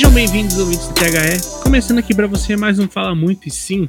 [0.00, 1.62] Sejam bem-vindos, ouvintes do THE.
[1.62, 3.86] Começando aqui para você mais um Fala Muito, e sim,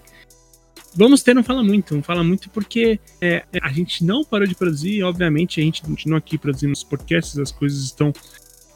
[0.94, 1.96] vamos ter um Fala Muito.
[1.96, 6.18] Um Fala Muito porque é, a gente não parou de produzir, obviamente a gente continua
[6.18, 8.12] aqui produzindo os podcasts, as coisas estão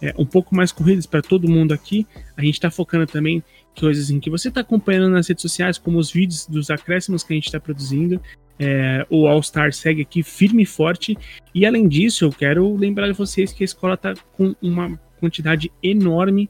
[0.02, 2.08] é, um pouco mais corridas para todo mundo aqui.
[2.38, 3.44] A gente está focando também
[3.78, 7.34] coisas em que você está acompanhando nas redes sociais, como os vídeos dos acréscimos que
[7.34, 8.22] a gente está produzindo.
[8.58, 11.18] É, o All Star segue aqui firme e forte.
[11.54, 16.46] E além disso, eu quero lembrar vocês que a escola está com uma quantidade enorme
[16.46, 16.50] de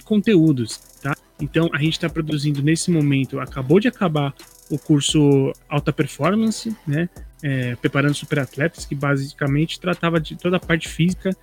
[0.00, 1.16] conteúdos, tá?
[1.40, 4.34] Então a gente está produzindo nesse momento, acabou de acabar
[4.70, 7.08] o curso Alta Performance, né?
[7.42, 11.34] É, preparando superatletas, que basicamente tratava de toda a parte física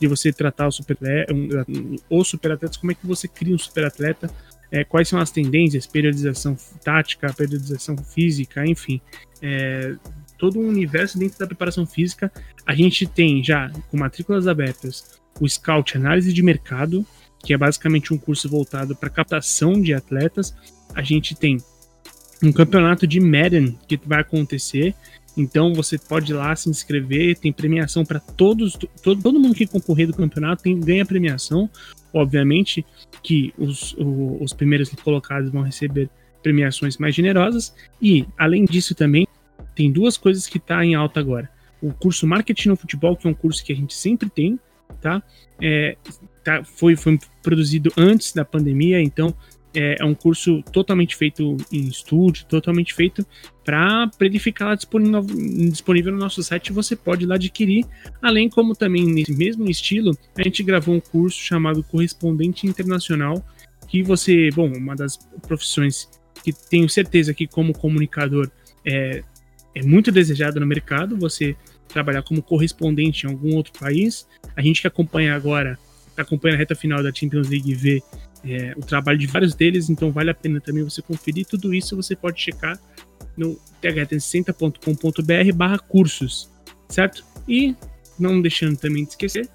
[0.00, 0.96] de você tratar o super,
[1.30, 4.30] um, os superatletas, como é que você cria um superatleta,
[4.70, 9.00] é, quais são as tendências, periodização tática, periodização física, enfim.
[9.42, 9.94] É,
[10.38, 12.32] todo um universo dentro da preparação física.
[12.66, 17.06] A gente tem já com matrículas abertas o Scout Análise de Mercado,
[17.42, 20.54] que é basicamente um curso voltado para captação de atletas.
[20.94, 21.58] A gente tem
[22.42, 24.94] um campeonato de Madden que vai acontecer.
[25.36, 29.66] Então você pode ir lá se inscrever, tem premiação para todos, todo, todo mundo que
[29.66, 31.70] concorrer do campeonato tem, ganha premiação.
[32.12, 32.84] Obviamente
[33.22, 36.10] que os, os primeiros colocados vão receber
[36.42, 37.74] premiações mais generosas.
[38.00, 39.26] E, além disso, também
[39.74, 41.48] tem duas coisas que está em alta agora.
[41.80, 44.58] O curso Marketing no Futebol, que é um curso que a gente sempre tem,
[45.02, 45.22] tá?
[45.60, 45.96] É,
[46.42, 49.34] tá foi, foi produzido antes da pandemia, então
[49.74, 53.26] é, é um curso totalmente feito em estúdio, totalmente feito
[53.64, 55.22] para ele ficar lá disponível,
[55.70, 56.72] disponível no nosso site.
[56.72, 57.84] Você pode lá adquirir,
[58.20, 63.44] além como também nesse mesmo estilo, a gente gravou um curso chamado Correspondente Internacional,
[63.88, 66.08] que você, bom, uma das profissões
[66.42, 68.50] que tenho certeza que como comunicador
[68.84, 69.22] é,
[69.74, 71.16] é muito desejado no mercado.
[71.18, 71.56] Você
[71.88, 74.26] trabalhar como correspondente em algum outro país.
[74.56, 78.02] A gente que acompanha agora, está acompanhando a reta final da Champions League vê
[78.44, 81.46] é, o trabalho de vários deles, então vale a pena também você conferir.
[81.46, 82.78] Tudo isso você pode checar
[83.36, 86.50] no th360.com.br barra cursos,
[86.88, 87.24] certo?
[87.48, 87.74] E
[88.18, 89.48] não deixando também de esquecer,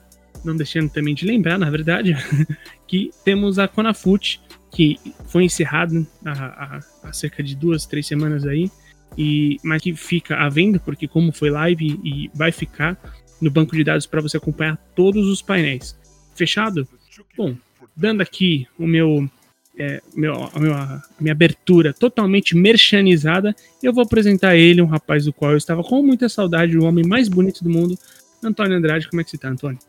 [0.44, 2.16] não deixando também de lembrar, na verdade,
[2.88, 4.42] que temos a Conafut,
[4.72, 8.72] que foi encerrado há, há, há cerca de duas, três semanas aí,
[9.18, 12.98] e mas que fica à venda, porque como foi live e vai ficar
[13.42, 15.98] no banco de dados para você acompanhar todos os painéis.
[16.36, 16.88] Fechado?
[17.36, 17.56] Bom,
[17.96, 19.30] dando aqui o meu,
[19.78, 25.26] é, meu, a, minha, a minha abertura totalmente merchanizada, eu vou apresentar ele, um rapaz
[25.26, 27.98] do qual eu estava com muita saudade, o homem mais bonito do mundo,
[28.44, 29.10] Antônio Andrade.
[29.10, 29.80] Como é que você tá, Antônio?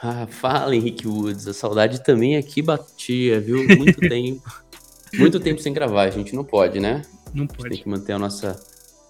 [0.00, 1.48] Ah, fala, Henrique Woods.
[1.48, 3.66] A saudade também aqui batia, viu?
[3.76, 4.42] Muito tempo.
[5.14, 7.02] Muito tempo sem gravar, a gente não pode, né?
[7.34, 7.70] Não pode.
[7.70, 8.60] tem que manter a nossa,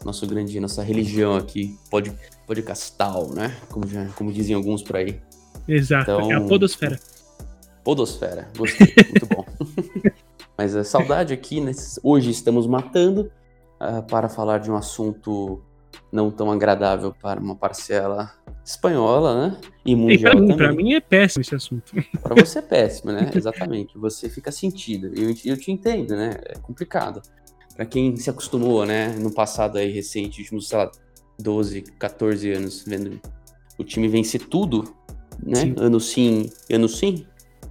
[0.04, 2.12] nosso grande, nossa religião aqui, pode,
[2.47, 3.56] podcastal, né?
[3.70, 5.20] Como, já, como dizem alguns por aí.
[5.66, 6.98] Exato, então, é a podosfera.
[7.84, 9.44] Podosfera, gostei, muito bom.
[10.56, 11.72] Mas a saudade aqui, né?
[12.03, 13.31] hoje estamos matando
[13.81, 15.62] uh, para falar de um assunto
[16.10, 18.32] não tão agradável para uma parcela
[18.64, 19.60] espanhola, né?
[19.84, 20.56] E mundial e pra mim.
[20.56, 21.92] Pra mim é péssimo esse assunto.
[22.22, 23.31] Para você é péssimo, né?
[23.34, 23.97] Exatamente.
[23.97, 25.10] Você fica sentido.
[25.16, 26.38] Eu, eu te entendo, né?
[26.44, 27.22] É complicado
[27.78, 30.90] para quem se acostumou, né, no passado aí recente, últimos, sei lá,
[31.38, 33.20] 12, 14 anos, vendo
[33.78, 34.92] o time vencer tudo,
[35.40, 35.74] né, sim.
[35.78, 37.24] ano sim, ano sim,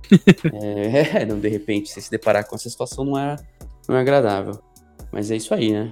[0.63, 3.35] é, não, de repente, você se deparar com essa situação não é,
[3.85, 4.57] não é agradável.
[5.12, 5.90] Mas é isso aí, né?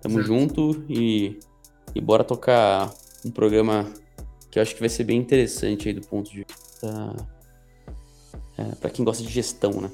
[0.00, 1.36] Tamo junto e,
[1.96, 2.94] e bora tocar
[3.24, 3.92] um programa
[4.52, 7.16] que eu acho que vai ser bem interessante aí do ponto de vista
[8.56, 9.90] é, para quem gosta de gestão, né?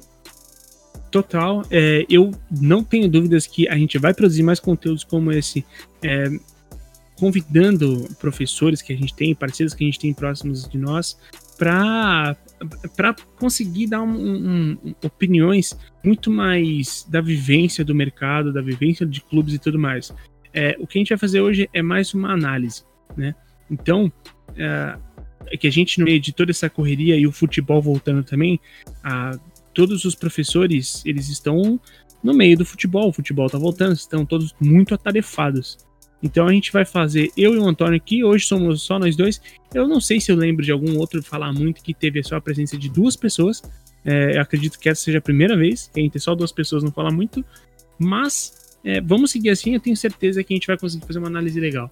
[1.13, 1.63] Total.
[1.69, 5.63] É, eu não tenho dúvidas que a gente vai produzir mais conteúdos como esse,
[6.03, 6.27] é,
[7.15, 11.17] convidando professores que a gente tem, parceiros que a gente tem próximos de nós,
[11.57, 12.35] para
[12.95, 19.05] para conseguir dar um, um, um, opiniões muito mais da vivência do mercado, da vivência
[19.05, 20.13] de clubes e tudo mais.
[20.53, 22.83] É, o que a gente vai fazer hoje é mais uma análise,
[23.17, 23.35] né?
[23.69, 24.09] Então,
[24.55, 24.97] é,
[25.47, 28.61] é que a gente no meio de toda essa correria e o futebol voltando também,
[29.03, 29.37] a
[29.73, 31.79] todos os professores, eles estão
[32.23, 35.77] no meio do futebol, o futebol tá voltando, estão todos muito atarefados.
[36.21, 39.41] Então a gente vai fazer, eu e o Antônio aqui, hoje somos só nós dois.
[39.73, 42.41] Eu não sei se eu lembro de algum outro falar muito que teve só a
[42.41, 43.61] presença de duas pessoas.
[44.05, 46.81] É, eu acredito que essa seja a primeira vez que a gente só duas pessoas
[46.81, 47.43] não fala muito.
[47.99, 51.27] Mas é, vamos seguir assim, eu tenho certeza que a gente vai conseguir fazer uma
[51.27, 51.91] análise legal.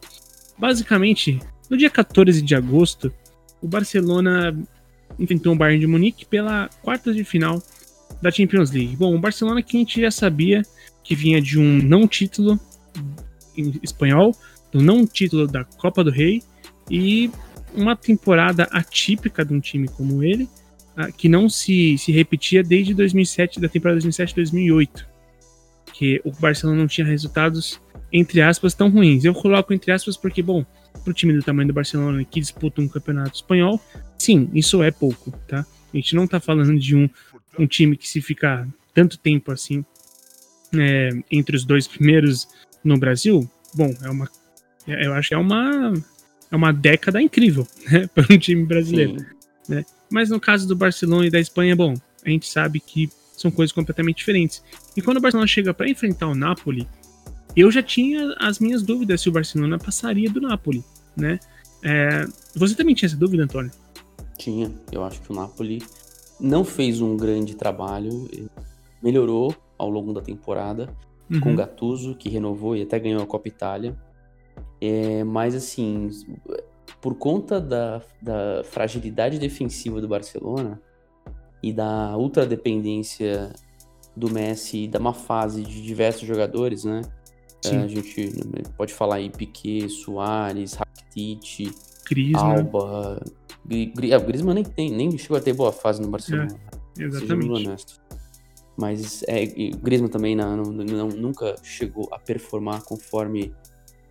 [0.57, 1.39] Basicamente,
[1.69, 3.13] no dia 14 de agosto,
[3.61, 4.57] o Barcelona
[5.21, 7.61] enfrentou o Bayern de Munique pela quarta de final
[8.21, 8.95] da Champions League.
[8.95, 10.63] Bom, o Barcelona que a gente já sabia
[11.03, 12.59] que vinha de um não título
[13.83, 14.35] espanhol,
[14.71, 16.41] do não título da Copa do Rei
[16.89, 17.29] e
[17.73, 20.43] uma temporada atípica de um time como ele,
[20.97, 25.05] uh, que não se, se repetia desde 2007, da temporada 2007-2008,
[25.93, 27.79] que o Barcelona não tinha resultados
[28.11, 29.23] entre aspas tão ruins.
[29.23, 30.65] Eu coloco entre aspas porque, bom,
[31.03, 33.79] para o time do tamanho do Barcelona que disputa um campeonato espanhol,
[34.21, 35.65] sim, isso é pouco, tá?
[35.93, 37.09] A gente não está falando de um,
[37.57, 39.83] um time que se ficar tanto tempo assim
[40.73, 42.47] é, entre os dois primeiros
[42.83, 44.29] no Brasil, bom, é uma,
[44.87, 45.93] é, eu acho que é uma,
[46.49, 49.25] é uma década incrível né, para um time brasileiro.
[49.67, 49.85] Né?
[50.09, 51.93] Mas no caso do Barcelona e da Espanha, bom,
[52.25, 54.63] a gente sabe que são coisas completamente diferentes.
[54.95, 56.87] E quando o Barcelona chega para enfrentar o Napoli,
[57.55, 60.83] eu já tinha as minhas dúvidas se o Barcelona passaria do Napoli,
[61.17, 61.39] né?
[61.83, 62.25] É,
[62.55, 63.71] você também tinha essa dúvida, Antônio?
[64.41, 64.71] Tinha.
[64.91, 65.83] Eu acho que o Napoli
[66.39, 68.27] não fez um grande trabalho,
[69.01, 70.89] melhorou ao longo da temporada
[71.29, 71.39] uhum.
[71.39, 73.95] com o Gattuso, que renovou e até ganhou a Copa Itália.
[74.81, 76.09] É, mas assim,
[76.99, 80.81] por conta da, da fragilidade defensiva do Barcelona
[81.61, 83.53] e da ultradependência
[84.17, 87.01] do Messi e da má fase de diversos jogadores, né?
[87.63, 88.33] É, a gente
[88.75, 91.71] pode falar aí Piquet, Soares, Rakitic,
[92.09, 92.57] Griezmann.
[92.57, 93.23] Alba.
[93.69, 96.55] É, o Griezmann nem, tem, nem chegou a ter boa fase no Barcelona.
[96.97, 97.99] É, exatamente.
[98.77, 99.43] Mas é,
[99.73, 103.53] o Griezmann também não, não, nunca chegou a performar conforme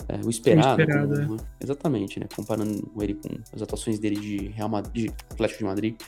[0.09, 0.79] é, o esperado.
[0.79, 1.45] O esperado como, é.
[1.61, 2.27] Exatamente, né?
[2.35, 6.01] Comparando ele com as atuações dele de Real Madrid, de Atlético de Madrid.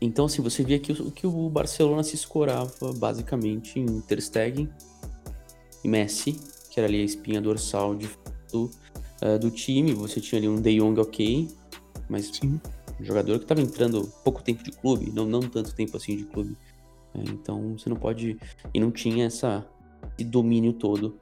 [0.00, 4.70] Então, assim, você via que o, que o Barcelona se escorava basicamente em Ter Stegen,
[5.82, 6.38] e Messi,
[6.70, 8.08] que era ali a espinha dorsal de,
[8.52, 8.70] do,
[9.22, 9.92] uh, do time.
[9.94, 11.48] Você tinha ali um De Jong ok,
[12.10, 12.60] mas Sim.
[13.00, 16.24] um jogador que estava entrando pouco tempo de clube, não, não tanto tempo assim de
[16.24, 16.56] clube.
[17.14, 18.36] É, então você não pode.
[18.74, 19.66] E não tinha essa,
[20.18, 21.16] esse domínio todo.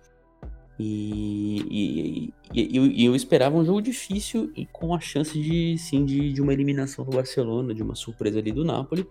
[0.81, 6.05] E, e, e, e, eu esperava um jogo difícil e com a chance de sim
[6.05, 9.07] de, de uma eliminação do Barcelona, de uma surpresa ali do Napoli.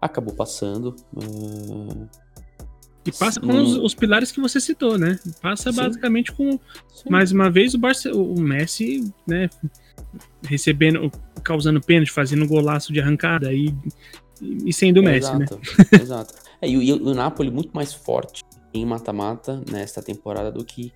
[0.00, 0.94] Acabou passando.
[1.12, 2.08] Uh,
[3.04, 5.18] e passa com os, os, pilares que você citou, né?
[5.40, 5.76] Passa Sim.
[5.76, 7.10] basicamente com, Sim.
[7.10, 9.48] mais uma vez, o, Barce o Messi, né?
[10.42, 11.10] Recebendo,
[11.42, 13.74] causando pênalti, fazendo golaço de arrancada e,
[14.40, 15.84] e sendo o Messi, exato, né?
[16.00, 16.34] Exato.
[16.60, 20.92] É, e, e, o Napoli muito mais forte em mata-mata nesta temporada do que,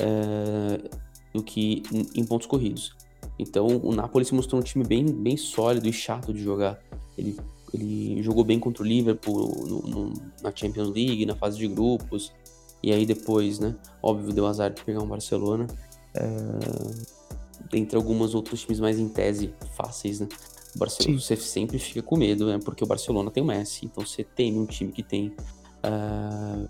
[0.00, 0.98] uh,
[1.34, 2.94] do que em, em pontos corridos.
[3.38, 6.78] Então o Napoli se mostrou um time bem, bem sólido e chato de jogar.
[7.18, 7.36] Ele
[7.74, 10.12] ele jogou bem contra o Liverpool no, no,
[10.42, 12.32] na Champions League, na fase de grupos.
[12.82, 13.74] E aí depois, né?
[14.02, 15.66] Óbvio, deu azar de pegar um Barcelona.
[16.14, 16.26] É,
[17.72, 20.28] entre alguns outros times mais em tese fáceis, né?
[20.74, 22.58] O Barcelona, você sempre fica com medo, né?
[22.62, 25.34] Porque o Barcelona tem o Messi, então você tem um time que tem
[25.84, 26.68] uh,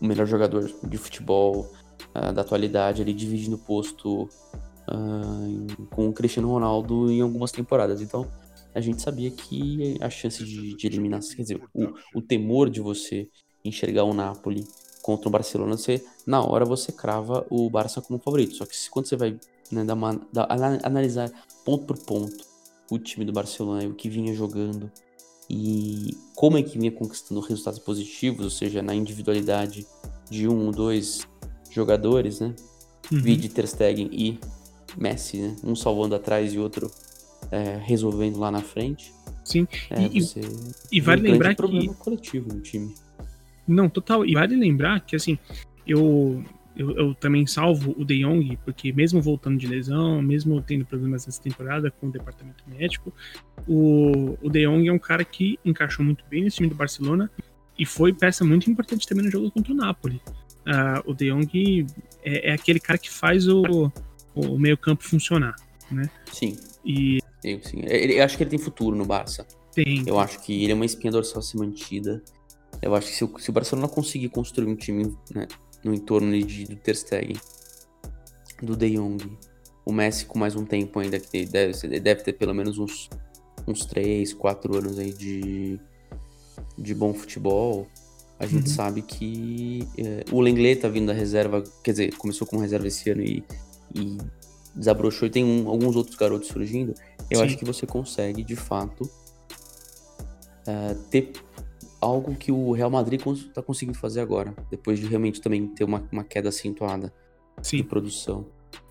[0.00, 1.70] o melhor jogador de futebol
[2.14, 8.00] uh, da atualidade ali dividindo o posto uh, com o Cristiano Ronaldo em algumas temporadas.
[8.00, 8.26] Então,
[8.74, 12.80] a gente sabia que a chance de, de eliminação, quer dizer, o, o temor de
[12.80, 13.28] você
[13.64, 14.64] enxergar o Napoli
[15.02, 18.54] contra o Barcelona, você, na hora você crava o Barça como favorito.
[18.54, 19.38] Só que quando você vai
[19.70, 20.48] né, dar,
[20.84, 21.30] analisar
[21.64, 22.44] ponto por ponto
[22.90, 24.90] o time do Barcelona e o que vinha jogando
[25.48, 29.86] e como é que vinha conquistando resultados positivos, ou seja, na individualidade
[30.30, 31.26] de um ou dois
[31.70, 32.54] jogadores, né?
[33.10, 33.20] Uhum.
[33.20, 34.38] Vide Ter Stegen e
[34.96, 35.56] Messi, né?
[35.62, 36.90] Um salvando atrás e outro
[37.50, 39.12] é, resolvendo lá na frente.
[39.44, 40.20] Sim, é, e,
[40.90, 41.56] e vale um lembrar que.
[41.56, 42.94] problema coletivo no time.
[43.66, 44.24] Não, total.
[44.24, 45.38] E vale lembrar que, assim,
[45.86, 46.42] eu,
[46.76, 51.26] eu, eu, também salvo o De Jong, porque mesmo voltando de lesão, mesmo tendo problemas
[51.26, 53.12] nessa temporada com o departamento médico,
[53.66, 57.30] o, o De Jong é um cara que encaixou muito bem nesse time do Barcelona
[57.78, 60.20] e foi peça muito importante também no jogo contra o Napoli.
[60.66, 61.86] Uh, o De Jong
[62.22, 63.90] é, é, aquele cara que faz o,
[64.34, 65.56] o meio campo funcionar,
[65.90, 66.08] né?
[66.32, 66.56] Sim.
[66.84, 67.82] E eu, sim.
[67.84, 69.46] Ele, eu acho que ele tem futuro no Barça.
[69.74, 70.04] Tem.
[70.06, 72.22] Eu acho que ele é uma espinha dorsal se mantida.
[72.80, 75.46] Eu acho que se o, se o Barcelona conseguir construir um time né,
[75.84, 77.36] no entorno de, do Ter Stegen,
[78.62, 79.38] do De Jong,
[79.84, 83.10] o Messi com mais um tempo ainda, que deve, deve ter pelo menos uns,
[83.66, 85.80] uns 3, 4 anos aí de,
[86.78, 87.86] de bom futebol,
[88.38, 88.74] a gente uhum.
[88.74, 93.08] sabe que é, o Lenglet tá vindo da reserva, quer dizer, começou como reserva esse
[93.10, 93.44] ano e,
[93.94, 94.18] e
[94.74, 96.94] desabrochou e tem um, alguns outros garotos surgindo
[97.32, 97.44] eu Sim.
[97.44, 99.04] acho que você consegue, de fato,
[100.66, 101.32] uh, ter
[102.02, 106.02] algo que o Real Madrid está conseguindo fazer agora, depois de realmente também ter uma,
[106.10, 107.12] uma queda acentuada
[107.62, 107.76] Sim.
[107.78, 108.44] de produção.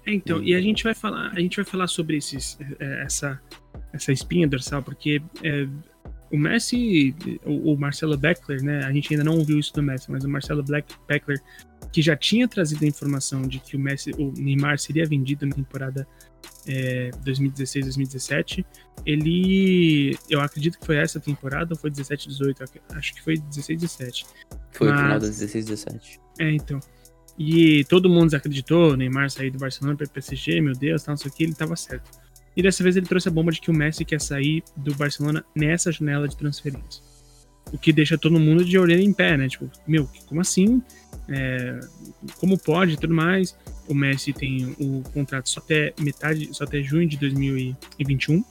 [0.06, 0.56] É, então, e...
[0.56, 3.39] a gente vai falar, a gente vai falar sobre esses, é, essa,
[3.91, 5.68] essa espinha dorsal, porque é,
[6.32, 7.13] o Messi,
[7.46, 8.86] o, o, Marcelo Beckler, né?
[8.86, 11.39] A gente ainda não ouviu isso do Messi, mas o Marcelo Black, Beckler,
[11.91, 15.53] que já tinha trazido a informação de que o Messi, o Neymar seria vendido na
[15.53, 16.08] temporada
[16.67, 18.65] é, 2016, 2017,
[19.05, 20.17] ele.
[20.29, 22.63] Eu acredito que foi essa temporada, ou foi 17, 18?
[22.89, 24.25] Acho que foi 16, 17.
[24.71, 26.19] Foi Mas, o final da 16, 17.
[26.39, 26.79] É, então.
[27.38, 31.31] E todo mundo desacreditou, Neymar sair do Barcelona para PSG, meu Deus, tal, não sei
[31.31, 32.12] o que, ele tava certo.
[32.55, 35.43] E dessa vez ele trouxe a bomba de que o Messi quer sair do Barcelona
[35.55, 37.01] nessa janela de transferência.
[37.71, 39.48] O que deixa todo mundo de orelha em pé, né?
[39.48, 40.81] Tipo, meu, como assim?
[41.30, 41.80] É,
[42.40, 43.58] como pode e tudo mais?
[43.88, 48.44] O Messi tem o contrato só até metade, só até junho de 2021.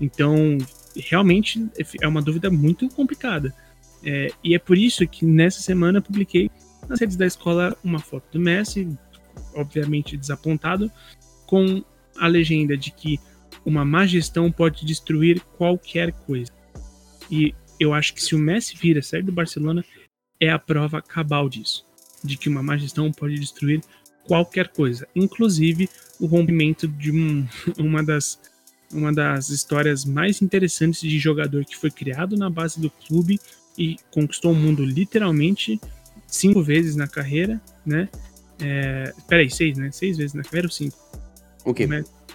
[0.00, 0.58] Então,
[0.96, 1.66] realmente
[2.00, 3.54] é uma dúvida muito complicada.
[4.04, 6.50] É, e é por isso que nessa semana publiquei
[6.88, 8.88] nas redes da escola uma foto do Messi,
[9.54, 10.90] obviamente desapontado,
[11.46, 11.82] com
[12.18, 13.18] a legenda de que
[13.64, 16.52] uma má gestão pode destruir qualquer coisa.
[17.30, 19.84] E eu acho que se o Messi vira sair do Barcelona,
[20.40, 21.86] é a prova cabal disso.
[22.24, 23.82] De que uma má gestão pode destruir
[24.26, 25.88] qualquer coisa, inclusive
[26.18, 27.46] o rompimento de um,
[27.78, 28.40] uma, das,
[28.92, 33.38] uma das histórias mais interessantes de jogador que foi criado na base do clube
[33.76, 35.80] e conquistou o mundo literalmente
[36.26, 38.08] cinco vezes na carreira, né?
[38.60, 39.90] É, peraí, seis, né?
[39.90, 40.96] Seis vezes na carreira ou cinco?
[41.64, 41.86] O quê?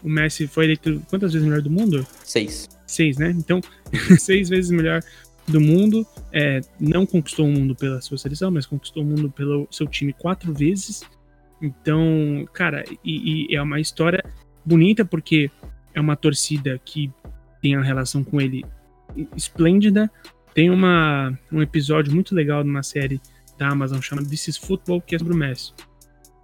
[0.03, 2.05] O Messi foi eleito quantas vezes melhor do mundo?
[2.23, 2.69] Seis.
[2.85, 3.31] Seis, né?
[3.31, 3.61] Então,
[4.17, 5.03] seis vezes melhor
[5.51, 6.05] do mundo.
[6.31, 10.13] É, não conquistou o mundo pela sua seleção, mas conquistou o mundo pelo seu time
[10.13, 11.03] quatro vezes.
[11.61, 14.23] Então, cara, e, e é uma história
[14.65, 15.51] bonita porque
[15.93, 17.11] é uma torcida que
[17.61, 18.63] tem a relação com ele
[19.35, 20.09] esplêndida.
[20.53, 23.21] Tem uma, um episódio muito legal numa série
[23.57, 25.73] da Amazon chamada This is Football, que é sobre o Messi.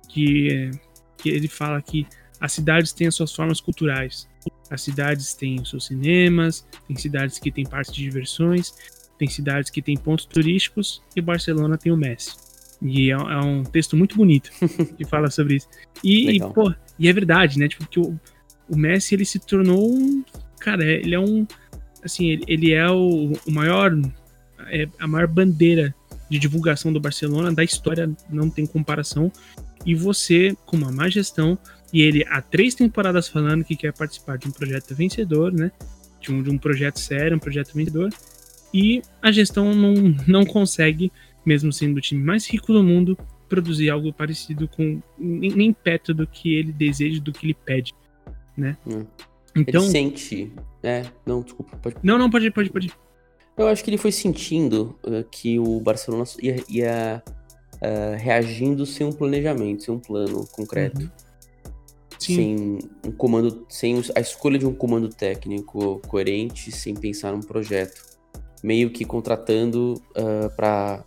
[0.10, 0.72] Que,
[1.18, 2.06] que ele fala que
[2.40, 4.28] as cidades têm as suas formas culturais.
[4.70, 8.74] As cidades têm os seus cinemas, tem cidades que têm parques de diversões,
[9.18, 12.36] tem cidades que têm pontos turísticos e Barcelona tem o Messi.
[12.82, 14.52] E é, é um texto muito bonito
[14.98, 15.68] que fala sobre isso.
[16.04, 17.68] E, e, pô, e é verdade, né?
[17.68, 18.20] Tipo, que o,
[18.70, 20.24] o Messi ele se tornou um.
[20.60, 21.48] Cara, ele é um.
[22.04, 23.94] Assim, ele, ele é o, o maior.
[24.68, 25.94] É a maior bandeira
[26.30, 29.32] de divulgação do Barcelona, da história, não tem comparação.
[29.86, 31.58] E você, com uma má gestão,
[31.94, 35.72] e ele há três temporadas falando que quer participar de um projeto vencedor, né?
[36.20, 38.10] De um, de um projeto sério, um projeto vencedor.
[38.76, 39.94] E a gestão não,
[40.28, 41.10] não consegue,
[41.46, 43.18] mesmo sendo o time mais rico do mundo,
[43.48, 47.96] produzir algo parecido com nem, nem perto do que ele deseja, do que ele pede,
[48.58, 48.76] né?
[48.86, 49.06] Hum.
[49.56, 50.52] Então, ele sente,
[50.84, 51.96] é, não, desculpa, pode.
[52.04, 52.92] Não, não, pode, pode, pode.
[53.56, 57.24] Eu acho que ele foi sentindo uh, que o Barcelona ia, ia
[57.76, 61.00] uh, reagindo sem um planejamento, sem um plano concreto.
[61.00, 61.10] Uhum.
[62.20, 68.15] Sem um comando, sem a escolha de um comando técnico coerente, sem pensar num projeto.
[68.66, 71.06] Meio que contratando uh, para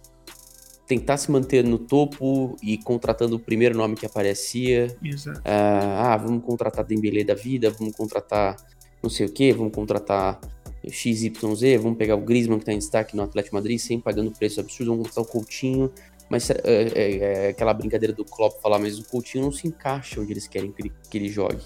[0.86, 4.96] tentar se manter no topo e contratando o primeiro nome que aparecia.
[5.02, 5.42] Exato.
[5.44, 8.56] ah, vamos contratar Dembélé da vida, vamos contratar
[9.02, 10.40] não sei o que, vamos contratar
[10.86, 14.60] XYZ, vamos pegar o Griezmann que está em destaque no Atlético Madrid, sem pagando preço
[14.60, 15.92] absurdo, vamos contratar o Coutinho,
[16.30, 20.20] mas é, é, é, aquela brincadeira do Klopp falar, mas o Coutinho não se encaixa
[20.20, 21.62] onde eles querem que ele, que ele jogue.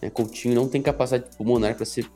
[0.00, 0.10] É.
[0.10, 2.06] Coutinho não tem capacidade pulmonar para ser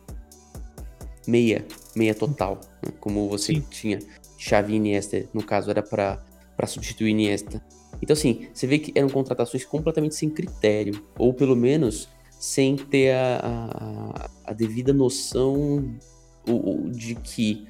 [1.27, 1.65] meia,
[1.95, 2.93] meia total, né?
[3.01, 3.65] como você Sim.
[3.71, 3.99] tinha
[4.39, 7.63] Xavi e Iniesta, no caso era para substituir Iniesta.
[8.01, 13.13] Então assim, você vê que eram contratações completamente sem critério, ou pelo menos sem ter
[13.13, 15.97] a, a, a devida noção
[16.93, 17.67] de que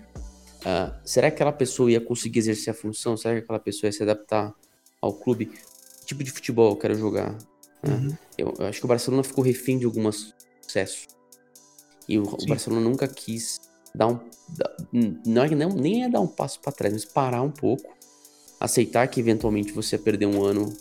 [0.61, 3.17] uh, será que aquela pessoa ia conseguir exercer a função?
[3.17, 4.53] Será que aquela pessoa ia se adaptar
[5.01, 5.47] ao clube?
[5.47, 7.37] Que tipo de futebol eu quero jogar?
[7.87, 8.15] Uhum.
[8.37, 11.07] Eu, eu, acho que o Barcelona ficou refém de alguns sucessos.
[12.09, 13.61] E o, o, Barcelona nunca quis
[13.95, 14.21] dar um.
[15.25, 17.95] Não, é, não nem é dar um passo para trás, mas parar um pouco.
[18.61, 20.73] Aceitar que eventualmente você ia perder um ano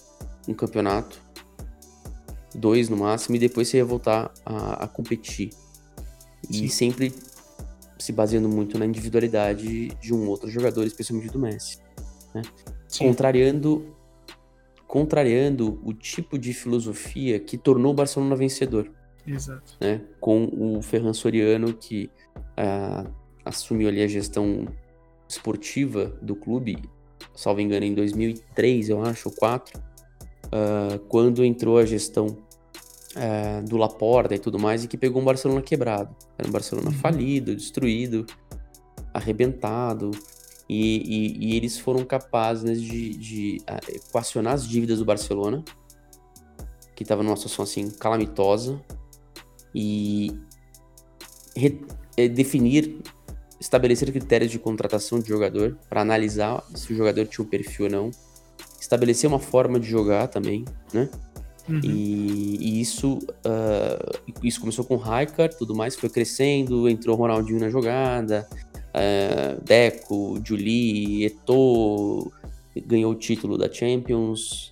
[0.47, 1.19] um campeonato,
[2.53, 5.49] dois no máximo, e depois você ia voltar a, a competir.
[6.49, 6.67] E Sim.
[6.69, 7.13] sempre
[7.97, 11.79] se baseando muito na individualidade de um outro jogador, especialmente do Messi.
[12.33, 12.43] Né?
[12.99, 13.95] Contrariando,
[14.87, 18.91] contrariando o tipo de filosofia que tornou o Barcelona vencedor.
[19.27, 19.77] Exato.
[19.79, 20.01] Né?
[20.19, 23.09] Com o Ferran Soriano, que uh,
[23.43, 24.67] assumiu ali a gestão
[25.27, 26.77] esportiva do clube,
[27.33, 32.37] salvo engano, em 2003, eu acho, ou 2004, uh, quando entrou a gestão
[33.15, 36.13] é, do Laporta e tudo mais, e que pegou um Barcelona quebrado.
[36.37, 36.95] Era um Barcelona uhum.
[36.95, 38.25] falido, destruído,
[39.13, 40.11] arrebentado,
[40.67, 45.63] e, e, e eles foram capazes de, de uh, equacionar as dívidas do Barcelona,
[46.95, 48.81] que estava numa situação assim calamitosa,
[49.75, 50.31] e
[52.15, 53.01] é, definir,
[53.59, 57.91] estabelecer critérios de contratação de jogador para analisar se o jogador tinha um perfil ou
[57.91, 58.11] não,
[58.79, 60.63] estabelecer uma forma de jogar também,
[60.93, 61.09] né?
[61.67, 61.81] Uhum.
[61.83, 67.59] E, e, isso, uh, isso começou com o Raikar, tudo mais, foi crescendo, entrou Ronaldinho
[67.59, 72.31] na jogada, uh, Deco, Julie, Eto'o,
[72.85, 74.71] ganhou o título da Champions,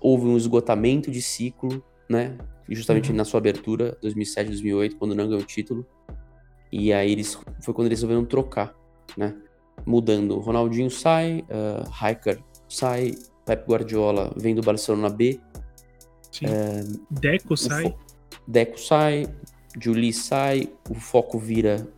[0.00, 2.38] houve um esgotamento de ciclo, né?
[2.70, 3.16] Justamente uhum.
[3.16, 5.84] na sua abertura, 2007, 2008, quando não ganhou o título.
[6.70, 8.74] E aí eles, foi quando eles resolveram trocar,
[9.16, 9.34] né?
[9.84, 15.40] Mudando, Ronaldinho sai, uh, Raikar sai, Pep Guardiola vem do Barcelona B.
[16.42, 17.96] É, Deco sai.
[18.46, 19.26] Deco sai,
[19.80, 21.88] Julie sai, o foco vira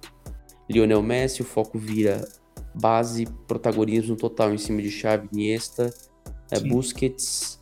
[0.68, 2.26] Lionel Messi, o foco vira
[2.74, 5.92] base, protagonismo total em cima de Xavi, Iniesta,
[6.50, 7.60] é, Busquets,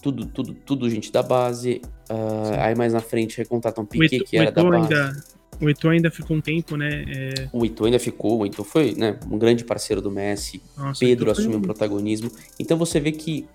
[0.00, 1.80] tudo, tudo, tudo gente da base.
[2.10, 4.94] Uh, aí mais na frente recontratam Piquet, que era da base.
[4.94, 5.24] Ainda,
[5.60, 7.04] o Eto'o ainda ficou um tempo, né?
[7.06, 7.48] É...
[7.52, 10.62] O Eto'o ainda ficou, o Eto'o foi né, um grande parceiro do Messi.
[10.76, 12.30] Nossa, Pedro assumiu o protagonismo.
[12.58, 13.46] Então você vê que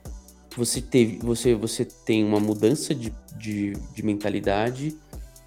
[0.55, 4.95] você teve, você, você tem uma mudança de, de, de mentalidade,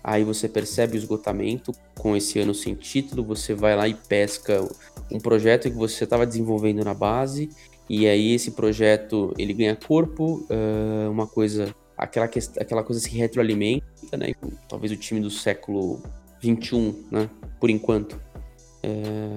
[0.03, 4.67] aí você percebe o esgotamento com esse ano sem título, você vai lá e pesca
[5.11, 7.49] um projeto que você estava desenvolvendo na base,
[7.89, 12.29] e aí esse projeto ele ganha corpo, uh, uma coisa, aquela,
[12.61, 14.33] aquela coisa se retroalimenta, né?
[14.69, 16.03] Talvez o time do século
[16.41, 17.31] 21, né?
[17.61, 18.21] Por enquanto.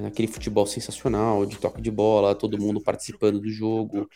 [0.08, 4.08] Aquele futebol sensacional, de toque de bola, todo mundo participando do jogo,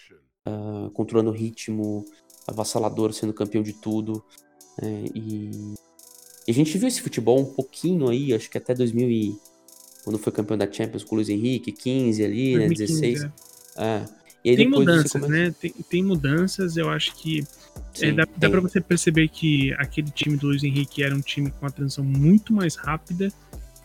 [0.47, 2.05] uh, controlando o ritmo,
[2.47, 4.23] avassalador, sendo campeão de tudo.
[4.81, 5.49] É, e...
[6.47, 9.35] e, a gente viu esse futebol um pouquinho aí, acho que até 2000 e...
[10.03, 13.23] quando foi campeão da Champions com o Luiz Henrique, 15 ali, 2015, né, 16.
[13.23, 13.31] É.
[13.77, 14.05] É.
[14.53, 15.31] Tem mudanças, começa...
[15.31, 15.55] né?
[15.59, 17.43] Tem, tem, mudanças, eu acho que
[17.93, 21.21] Sim, é, dá, dá para você perceber que aquele time do Luiz Henrique era um
[21.21, 23.31] time com uma transição muito mais rápida,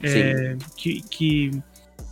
[0.02, 1.50] é, que, que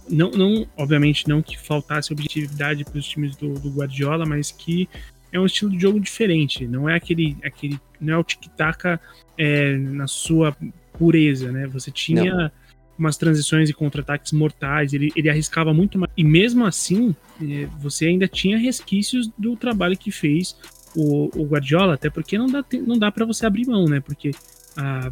[0.08, 4.88] não, não, obviamente não que faltasse objetividade para os times do, do, Guardiola, mas que
[5.30, 6.66] é um estilo de jogo diferente.
[6.66, 8.98] Não é aquele, aquele não é o tic-tac
[9.36, 10.56] é, na sua
[10.94, 11.66] pureza, né?
[11.66, 12.50] Você tinha não.
[12.98, 14.92] Umas transições e contra-ataques mortais.
[14.92, 16.10] Ele, ele arriscava muito mais.
[16.16, 20.56] E mesmo assim, é, você ainda tinha resquícios do trabalho que fez
[20.96, 24.00] o, o Guardiola, até porque não dá, não dá para você abrir mão, né?
[24.00, 24.32] Porque
[24.76, 25.10] ah,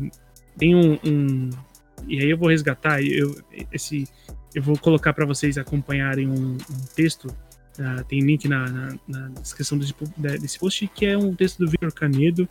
[0.59, 1.51] tem um, um,
[2.09, 3.37] E aí eu vou resgatar, eu,
[3.72, 4.07] esse,
[4.55, 7.27] eu vou colocar para vocês acompanharem um, um texto.
[7.79, 11.70] Uh, tem link na, na, na descrição desse, desse, post, que é um texto do
[11.70, 12.49] Victor Canedo,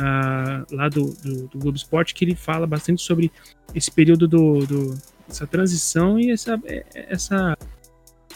[0.00, 3.30] uh, lá do, do, do, Globo Esporte, que ele fala bastante sobre
[3.74, 6.60] esse período do, do essa transição e essa,
[6.94, 7.56] essa,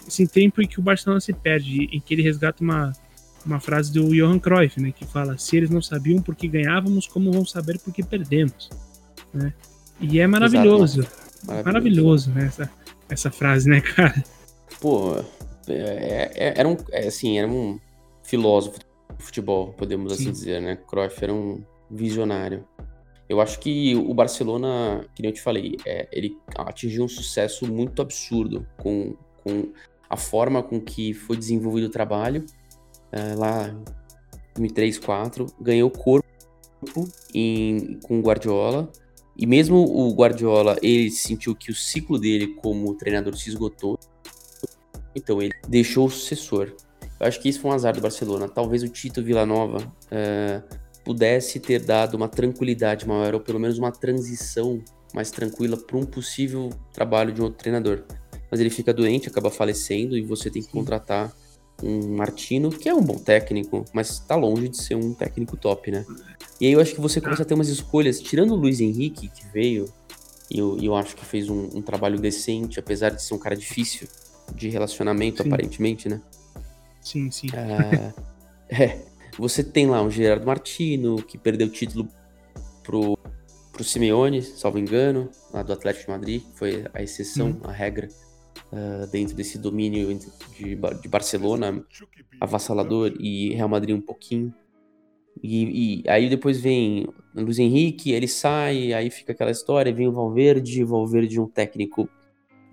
[0.06, 2.92] esse tempo em que o Barcelona se perde, em que ele resgata uma,
[3.44, 7.06] uma frase do Johan Cruyff, né, que fala: se eles não sabiam por que ganhávamos,
[7.06, 8.70] como vão saber por que perdemos?
[9.32, 9.52] Né?
[10.00, 12.70] E é maravilhoso, Exato, maravilhoso, maravilhoso né, essa,
[13.08, 14.22] essa frase, né, cara?
[14.80, 15.16] Pô,
[15.66, 17.80] é, é, era um, é, assim, era um
[18.22, 18.78] filósofo
[19.24, 20.30] futebol, podemos assim Sim.
[20.30, 20.76] assim dizer, né?
[20.76, 22.66] Cruyff era um visionário.
[23.28, 27.66] Eu acho que o Barcelona, que nem eu te falei, é, ele atingiu um sucesso
[27.66, 29.72] muito absurdo com, com
[30.08, 32.44] a forma com que foi desenvolvido o trabalho
[33.10, 36.24] é, lá em 2003, 2004, ganhou corpo
[37.34, 38.90] em, com o Guardiola.
[39.36, 43.98] E mesmo o Guardiola, ele sentiu que o ciclo dele como treinador se esgotou.
[45.14, 46.74] Então ele deixou o sucessor.
[47.24, 48.46] Eu acho que isso foi um azar do Barcelona.
[48.46, 50.60] Talvez o Tito Villanova é,
[51.02, 54.84] pudesse ter dado uma tranquilidade maior, ou pelo menos uma transição
[55.14, 58.04] mais tranquila para um possível trabalho de um outro treinador.
[58.50, 61.32] Mas ele fica doente, acaba falecendo e você tem que contratar
[61.82, 65.90] um Martino, que é um bom técnico, mas está longe de ser um técnico top,
[65.90, 66.04] né?
[66.60, 69.28] E aí eu acho que você começa a ter umas escolhas, tirando o Luiz Henrique,
[69.28, 69.86] que veio,
[70.50, 73.56] e eu, eu acho que fez um, um, trabalho decente, apesar de ser um cara
[73.56, 74.06] difícil
[74.54, 75.48] de relacionamento, sim.
[75.48, 76.20] aparentemente, né?
[77.04, 77.48] Sim, sim.
[77.52, 78.14] É,
[78.82, 79.06] é,
[79.38, 82.08] você tem lá um Gerardo Martino, que perdeu o título
[82.82, 83.18] pro,
[83.70, 87.60] pro Simeone, salvo engano, lá do Atlético de Madrid, que foi a exceção, hum.
[87.64, 88.08] a regra
[88.72, 90.08] uh, dentro desse domínio
[90.56, 91.84] de, de, Barcelona,
[92.40, 94.52] avassalador, e Real Madrid um pouquinho.
[95.42, 100.12] E, e, aí depois vem Luiz Henrique, ele sai, aí fica aquela história, vem o
[100.12, 102.08] Valverde, o Valverde um técnico,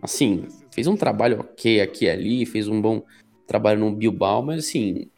[0.01, 3.03] assim, fez um trabalho ok aqui e ali, fez um bom
[3.51, 5.09] trabalho no Bilbao, mas assim,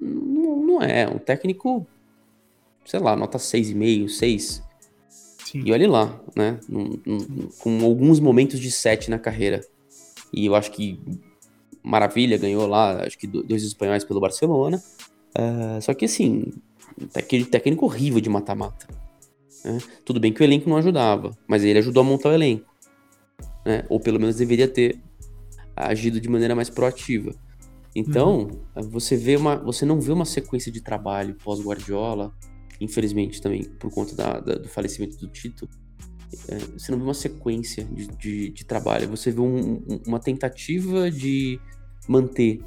[0.00, 1.86] não, não é, um técnico,
[2.86, 4.62] sei lá, nota 6,5, 6.
[5.44, 5.62] Sim.
[5.62, 9.60] E olha lá, né, num, num, com alguns momentos de 7 na carreira.
[10.32, 10.98] E eu acho que
[11.82, 14.82] Maravilha ganhou lá, acho que dois espanhóis pelo Barcelona.
[15.38, 16.50] Uh, só que assim,
[17.14, 18.88] aquele técnico horrível de mata-mata.
[19.62, 19.78] Né?
[20.02, 22.74] Tudo bem que o elenco não ajudava, mas ele ajudou a montar o elenco.
[23.66, 23.84] Né?
[23.90, 24.98] Ou pelo menos deveria ter
[25.76, 27.34] agido de maneira mais proativa.
[27.98, 28.90] Então, uhum.
[28.90, 32.32] você vê uma, você não vê uma sequência de trabalho pós Guardiola
[32.80, 35.68] infelizmente também por conta da, da, do falecimento do Tito,
[36.48, 41.10] é, você não vê uma sequência de, de, de trabalho, você vê um, uma tentativa
[41.10, 41.60] de
[42.08, 42.60] manter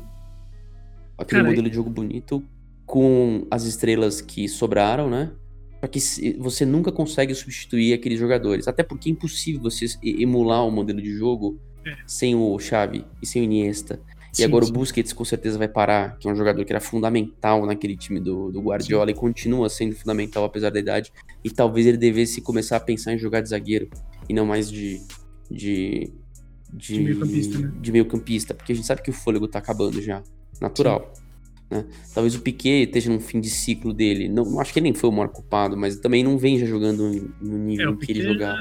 [1.18, 2.44] aquele Cara, modelo de jogo bonito
[2.86, 5.32] com as estrelas que sobraram, né?
[5.80, 6.00] Só que
[6.40, 8.68] você nunca consegue substituir aqueles jogadores.
[8.68, 11.96] Até porque é impossível você emular um modelo de jogo é.
[12.06, 14.02] sem o Xavi e sem o Iniesta.
[14.32, 14.72] Sim, e agora sim.
[14.72, 18.20] o Busquets com certeza vai parar, que é um jogador que era fundamental naquele time
[18.20, 19.12] do, do Guardiola sim.
[19.12, 21.12] e continua sendo fundamental apesar da idade.
[21.44, 23.90] E talvez ele devesse começar a pensar em jogar de zagueiro
[24.28, 25.02] e não mais de.
[25.50, 26.12] de.
[26.72, 27.74] de, de meio campista, né?
[27.82, 30.22] De meio campista, porque a gente sabe que o fôlego tá acabando já.
[30.62, 31.12] Natural.
[31.72, 31.86] Né?
[32.14, 34.28] Talvez o Piquet esteja no fim de ciclo dele.
[34.28, 37.32] Não, acho que ele nem foi o maior culpado, mas também não vem já jogando
[37.42, 38.60] no nível é, que ele jogava.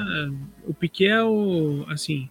[0.67, 1.85] O Piquet é o.
[1.89, 2.29] Assim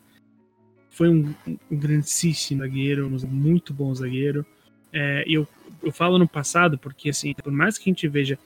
[0.98, 4.44] foi um, um grandíssimo zagueiro, um muito bom zagueiro.
[4.92, 5.48] É, e eu,
[5.84, 8.40] eu falo no passado porque, assim, por mais que a gente veja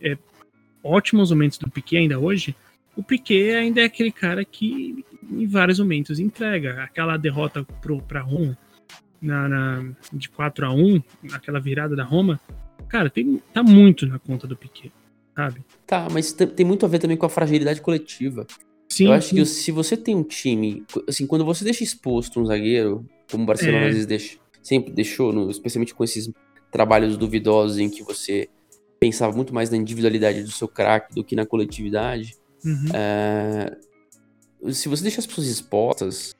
[0.00, 0.16] é,
[0.84, 2.54] ótimos momentos do Piquet ainda hoje,
[2.94, 6.84] o Piquet ainda é aquele cara que em vários momentos entrega.
[6.84, 7.66] Aquela derrota
[8.06, 8.56] para Roma
[9.20, 12.40] na, na, de 4 a 1 aquela virada da Roma,
[12.88, 14.92] cara, tem, tá muito na conta do Piquet,
[15.34, 15.64] sabe?
[15.84, 18.46] Tá, mas tem muito a ver também com a fragilidade coletiva.
[18.88, 19.36] Sim, eu acho sim.
[19.36, 23.46] que se você tem um time, assim, quando você deixa exposto um zagueiro, como o
[23.46, 23.88] Barcelona é.
[23.88, 26.30] às vezes deixa, sempre deixou, no, especialmente com esses
[26.70, 28.48] trabalhos duvidosos em que você
[28.98, 32.36] pensava muito mais na individualidade do seu craque do que na coletividade.
[32.64, 32.86] Uhum.
[32.94, 33.76] É,
[34.72, 36.34] se você deixa as pessoas expostas,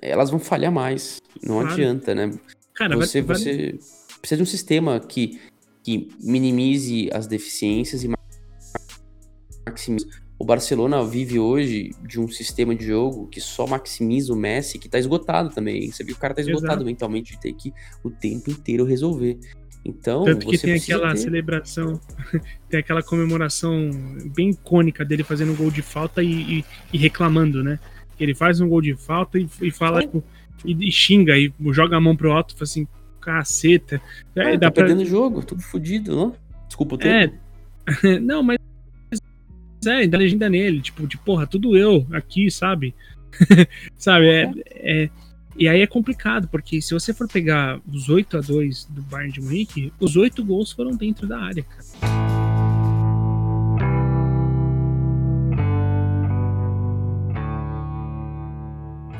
[0.00, 1.20] elas vão falhar mais.
[1.42, 1.72] Não claro.
[1.72, 2.30] adianta, né?
[2.74, 3.78] Cara, você, vai, você
[4.20, 5.40] precisa de um sistema que,
[5.82, 8.10] que minimize as deficiências e
[9.66, 10.06] maximize
[10.38, 14.88] o Barcelona vive hoje de um sistema de jogo que só maximiza o Messi, que
[14.88, 15.90] tá esgotado também.
[15.90, 16.84] Você viu que o cara tá esgotado Exato.
[16.84, 17.72] mentalmente de ter que
[18.04, 19.38] o tempo inteiro resolver.
[19.82, 21.18] Então, Tanto que tem aquela ter...
[21.18, 22.00] celebração,
[22.68, 23.88] tem aquela comemoração
[24.34, 27.78] bem icônica dele fazendo um gol de falta e, e, e reclamando, né?
[28.18, 30.22] Ele faz um gol de falta e, e fala, tipo,
[30.64, 32.86] e, xinga, e joga a mão pro alto, fala assim,
[33.20, 34.02] caceta.
[34.34, 34.84] É, ah, dá tá pra...
[34.84, 36.36] perdendo o jogo, tudo fodido, não?
[36.66, 37.36] Desculpa o tempo.
[38.04, 38.58] É, não, mas
[39.86, 42.94] é, da legenda nele, tipo, de porra, tudo eu aqui, sabe?
[43.96, 45.10] sabe, é, é,
[45.56, 49.32] E aí é complicado, porque se você for pegar os 8 a 2 do Bayern
[49.32, 52.36] de Munique, os 8 gols foram dentro da área, cara.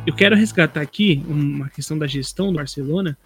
[0.07, 3.19] Eu quero resgatar aqui uma questão da gestão do Barcelona,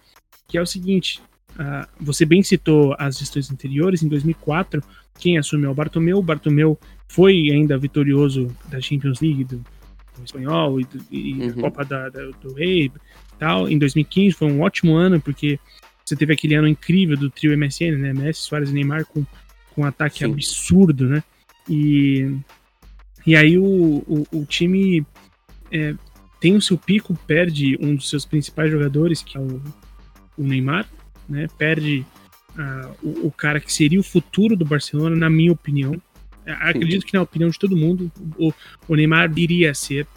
[0.47, 1.21] que é o seguinte:
[1.59, 4.81] uh, você bem citou as gestões anteriores, em 2004,
[5.19, 6.17] quem assumiu é o Bartomeu.
[6.17, 11.47] O Bartomeu foi ainda vitorioso da Champions League do, do espanhol e, do, e uhum.
[11.47, 12.91] da Copa da, da, do Rei
[13.37, 13.69] tal.
[13.69, 15.59] Em 2015 foi um ótimo ano porque
[16.05, 18.13] você teve aquele ano incrível do trio MSN, né?
[18.13, 19.25] Messi, Suárez e Neymar com,
[19.73, 20.25] com um ataque Sim.
[20.25, 21.23] absurdo, né?
[21.69, 22.35] E,
[23.25, 23.63] e aí o,
[24.07, 25.05] o, o time
[25.71, 25.95] é,
[26.39, 29.61] tem o seu pico, perde um dos seus principais jogadores, que é o,
[30.37, 30.87] o Neymar,
[31.31, 31.47] né?
[31.57, 32.05] Perde
[32.55, 35.99] uh, o, o, cara que seria o futuro do Barcelona, na minha opinião.
[36.45, 38.51] Acredito que na opinião de todo mundo, o,
[38.87, 40.07] o Neymar iria ser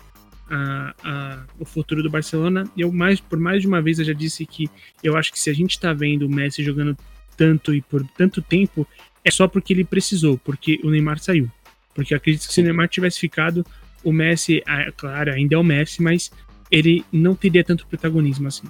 [0.50, 2.64] a, a, o futuro do Barcelona.
[2.77, 4.68] Eu mais por mais de uma vez eu já disse que
[5.03, 6.96] eu acho que se a gente está vendo o Messi jogando
[7.37, 8.87] tanto e por tanto tempo
[9.24, 11.50] é só porque ele precisou, porque o Neymar saiu.
[11.94, 13.64] Porque acredito que se o Neymar tivesse ficado,
[14.03, 16.31] o Messi, ah, claro, ainda é o Messi, mas
[16.70, 18.66] ele não teria tanto protagonismo assim.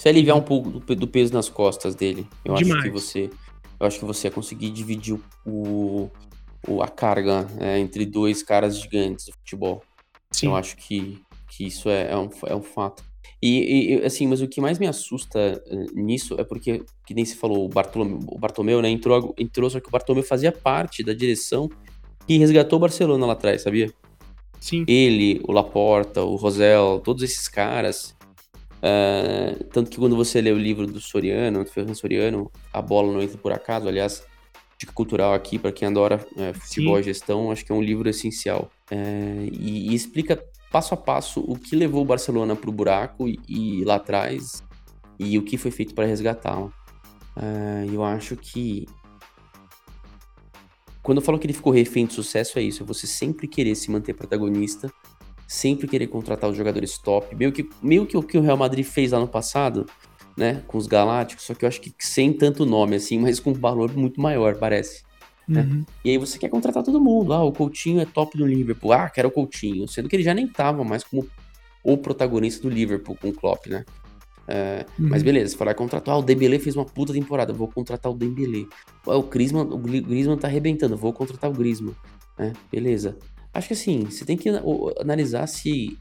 [0.00, 2.72] Se aliviar um pouco do, do peso nas costas dele, eu Demais.
[2.72, 3.30] acho que você,
[3.78, 6.08] eu acho que você ia conseguir dividir o,
[6.66, 9.82] o, a carga é, entre dois caras gigantes do futebol.
[10.32, 10.46] Sim.
[10.46, 13.04] Eu acho que, que isso é, é, um, é um fato.
[13.42, 17.26] E, e, assim, mas o que mais me assusta uh, nisso é porque, que nem
[17.26, 21.04] se falou, o Bartolomeu, o Bartomeu, né, entrou, entrou, só que o Bartomeu fazia parte
[21.04, 21.68] da direção
[22.26, 23.92] que resgatou o Barcelona lá atrás, sabia?
[24.58, 24.82] Sim.
[24.88, 28.18] Ele, o Laporta, o Rosel, todos esses caras.
[28.80, 33.12] Uh, tanto que quando você lê o livro do Soriano, do Ferran Soriano, A Bola
[33.12, 34.24] Não Entra Por Acaso, aliás,
[34.78, 38.08] dica cultural aqui para quem adora é, futebol e gestão, acho que é um livro
[38.08, 38.70] essencial.
[38.90, 43.28] É, e, e, explica passo a passo o que levou o Barcelona para o buraco
[43.28, 44.62] e, e, lá atrás
[45.18, 46.72] e o que foi feito para resgatá-lo.
[47.36, 48.86] É, eu acho que
[51.02, 53.74] quando eu falo que ele ficou refém de sucesso é isso, é você sempre querer
[53.74, 54.90] se manter protagonista,
[55.50, 58.84] sempre querer contratar os jogadores top, meio que, meio que o que o Real Madrid
[58.84, 59.84] fez lá no passado,
[60.36, 63.50] né, com os Galácticos, só que eu acho que sem tanto nome assim, mas com
[63.50, 65.02] um valor muito maior, parece.
[65.48, 65.62] Né?
[65.62, 65.84] Uhum.
[66.04, 67.32] E aí você quer contratar todo mundo.
[67.32, 68.92] Ah, o Coutinho é top do Liverpool.
[68.92, 69.88] Ah, quero o Coutinho.
[69.88, 71.26] Sendo que ele já nem tava mais como
[71.82, 73.84] o protagonista do Liverpool com o Klopp, né?
[74.46, 75.08] É, uhum.
[75.08, 78.68] Mas beleza, falar contratar, ah, o Dembele fez uma puta temporada, vou contratar o Dembele.
[79.04, 81.96] Ah, o Griezmann, o Griezmann tá arrebentando, vou contratar o Griezmann.
[82.38, 83.18] É, beleza.
[83.52, 84.48] Acho que assim, você tem que
[85.00, 85.98] analisar se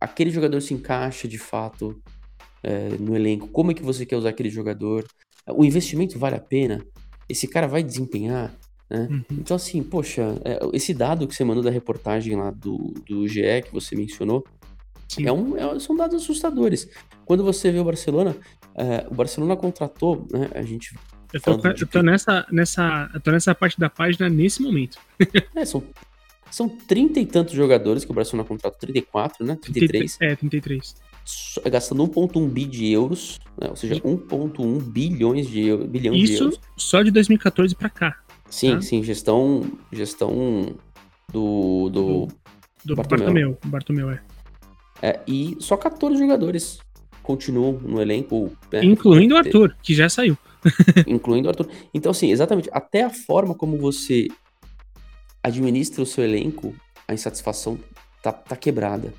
[0.00, 2.00] aquele jogador se encaixa de fato
[2.62, 5.04] é, no elenco, como é que você quer usar aquele jogador,
[5.48, 6.84] o investimento vale a pena,
[7.28, 8.54] esse cara vai desempenhar,
[8.88, 9.08] né?
[9.10, 9.24] Uhum.
[9.32, 13.62] Então assim, poxa, é, esse dado que você mandou da reportagem lá do, do GE
[13.64, 14.44] que você mencionou,
[15.24, 16.88] é um, é, são dados assustadores.
[17.24, 18.36] Quando você vê o Barcelona,
[18.74, 20.96] é, o Barcelona contratou, né, a gente...
[21.32, 24.98] Eu tô, eu tô nessa, nessa, eu tô nessa parte da página nesse momento.
[25.56, 25.82] é, são
[26.52, 29.58] são trinta e tantos jogadores que o Barcelona contratou, 34, né?
[29.60, 30.18] 33.
[30.20, 30.94] É, 33.
[31.70, 33.68] Gastando 1,1 bi de euros, né?
[33.70, 36.60] ou seja, 1,1 bilhões de, euros, bilhão Isso de euros.
[36.76, 38.16] só de 2014 para cá.
[38.50, 38.82] Sim, tá?
[38.82, 40.76] sim, gestão, gestão
[41.32, 42.28] do, do,
[42.84, 43.24] do Bartomeu.
[43.24, 44.20] Bartomeu, Bartomeu é.
[45.00, 45.20] é.
[45.26, 46.80] E só 14 jogadores
[47.22, 48.52] continuam no elenco.
[48.70, 48.84] Né?
[48.84, 50.36] Incluindo o Arthur, que já saiu.
[51.06, 51.68] incluindo o Arthur.
[51.94, 54.28] Então, assim, exatamente, até a forma como você
[55.42, 56.74] administra o seu elenco,
[57.06, 57.78] a insatisfação
[58.22, 59.12] tá, tá quebrada.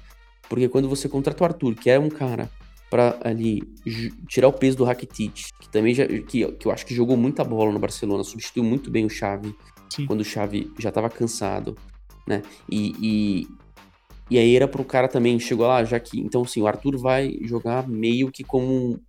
[0.47, 2.49] Porque quando você contrata o Arthur, que é um cara
[2.89, 3.63] para ali
[4.27, 7.43] tirar o peso do Rakitic, que também já, que, que eu acho que jogou muita
[7.43, 9.55] bola no Barcelona, substituiu muito bem o Xavi,
[9.89, 10.05] Sim.
[10.05, 11.75] quando o Xavi já estava cansado,
[12.27, 12.43] né?
[12.69, 13.47] E, e,
[14.29, 17.35] e aí era pro cara também, chegou lá, já que, então assim, o Arthur vai
[17.41, 18.99] jogar meio que como um,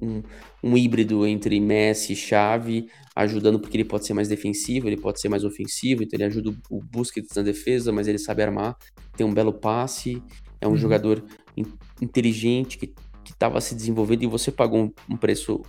[0.00, 0.22] um,
[0.62, 5.20] um híbrido entre Messi e Xavi, ajudando porque ele pode ser mais defensivo, ele pode
[5.20, 8.76] ser mais ofensivo, então ele ajuda o Busquets na defesa, mas ele sabe armar,
[9.16, 10.22] tem um belo passe,
[10.60, 10.76] é um uhum.
[10.76, 11.22] jogador
[11.56, 11.64] in
[12.02, 12.92] inteligente que
[13.30, 15.62] estava se desenvolvendo e você pagou um, um, preço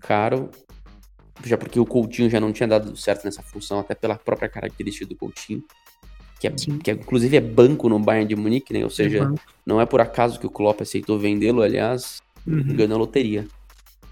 [0.00, 0.48] caro,
[1.44, 5.06] já porque o Coutinho já não tinha dado certo nessa função, até pela própria característica
[5.06, 5.62] do Coutinho.
[6.38, 8.84] Que, é, que é, inclusive é banco no Bayern de Munique, né?
[8.84, 9.34] Ou seja, uhum.
[9.64, 12.62] não é por acaso que o Klopp aceitou vendê-lo, aliás, uhum.
[12.76, 13.46] ganhou a loteria.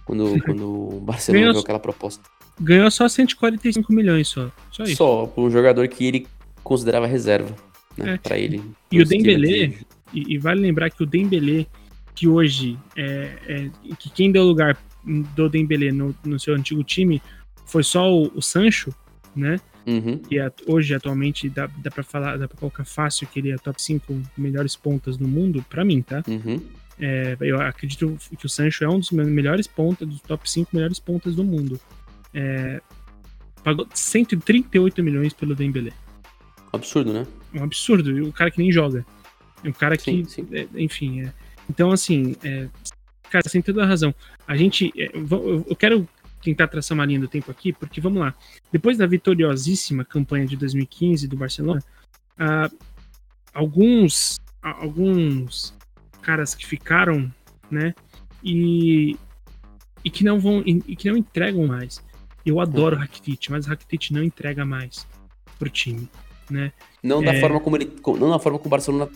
[0.04, 2.22] Quando, quando o Barcelona viu aquela proposta.
[2.60, 4.50] Ganhou só 145 milhões só.
[4.70, 4.96] Só isso.
[4.96, 6.26] Só, por um jogador que ele
[6.62, 7.54] considerava reserva,
[7.96, 8.14] né?
[8.14, 8.18] É.
[8.18, 8.62] Pra ele.
[8.90, 9.78] E o Dembele,
[10.12, 11.66] e, e, vale lembrar que o Dembele,
[12.14, 17.20] que hoje é, é que quem deu lugar do Dembele no, no seu antigo time
[17.66, 18.94] foi só o, o Sancho,
[19.34, 19.58] né?
[19.86, 20.20] Uhum.
[20.30, 23.80] E hoje, atualmente, dá, dá pra falar, dá pra colocar fácil que ele é top
[23.82, 26.22] 5 melhores pontas do mundo, pra mim, tá?
[26.26, 26.60] Uhum.
[26.98, 30.98] É, eu acredito que o Sancho é um dos melhores pontas, dos top 5 melhores
[30.98, 31.80] pontas do mundo.
[32.32, 32.80] É,
[33.62, 35.92] pagou 138 milhões pelo Dembele.
[36.72, 37.26] Absurdo, né?
[37.52, 38.16] É um absurdo.
[38.16, 39.04] E o cara que nem joga.
[39.62, 40.46] É um cara que, sim, sim.
[40.52, 41.32] É, enfim, é.
[41.68, 42.36] Então, assim,
[43.30, 44.14] cara, sem toda a razão.
[44.46, 46.06] A gente, eu quero
[46.44, 48.34] tentar traçar uma linha do tempo aqui, porque vamos lá.
[48.70, 51.82] Depois da vitoriosíssima campanha de 2015 do Barcelona,
[52.38, 52.76] uh,
[53.52, 55.74] alguns, alguns
[56.24, 57.32] caras que ficaram,
[57.70, 57.94] né?
[58.42, 59.16] E,
[60.04, 62.02] e que não vão e que não entregam mais.
[62.44, 65.06] Eu adoro o Rakitic, mas o Rakitic não entrega mais
[65.58, 66.08] pro time,
[66.50, 66.72] né?
[67.02, 67.40] Não da é...
[67.40, 69.08] forma como ele, não da forma como o Barcelona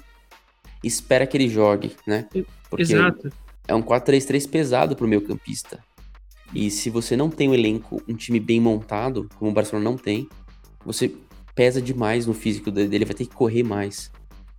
[0.82, 2.26] espera que ele jogue, né?
[2.70, 3.30] Porque Exato.
[3.66, 5.84] É um 4-3-3 pesado pro meio campista.
[6.54, 9.98] E se você não tem um elenco, um time bem montado, como o Barcelona não
[9.98, 10.26] tem,
[10.84, 11.14] você
[11.54, 14.10] pesa demais no físico dele, vai ter que correr mais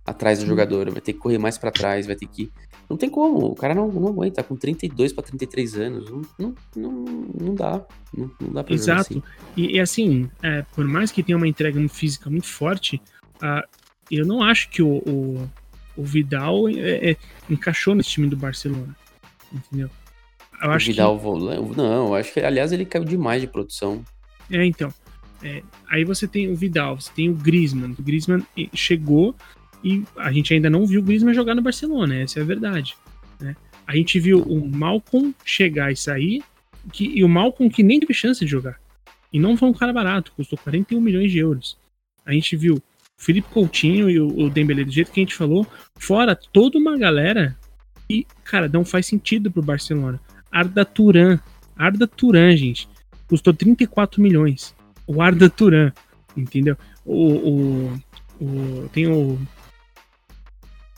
[0.04, 2.50] atrás do jogador, vai ter que correr mais para trás, vai ter que.
[2.88, 6.92] Não tem como, o cara não, não aguenta, com 32 para 33 anos, não, não,
[7.40, 9.22] não, dá, não, não dá pra Exato, assim.
[9.56, 13.00] E, e, assim, é, por mais que tenha uma entrega física muito forte,
[13.36, 13.62] uh,
[14.10, 15.50] eu não acho que o, o,
[15.96, 17.16] o Vidal é, é,
[17.48, 18.96] encaixou nesse time do Barcelona,
[19.52, 19.88] entendeu?
[20.60, 21.76] Eu acho o Vidal, que...
[21.76, 24.04] não, eu acho que, aliás, ele caiu demais de produção.
[24.50, 24.92] É, então,
[25.42, 27.94] é, aí você tem o Vidal, você tem o Griezmann.
[27.98, 29.34] O Griezmann chegou
[29.82, 32.96] e a gente ainda não viu o Griezmann jogar no Barcelona, essa é a verdade.
[33.40, 33.56] Né?
[33.86, 36.42] A gente viu o Malcolm chegar e sair,
[36.92, 38.78] que, e o Malcolm que nem teve chance de jogar.
[39.32, 41.78] E não foi um cara barato, custou 41 milhões de euros.
[42.24, 42.82] A gente viu o
[43.16, 45.66] Felipe Coutinho e o, o Dembélé do jeito que a gente falou,
[45.96, 47.56] fora toda uma galera
[48.08, 50.20] e, cara, não faz sentido pro Barcelona.
[50.50, 51.38] Arda Turan,
[51.76, 52.88] Arda Turan, gente,
[53.28, 54.74] custou 34 milhões.
[55.06, 55.92] O Arda Turan,
[56.36, 56.76] entendeu?
[57.04, 58.00] O, o,
[58.40, 59.38] o tem o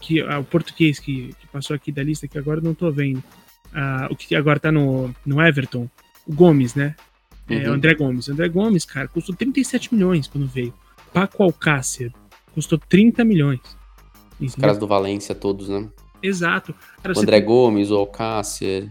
[0.02, 3.22] que ah, o português que, que, passou aqui da lista, que agora não tô vendo,
[3.72, 5.88] ah, o que agora tá no, no Everton,
[6.26, 6.94] o Gomes, né?
[7.48, 7.62] É, uhum.
[7.62, 8.28] É, o André Gomes.
[8.28, 10.74] O André Gomes, cara, custou 37 milhões quando veio.
[11.12, 12.12] Paco Alcácer
[12.52, 13.60] custou 30 milhões.
[14.40, 15.88] Os caras do Valência todos, né?
[16.20, 16.74] Exato.
[17.02, 17.46] Cara, o André tem...
[17.46, 18.90] Gomes, o Alcácer.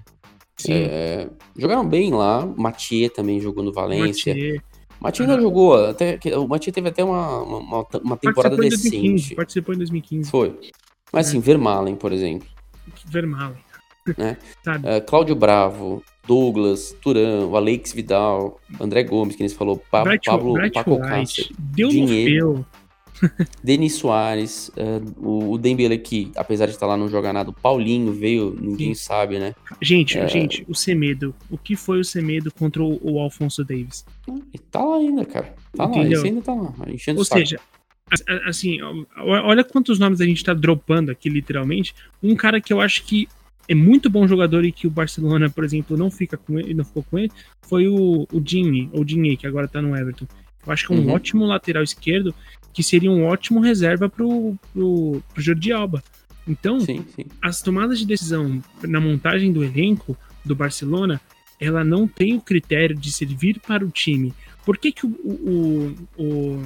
[0.69, 2.45] É, jogaram bem lá.
[2.45, 4.33] Mathieu também jogou no Valência.
[4.33, 4.61] Mathieu.
[5.01, 8.91] Matias ainda jogou, até, o Matias teve até uma, uma, uma temporada participou decente.
[8.91, 10.29] 2015, participou em 2015.
[10.29, 10.59] Foi.
[11.11, 12.47] Mas assim, Vermalen, por exemplo.
[13.05, 13.57] Vermalen.
[14.17, 14.37] né?
[14.65, 20.25] Uh, Cláudio Bravo, Douglas, Turan, o Alex Vidal, André Gomes, que eles falou, pa Bright,
[20.25, 22.65] Pablo Bright Paco Cáceres, Dinheiro,
[23.63, 27.53] Denis Soares, uh, o, o Dembele que, apesar de estar lá não jogar nada, o
[27.53, 29.03] Paulinho veio, ninguém Sim.
[29.03, 29.55] sabe, né?
[29.81, 30.27] Gente, é...
[30.27, 34.05] gente, o Semedo, o que foi o Semedo contra o, o Alfonso Davis?
[34.53, 35.53] E tá lá ainda, cara.
[35.75, 36.03] Tá Entendeu?
[36.03, 37.59] lá, esse ainda tá lá, enchendo Ou seja,
[38.45, 38.79] assim,
[39.17, 41.95] olha quantos nomes a gente tá dropando aqui, literalmente.
[42.21, 43.27] Um cara que eu acho que
[43.67, 46.83] é muito bom jogador e que o Barcelona, por exemplo, não fica com ele, não
[46.83, 50.27] ficou com ele, foi o, o Dini, ou que agora tá no Everton.
[50.65, 51.13] Eu acho que é um uhum.
[51.13, 52.35] ótimo lateral esquerdo
[52.73, 56.03] que seria um ótimo reserva pro, pro, pro Jordi Alba.
[56.47, 57.25] Então, sim, sim.
[57.41, 61.21] as tomadas de decisão na montagem do elenco do Barcelona,
[61.59, 64.33] ela não tem o critério de servir para o time.
[64.65, 66.63] Por que, que o, o, o,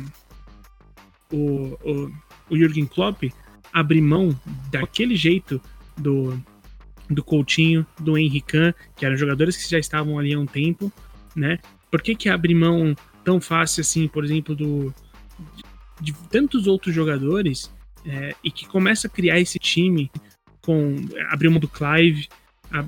[1.35, 2.11] o, o,
[2.49, 3.23] o Jürgen Klopp
[3.73, 4.39] abre mão
[4.71, 5.61] daquele jeito
[5.97, 6.39] do,
[7.09, 10.91] do Coutinho, do Henrique, que eram jogadores que já estavam ali há um tempo,
[11.35, 11.59] né?
[11.91, 14.93] Por que, que abre mão tão fácil assim, por exemplo, do,
[15.99, 17.71] de tantos outros jogadores
[18.05, 20.11] é, e que começa a criar esse time
[20.61, 20.95] com
[21.29, 22.27] abrir mão do Clive,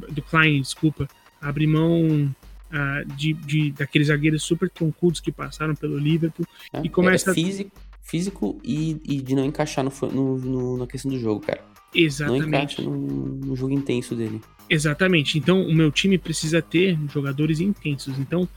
[0.10, 1.08] do Klein, desculpa,
[1.40, 2.34] abrir mão
[2.72, 7.34] uh, de, de, daqueles zagueiros super troncudos que passaram pelo Liverpool é, e começa é
[7.34, 7.72] físico,
[8.08, 11.62] físico e, e, de não encaixar no, no, no, na questão do jogo, cara.
[11.94, 12.42] Exatamente.
[12.42, 14.42] Não encaixa no, no jogo intenso dele.
[14.70, 15.38] Exatamente.
[15.38, 18.18] Então, o meu time precisa ter jogadores intensos.
[18.18, 18.48] Então,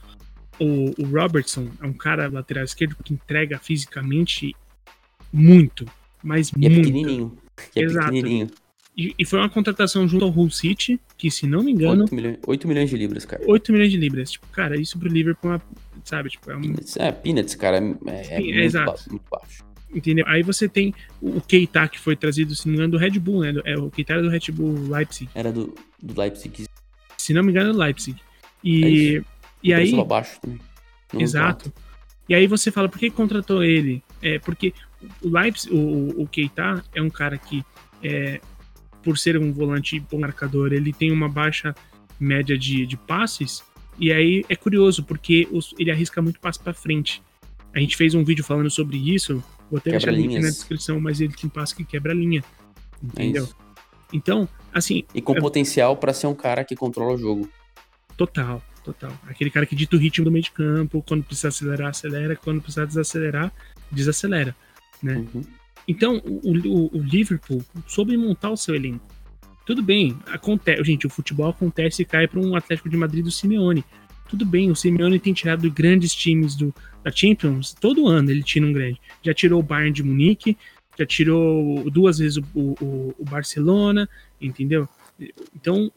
[0.59, 4.55] o, o, Robertson é um cara lateral esquerdo que entrega fisicamente
[5.31, 5.85] muito,
[6.23, 6.71] mas e muito.
[6.71, 7.37] É pequenininho.
[7.75, 8.05] E é Exato.
[8.11, 8.47] pequenininho.
[8.95, 12.01] E, e, foi uma contratação junto ao Hull City, que se não me engano...
[12.01, 13.41] 8 milhões, 8 milhões de libras, cara.
[13.47, 14.31] 8 milhões de libras.
[14.31, 15.61] Tipo, cara, isso pro Liverpool, é
[16.03, 16.29] sabe?
[16.29, 16.61] Tipo, é, um...
[16.61, 17.77] peanuts, é, peanuts, cara.
[17.77, 19.09] É, é, é muito, Exato.
[19.09, 19.63] muito baixo.
[19.93, 20.25] Entendeu?
[20.27, 23.41] Aí você tem o Keita, que foi trazido, se não me engano, do Red Bull,
[23.41, 23.53] né?
[23.65, 25.29] É, o Keita era do Red Bull Leipzig.
[25.35, 26.65] Era do, do Leipzig.
[27.17, 28.17] Se não me engano, do Leipzig.
[28.63, 29.17] E...
[29.17, 29.23] É
[29.63, 29.99] e aí.
[29.99, 30.59] Abaixo também.
[31.13, 31.71] Exato.
[32.27, 34.01] E aí você fala, por que contratou ele?
[34.21, 34.73] É porque
[35.21, 37.63] o Leipzig, o, o Keita é um cara que,
[38.01, 38.39] é,
[39.03, 41.75] por ser um volante bom marcador, ele tem uma baixa
[42.19, 43.63] média de, de passes.
[43.99, 47.21] E aí é curioso, porque os, ele arrisca muito passe para frente.
[47.73, 50.99] A gente fez um vídeo falando sobre isso, vou até deixar o link na descrição,
[50.99, 52.43] mas ele tem passe que quebra a linha.
[53.01, 53.45] Entendeu?
[53.45, 53.71] É
[54.13, 55.03] então, assim.
[55.13, 55.39] E com é...
[55.39, 57.49] potencial para ser um cara que controla o jogo.
[58.17, 59.11] Total, total.
[59.27, 62.61] Aquele cara que dita o ritmo do meio de campo, quando precisa acelerar, acelera, quando
[62.61, 63.51] precisa desacelerar,
[63.91, 64.55] desacelera,
[65.01, 65.25] né?
[65.33, 65.41] Uhum.
[65.87, 69.05] Então, o, o, o, Liverpool soube montar o seu elenco.
[69.65, 73.31] Tudo bem, acontece, gente, o futebol acontece e cai para um Atlético de Madrid do
[73.31, 73.85] Simeone.
[74.27, 78.65] Tudo bem, o Simeone tem tirado grandes times do, da Champions, todo ano ele tira
[78.65, 78.99] um grande.
[79.21, 80.57] Já tirou o Bayern de Munique,
[80.97, 84.87] já tirou duas vezes o, o, o Barcelona, entendeu?
[85.55, 85.91] Então,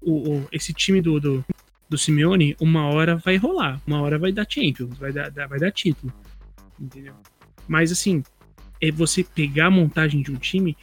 [0.00, 1.44] o, esse time do, do,
[1.88, 5.70] do Simeone, uma hora vai rolar, uma hora vai dar Champions, vai dar, vai dar
[5.70, 6.12] título.
[6.80, 7.14] Entendeu?
[7.68, 8.22] Mas assim,
[8.80, 10.76] é você pegar a montagem de um time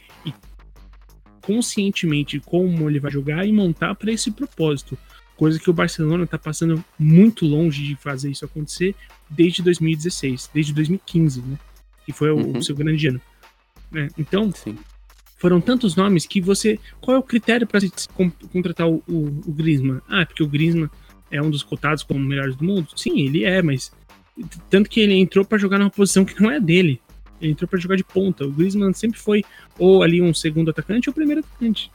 [1.48, 4.98] conscientemente como ele vai jogar e montar para esse propósito.
[5.34, 8.94] Coisa que o Barcelona está passando muito longe de fazer isso acontecer
[9.30, 11.58] desde 2016, desde 2015, né?
[12.04, 12.58] Que foi o, uhum.
[12.58, 13.20] o seu grande ano.
[13.90, 14.08] Né?
[14.18, 14.76] Então, Sim
[15.38, 16.78] foram tantos nomes que você.
[17.00, 17.80] Qual é o critério para
[18.52, 20.00] contratar o, o, o Griezmann?
[20.08, 20.90] Ah, porque o Griezmann
[21.30, 22.88] é um dos cotados como melhores do mundo?
[22.96, 23.92] Sim, ele é, mas.
[24.68, 27.00] Tanto que ele entrou para jogar numa posição que não é dele.
[27.40, 28.44] Entrou para jogar de ponta.
[28.44, 29.44] O Griezmann sempre foi
[29.78, 31.90] ou ali um segundo atacante ou primeiro atacante.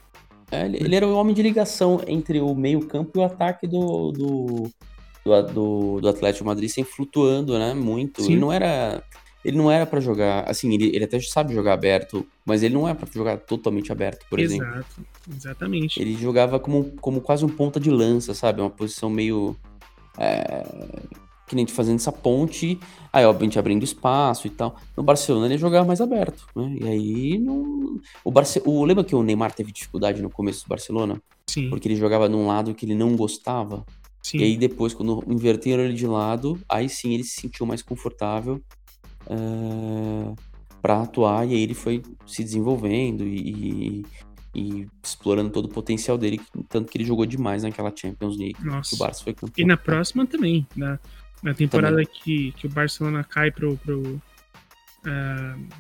[0.51, 4.71] É, ele era o homem de ligação entre o meio-campo e o ataque do, do,
[5.25, 7.73] do, do, do Atlético Madrid, sem flutuando, né?
[7.73, 8.21] Muito.
[8.21, 8.33] Sim.
[8.33, 9.03] Ele não era
[9.43, 12.87] ele não era para jogar, assim, ele, ele até sabe jogar aberto, mas ele não
[12.87, 14.85] é para jogar totalmente aberto, por Exato, exemplo.
[15.35, 16.01] Exatamente.
[16.01, 18.61] Ele jogava como, como quase um ponta de lança, sabe?
[18.61, 19.55] Uma posição meio.
[20.17, 20.65] É,
[21.47, 22.79] que nem fazendo essa ponte,
[23.11, 24.75] aí obviamente abrindo espaço e tal.
[24.95, 26.75] No Barcelona ele jogava mais aberto, né?
[26.79, 27.99] E aí não.
[28.23, 28.61] O, Barce...
[28.65, 31.21] o Lembra que o Neymar teve dificuldade no começo do Barcelona?
[31.47, 31.69] Sim.
[31.69, 33.85] Porque ele jogava num lado que ele não gostava.
[34.21, 34.37] Sim.
[34.37, 38.61] E aí depois, quando inverteram ele de lado, aí sim ele se sentiu mais confortável
[39.27, 40.33] uh, eh,
[40.81, 44.05] para atuar, e aí ele foi se desenvolvendo e,
[44.55, 46.39] e, explorando todo o potencial dele,
[46.69, 48.89] tanto que ele jogou demais naquela Champions League Nossa.
[48.89, 49.65] que o Barça foi campeão.
[49.65, 50.99] E na próxima também, na,
[51.43, 53.77] na temporada que, que o Barcelona cai pro.
[53.77, 54.21] pro uh,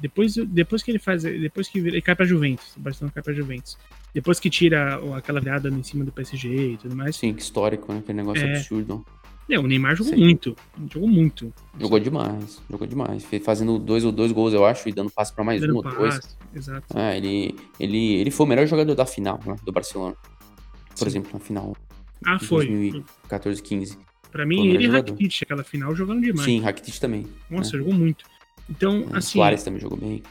[0.01, 1.23] depois, depois que ele faz.
[1.23, 2.75] Depois que ele cai pra Juventus.
[2.75, 3.77] O Barcelona cai pra Juventus.
[4.13, 7.15] Depois que tira aquela virada em cima do PSG e tudo mais.
[7.15, 7.99] Sim, que histórico, né?
[7.99, 9.03] Aquele negócio é, absurdo.
[9.49, 10.19] É, o Neymar jogou Sim.
[10.19, 10.55] muito.
[10.91, 11.53] Jogou muito.
[11.79, 12.61] Jogou demais.
[12.69, 13.25] Jogou demais.
[13.43, 15.83] Fazendo dois ou dois gols, eu acho, e dando passe para mais dando um ou
[15.83, 16.37] dois.
[16.53, 16.97] Exato.
[16.97, 20.15] É, ele, ele, ele foi o melhor jogador da final né, do Barcelona.
[20.97, 21.75] Por exemplo, na final.
[22.25, 22.67] Ah, foi.
[22.67, 23.97] 2014, 15.
[24.33, 26.43] Pra mim, ele e Rakitic, aquela final, jogando demais.
[26.43, 27.27] Sim, Rakitic também.
[27.47, 27.83] Nossa, né?
[27.83, 28.25] jogou muito.
[28.67, 29.37] Então, é, assim.
[29.37, 30.23] O Suárez também jogou bem.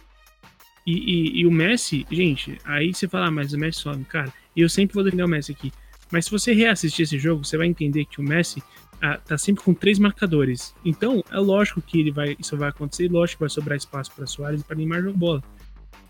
[0.84, 4.04] E, e, e, o Messi, gente, aí você fala, ah, mas o Messi sobe.
[4.06, 5.72] Cara, eu sempre vou defender o Messi aqui.
[6.10, 8.60] Mas se você reassistir esse jogo, você vai entender que o Messi
[9.00, 10.74] ah, tá sempre com três marcadores.
[10.84, 14.26] Então, é lógico que ele vai, isso vai acontecer, lógico que vai sobrar espaço para
[14.26, 15.44] Soares e para Neymar jogar bola.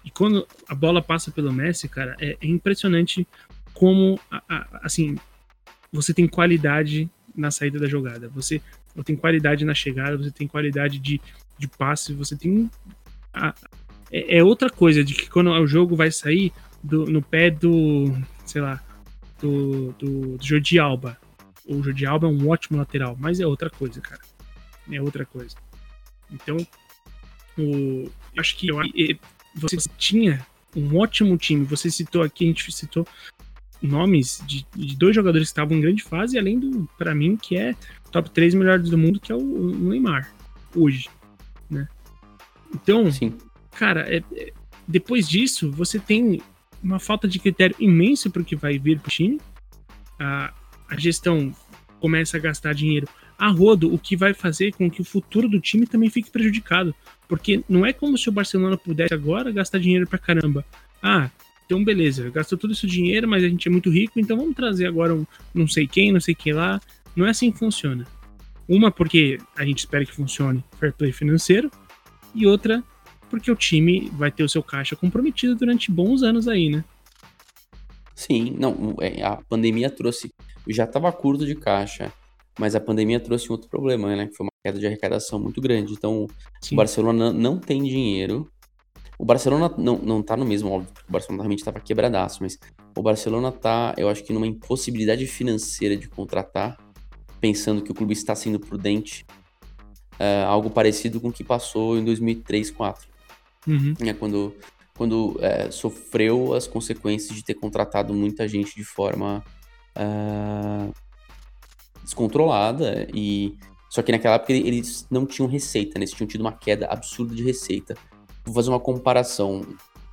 [0.03, 3.29] E quando a bola passa pelo Messi, cara, é, é impressionante
[3.75, 5.17] como, a, a, assim,
[5.93, 8.29] você tem qualidade na saída da jogada.
[8.31, 8.61] Você,
[8.95, 11.21] você tem qualidade na chegada, você tem qualidade de,
[11.59, 12.71] de passe, você tem.
[13.33, 13.55] A,
[14.11, 16.53] é, é, outra coisa de que quando o jogo vai sair
[16.83, 18.13] do, no pé do.
[18.45, 18.83] sei lá.
[19.41, 21.19] Do, do, do Jordi Alba.
[21.67, 24.21] O Jordi Alba é um ótimo lateral, mas é outra coisa, cara.
[24.91, 25.57] É outra coisa.
[26.31, 26.57] Então,
[27.59, 28.09] o,
[28.39, 28.79] acho que eu,
[29.55, 31.65] você tinha um ótimo time.
[31.65, 33.07] Você citou aqui, a gente citou
[33.83, 37.57] nomes de, de dois jogadores que estavam em grande fase, além do, para mim, que
[37.57, 37.75] é
[38.11, 40.33] top 3 melhores do mundo, que é o, o Neymar,
[40.75, 41.09] hoje,
[41.69, 41.89] né?
[42.75, 43.35] Então, Sim.
[43.73, 44.53] cara, é, é,
[44.87, 46.41] depois disso, você tem
[46.83, 49.41] uma falta de critério imenso para o que vai vir para o time.
[50.19, 50.53] A,
[50.89, 51.55] a gestão
[52.01, 53.09] começa a gastar dinheiro
[53.39, 56.95] a rodo, o que vai fazer com que o futuro do time também fique prejudicado.
[57.29, 60.65] Porque não é como se o Barcelona pudesse agora gastar dinheiro pra caramba.
[61.03, 61.31] Ah,
[61.73, 64.87] então, beleza, gastou todo esse dinheiro, mas a gente é muito rico, então vamos trazer
[64.87, 66.79] agora um não sei quem, não sei quem lá.
[67.17, 68.07] Não é assim que funciona.
[68.69, 71.71] Uma, porque a gente espera que funcione fair play financeiro,
[72.35, 72.85] e outra,
[73.31, 76.85] porque o time vai ter o seu caixa comprometido durante bons anos aí, né?
[78.15, 80.31] Sim, não, é, a pandemia trouxe.
[80.69, 82.13] Já estava curto de caixa,
[82.59, 84.27] mas a pandemia trouxe um outro problema, né?
[84.27, 85.95] Que foi uma queda de arrecadação muito grande.
[85.95, 86.27] Então,
[86.61, 86.75] Sim.
[86.75, 88.52] o Barcelona não tem dinheiro
[89.23, 92.59] o Barcelona não, não tá no mesmo, óbvio, porque o Barcelona realmente estava quebradaço, mas
[92.97, 96.77] o Barcelona tá, eu acho que numa impossibilidade financeira de contratar,
[97.41, 99.25] pensando que o clube está sendo prudente,
[100.19, 103.09] é, algo parecido com o que passou em 2003, 2004.
[103.69, 103.95] Uhum.
[104.01, 104.57] É, quando
[104.97, 109.45] quando é, sofreu as consequências de ter contratado muita gente de forma
[109.95, 110.91] é,
[112.03, 113.57] descontrolada e
[113.89, 116.05] só que naquela época eles não tinham receita, né?
[116.05, 117.97] eles tinham tido uma queda absurda de receita.
[118.45, 119.63] Vou fazer uma comparação.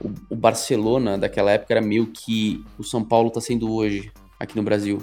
[0.02, 4.56] O, o Barcelona daquela época era meio que o São Paulo está sendo hoje aqui
[4.56, 5.00] no Brasil.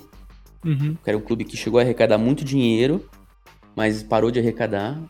[0.64, 0.96] Uhum.
[1.04, 3.08] Era um clube que chegou a arrecadar muito dinheiro,
[3.74, 5.00] mas parou de arrecadar.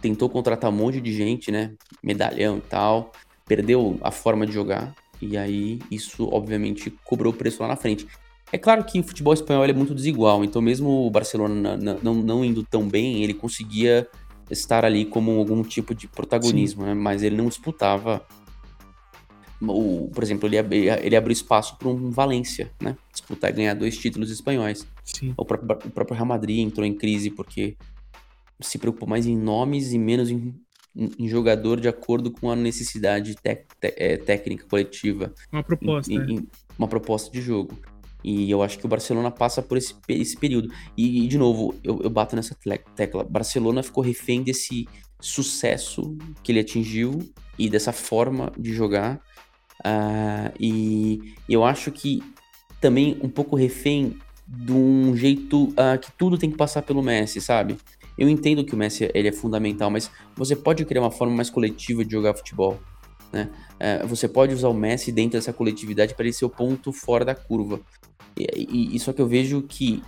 [0.00, 1.72] Tentou contratar um monte de gente, né?
[2.02, 3.12] Medalhão e tal.
[3.46, 4.94] Perdeu a forma de jogar.
[5.20, 8.06] E aí, isso, obviamente, cobrou o preço lá na frente.
[8.52, 12.44] É claro que o futebol espanhol é muito desigual, então mesmo o Barcelona não, não
[12.44, 14.08] indo tão bem, ele conseguia
[14.50, 16.94] estar ali como algum tipo de protagonismo, né?
[16.94, 18.26] mas ele não disputava.
[19.62, 20.56] O, por exemplo, ele,
[20.88, 22.96] ele abriu espaço para um Valência, né?
[23.12, 24.86] Disputar e ganhar dois títulos espanhóis.
[25.36, 27.76] O, próprio, o próprio Real Madrid entrou em crise porque
[28.58, 30.54] se preocupou mais em nomes e menos em,
[30.96, 35.34] em jogador de acordo com a necessidade te, é, técnica coletiva.
[35.52, 36.10] Uma proposta.
[36.10, 36.48] Em, em,
[36.78, 37.76] uma proposta de jogo.
[38.22, 40.70] E eu acho que o Barcelona passa por esse, esse período.
[40.96, 42.56] E, de novo, eu, eu bato nessa
[42.94, 43.24] tecla.
[43.24, 44.86] Barcelona ficou refém desse
[45.20, 47.18] sucesso que ele atingiu
[47.58, 49.20] e dessa forma de jogar.
[49.80, 52.22] Uh, e eu acho que
[52.80, 57.40] também um pouco refém de um jeito uh, que tudo tem que passar pelo Messi,
[57.40, 57.76] sabe?
[58.18, 61.48] Eu entendo que o Messi ele é fundamental, mas você pode criar uma forma mais
[61.48, 62.78] coletiva de jogar futebol.
[63.32, 63.48] Né?
[63.74, 67.24] Uh, você pode usar o Messi dentro dessa coletividade para ele ser o ponto fora
[67.24, 67.80] da curva.
[68.36, 70.02] E, e, só que eu vejo que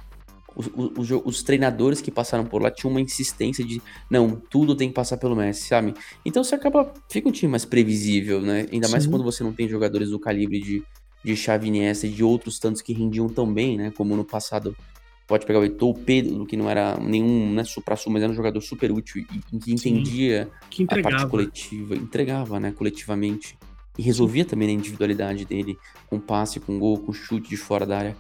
[0.55, 4.89] os, os, os, treinadores que passaram por lá tinham uma insistência de não, tudo tem
[4.89, 5.95] que passar pelo Messi, sabe?
[6.25, 6.93] Então você acaba.
[7.09, 8.67] Fica um time mais previsível, né?
[8.71, 8.93] Ainda Sim.
[8.93, 10.83] mais quando você não tem jogadores do calibre de,
[11.25, 13.91] de Xavi Iniesta e de outros tantos que rendiam tão bem, né?
[13.91, 14.77] Como no passado.
[15.27, 18.35] Pode pegar o Eto'o, o Pedro, que não era nenhum né, supra-sul, mas era um
[18.35, 23.57] jogador super útil e, que entendia que a parte coletiva, entregava, né, coletivamente.
[23.99, 25.77] E resolvia também a individualidade dele,
[26.09, 28.17] com passe, com gol, com chute de fora da área.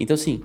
[0.00, 0.42] Então, assim,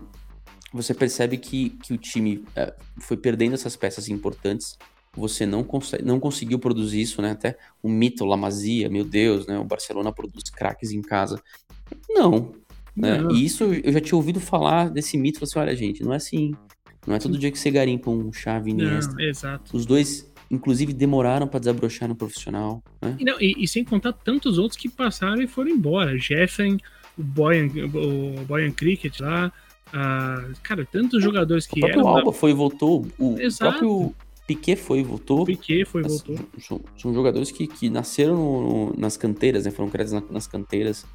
[0.72, 4.78] você percebe que, que o time é, foi perdendo essas peças importantes.
[5.14, 7.32] Você não, consegue, não conseguiu produzir isso, né?
[7.32, 9.58] Até o mito Lamazia, meu Deus, né?
[9.58, 11.42] O Barcelona produz craques em casa.
[12.10, 12.52] Não.
[12.96, 13.20] Né?
[13.32, 15.44] E isso eu já tinha ouvido falar desse mito.
[15.44, 16.54] Assim, olha, gente, não é assim.
[17.06, 18.74] Não é todo dia que você garimpa um chave
[19.20, 19.76] exato.
[19.76, 22.84] Os dois inclusive demoraram para desabrochar no profissional.
[23.02, 23.16] Né?
[23.20, 26.18] E, não, e, e, sem contar tantos outros que passaram e foram embora.
[26.18, 26.78] Jeffen,
[27.18, 29.52] o Boyan, o Boyan Cricket lá.
[29.88, 32.10] Uh, cara, tantos jogadores que o próprio eram.
[32.10, 32.38] Alba da...
[32.38, 33.08] foi e voltou.
[33.18, 33.80] O Exato.
[33.80, 34.16] próprio
[34.48, 35.46] Piquet foi e voltou.
[35.46, 36.38] Piquet foi e voltou.
[36.60, 39.72] São, são, jogadores que, que nasceram no, nas canteiras, né?
[39.72, 41.06] Foram criados na, nas canteiras.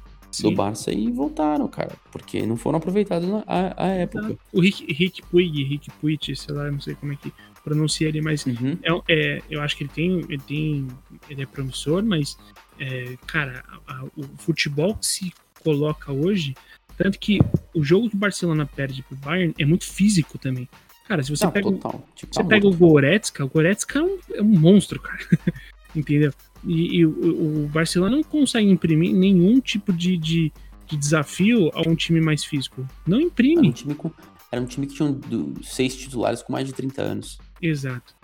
[0.41, 1.91] Do Barça e voltaram, cara.
[2.11, 4.35] Porque não foram aproveitados na a, a época.
[4.51, 7.31] O Rick, Rick Puig, Rick Puig, sei lá, não sei como é que
[7.63, 8.77] pronuncia ele, mas Uhum.
[8.83, 8.91] é,
[9.37, 10.87] é, eu acho que ele tem, ele tem,
[11.29, 12.37] ele é promissor, mas,
[12.79, 16.53] é, cara, a- a- o futebol que se coloca hoje,
[16.97, 17.39] tanto que
[17.73, 20.67] o jogo que o Barcelona perde pro Bayern é muito físico também.
[21.07, 22.05] Cara, se você Não, pega, total.
[22.15, 22.73] Tipo, você tá pega o.
[22.75, 25.19] Goretzka, o Goretzka é um, é um monstro, cara.
[25.95, 26.33] Entendeu?
[26.65, 30.51] E, e o, o Barcelona não consegue imprimir nenhum tipo de, de,
[30.87, 32.87] de desafio a um time mais físico.
[33.05, 33.73] Não Era um imprime.
[33.73, 34.11] time, com,
[34.51, 37.39] era um time que tinha do- seis titulares com mais de 30 anos.
[37.61, 38.15] Exato.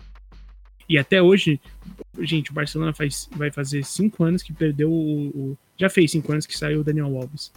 [0.87, 1.59] E até hoje,
[2.19, 6.31] gente, o Barcelona faz, vai fazer cinco anos que perdeu o, o- Já fez cinco
[6.31, 7.51] anos que saiu o Daniel Alves.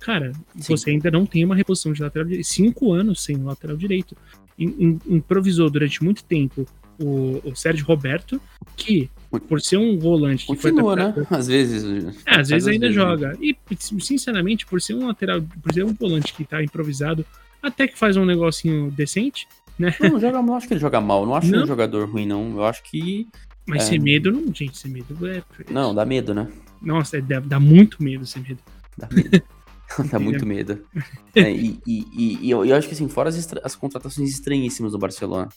[0.00, 0.76] Cara, Sim.
[0.76, 2.46] você ainda não tem uma reposição de lateral direito.
[2.46, 4.16] Cinco anos sem lateral direito.
[4.58, 6.66] Im- im- Improvisou durante muito tempo
[6.98, 8.40] o, o Sérgio Roberto,
[8.76, 9.08] que,
[9.48, 11.02] por ser um volante que Continua, foi né?
[11.10, 11.84] adaptado- Às vezes.
[12.26, 12.92] É, às vezes ainda né?
[12.92, 13.36] joga.
[13.40, 13.56] E,
[14.00, 17.24] sinceramente, por ser um lateral, por ser um volante que tá improvisado,
[17.62, 19.46] até que faz um negocinho decente,
[19.78, 19.94] né?
[20.00, 21.24] Não, joga, não acho que ele joga mal.
[21.26, 21.62] Não acho Não.
[21.62, 22.50] um jogador ruim, não.
[22.56, 23.26] Eu acho que.
[23.66, 23.86] Mas É.
[23.86, 25.42] sem medo, não, gente, sem medo é.
[25.70, 26.48] Não, dá medo, né?
[26.80, 28.60] Nossa, é- dá, dá muito medo sem medo.
[28.96, 29.42] Dá medo.
[30.10, 30.80] dá muito medo.
[31.34, 34.92] É, e, e, e- e eu, eu acho que, assim, fora as, as contratações estranhíssimas
[34.92, 35.48] do Barcelona.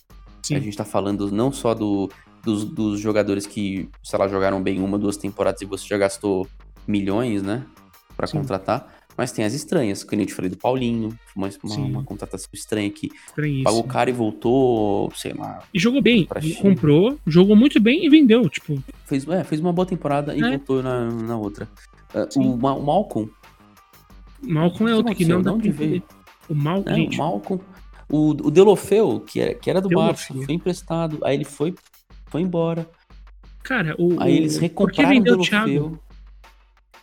[0.43, 0.55] Sim.
[0.55, 2.09] A gente tá falando não só do,
[2.43, 6.47] dos, dos jogadores que, sei lá, jogaram bem uma, duas temporadas e você já gastou
[6.87, 7.63] milhões, né?
[8.17, 8.37] Pra Sim.
[8.39, 8.95] contratar.
[9.17, 12.49] Mas tem as estranhas, que nem eu te falei do Paulinho, uma, uma, uma contratação
[12.53, 13.09] estranha que
[13.63, 16.27] pagou caro e voltou, sei lá, E jogou bem.
[16.61, 18.47] Comprou, jogou muito bem e vendeu.
[18.49, 20.49] Tipo, fez, é, fez uma boa temporada e É.
[20.51, 21.67] voltou na, na outra.
[22.29, 22.39] Sim.
[22.53, 23.29] o, Ma- o Malcolm,
[24.43, 26.03] o Malcolm é outro que não dá De onde veio?
[26.49, 26.95] O Mal, né?
[26.95, 27.61] gente, o Malcolm,
[28.11, 29.89] o, o Delofeu, que era, que era do.
[29.89, 31.73] Barça, foi emprestado, aí ele foi,
[32.27, 32.87] foi embora.
[33.63, 34.21] cara, o.
[34.21, 35.49] Aí eles o- recompraram o o Delofeu.
[35.49, 35.99] Thiago?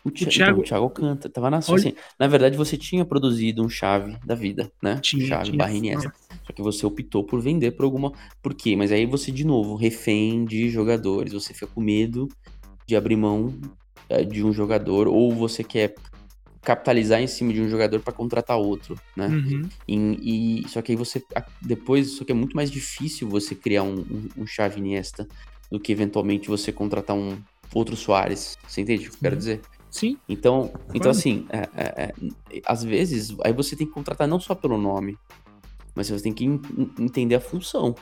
[0.05, 3.05] O, Thi- Thiago- Então, o Thiago canta, tava na Olha- assim, Na verdade, você tinha
[3.05, 4.99] produzido um chave da vida, né?
[5.03, 5.59] Tinha, chave tinha.
[5.59, 6.13] barra Iniesta.
[6.47, 8.13] Só que você optou por vender por alguma.
[8.43, 8.75] Por quê?
[8.77, 11.33] Mas aí você, de novo, refém de jogadores.
[11.33, 12.27] Você fica com medo
[12.87, 13.53] de abrir mão
[14.09, 15.95] eh, de um jogador, ou você quer
[16.69, 19.29] capitalizar em cima de um jogador para contratar outro, né?
[19.29, 19.62] Uhum.
[19.89, 21.25] E, e- só que aí você
[21.62, 25.27] depois, só que é muito mais difícil você criar um, um, um chave Iniesta
[25.71, 27.39] do que eventualmente você contratar um
[27.73, 28.59] outro Soares.
[28.69, 29.39] Você entende o que eu quero Sim.
[29.39, 29.61] dizer?
[29.91, 31.09] Sim, Então, então Claro.
[31.11, 32.12] assim, é- é-
[32.53, 35.16] é, às vezes, aí você tem que contratar não só pelo nome,
[35.95, 36.61] mas você tem que en-
[36.99, 37.95] entender a função.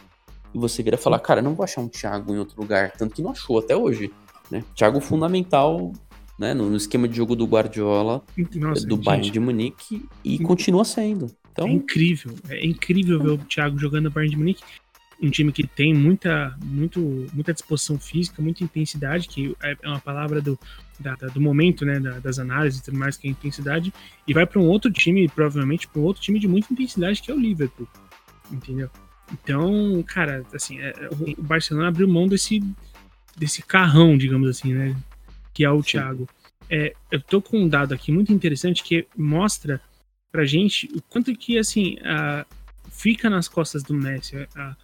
[0.52, 3.22] E você vira falar, cara, não vou achar um Thiago em outro lugar, tanto que
[3.22, 4.10] não achou até hoje.
[4.50, 4.64] Né?
[4.74, 5.92] Thiago fundamental
[6.38, 8.22] né, no, no esquema de jogo do Guardiola,
[8.54, 11.30] nossa, do gente, Bayern de Munique, e continua sendo.
[11.52, 12.34] Então, É incrível.
[12.48, 14.62] É incrível ver o Thiago jogando no Bayern de Munique.
[15.22, 17.00] Um time que tem muita, muito,
[17.32, 20.58] muita disposição física, muita intensidade, que é é uma palavra do,
[21.00, 21.98] da- da- do momento, né?
[21.98, 23.90] da- das análises e tudo mais, que é intensidade,
[24.28, 27.30] e vai para um outro time, provavelmente para um outro time de muita intensidade, que
[27.30, 27.88] é o Liverpool.
[28.52, 28.90] Entendeu?
[29.32, 32.62] Então, cara, assim, é- o- o Barcelona abriu mão desse,
[33.38, 34.94] desse carrão, digamos assim, né?
[35.56, 35.92] Que é o Sim.
[35.92, 36.28] Thiago.
[36.68, 39.80] É, eu tô com um dado aqui muito interessante que mostra
[40.30, 42.44] pra gente o quanto que, assim, a-
[42.90, 44.76] fica nas costas do Messi a-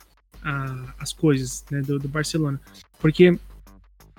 [0.42, 2.58] a- as coisas né, do, do Barcelona.
[2.98, 3.38] Porque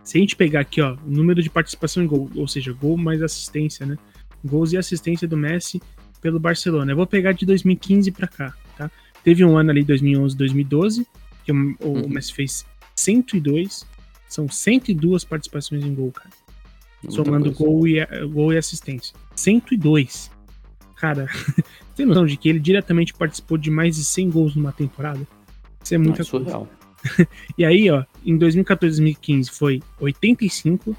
[0.04, 2.98] se a gente pegar aqui, ó, o número de participação em gol, ou seja, gol
[2.98, 3.98] mais assistência, né?
[4.46, 5.82] Gols e assistência do Messi
[6.22, 6.92] pelo Barcelona.
[6.92, 8.92] Eu vou pegar de 2015 pra cá, tá?
[9.24, 11.08] Teve um ano ali, 2011, 2012,
[11.46, 12.10] que o, o Uhum.
[12.10, 12.64] Messi fez
[12.96, 13.88] 102,
[14.30, 16.30] são 102 participações em gol, cara
[17.10, 17.58] somando coisa.
[17.58, 19.16] gol e, gol e assistência.
[19.36, 20.32] 102.
[20.96, 21.28] Cara,
[21.96, 25.28] tem noção de que ele diretamente participou de mais de 100 gols numa temporada?
[25.84, 26.46] Isso é Não, muita é coisa.
[26.46, 26.70] surreal.
[27.58, 30.96] E aí, ó, em 2014 2015 foi 85,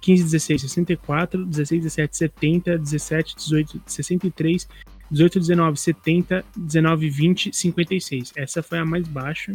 [0.00, 4.68] 15, 16, 64, 16, 17, 70, 17, 18, 63,
[5.10, 8.32] 18, 19, 70, 19, 20, 56.
[8.36, 9.52] Essa foi a mais baixa,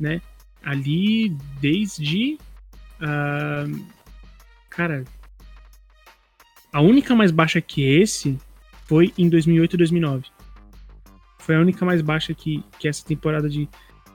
[0.00, 0.20] né?
[0.62, 2.38] Ali desde.
[3.00, 3.66] ah,
[4.70, 5.04] cara.
[6.72, 8.38] A única mais baixa que esse
[8.86, 10.24] foi em 2008 e 2009.
[11.38, 13.68] Foi a única mais baixa que, que essa temporada de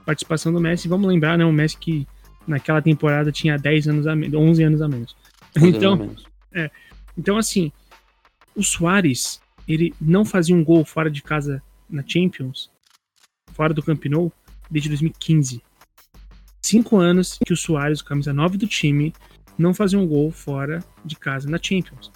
[0.05, 0.87] participação do Messi.
[0.87, 1.45] Vamos lembrar, né?
[1.45, 2.07] O Messi que
[2.47, 5.15] naquela temporada tinha 10 anos a menos, 11 anos a menos.
[5.55, 6.25] mais ou Então, menos.
[7.17, 7.71] então, assim,
[8.55, 12.69] o Soares, ele não fazia um gol fora de casa na Champions,
[13.53, 14.31] fora do Camp Nou,
[14.69, 15.61] desde 2015.
[16.61, 19.13] Cinco anos que o Soares, camisa 9 do time,
[19.57, 22.11] não fazia um gol fora de casa na Champions.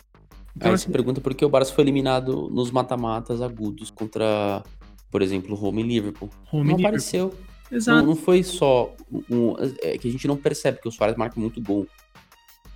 [0.58, 4.64] Então, Aí assim, você pergunta por que o Barça foi eliminado nos mata-matas agudos contra,
[5.12, 6.30] por exemplo, Roma e Liverpool.
[6.51, 6.86] home não Liverpool.
[6.88, 7.34] apareceu.
[7.70, 8.08] Não, Exato.
[8.08, 8.95] não foi só
[9.30, 11.86] um, é que a gente não percebe que o Suárez marca muito gol.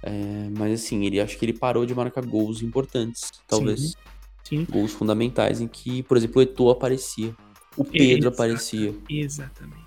[0.04, 0.12] É,
[0.58, 3.80] mas assim, ele acho que ele parou de marcar gols importantes, talvez.
[3.80, 3.96] Sim,
[4.44, 4.68] sim.
[4.70, 7.36] Gols fundamentais em que, por exemplo, o Eto'o aparecia.
[7.78, 8.94] O Pedro Exata- aparecia.
[9.10, 9.86] Exatamente.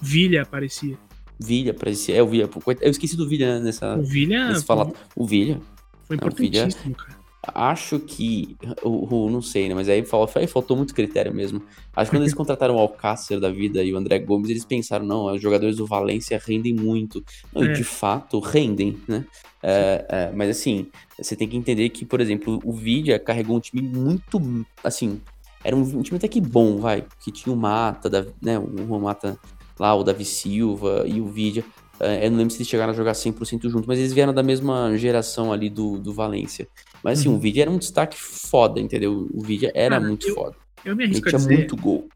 [0.00, 0.98] Vilha aparecia.
[1.40, 2.16] Vilha aparecia.
[2.16, 2.48] É, o Vilha.
[2.80, 3.96] Eu esqueci do Vilha né, nessa.
[3.96, 4.90] O Vilha nesse falar.
[5.14, 5.60] O Vilha.
[6.04, 7.16] foi Não, o Vilha- importantíssimo, cara.
[7.54, 8.56] Acho que.
[8.82, 9.74] O, o- não sei, né?
[9.74, 11.62] Mas aí, fal- aí faltou muito critério mesmo.
[11.94, 15.04] Acho que quando eles contrataram o Alcácer da vida e o André Gomes, eles pensaram,
[15.06, 17.24] não, os jogadores do Valência rendem muito.
[17.54, 17.72] Não, e É.
[17.72, 19.24] de fato, rendem, né?
[19.62, 20.86] É, é, mas assim,
[21.20, 24.40] você tem que entender que, por exemplo, o Vidia carregou um time muito.
[24.84, 25.20] Assim,
[25.64, 27.04] era um, um time até que bom, vai.
[27.24, 28.58] Que tinha o Mata, da- né?
[28.58, 29.38] O Mata
[29.78, 31.64] lá, o Davi Silva e o Vidia.
[31.98, 34.42] É, eu não lembro se eles chegaram a jogar 100% juntos, mas eles vieram da
[34.42, 36.68] mesma geração ali do, do Valência.
[37.06, 37.36] Mas assim, Uhum.
[37.36, 39.28] o Vidia era um destaque foda, entendeu?
[39.32, 40.56] O Vidia era Cara, muito eu- foda.
[40.84, 41.54] Eu me Ele arrisco a tinha dizer.
[41.56, 42.08] muito gol.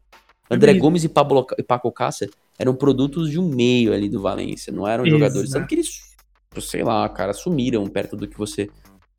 [0.49, 4.21] André me- Gomes e, Pablo, e Paco Cáceres eram produtos de um meio ali do
[4.21, 5.49] Valência, não eram jogadores.
[5.51, 5.61] Exato.
[5.61, 6.01] Tanto que eles,
[6.59, 8.69] sei lá, cara, sumiram perto do que você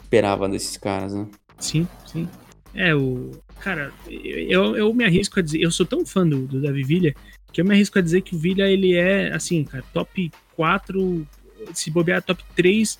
[0.02, 1.26] esperava desses caras, né?
[1.58, 2.28] Sim, sim.
[2.74, 3.30] É, o.
[3.60, 5.60] Cara, eu, eu me arrisco a dizer.
[5.62, 7.12] Eu sou tão fã do, do Davi Villa
[7.50, 11.26] que eu me arrisco a dizer que o Villa, ele é, assim, cara, top 4,
[11.72, 12.98] se bobear, top 3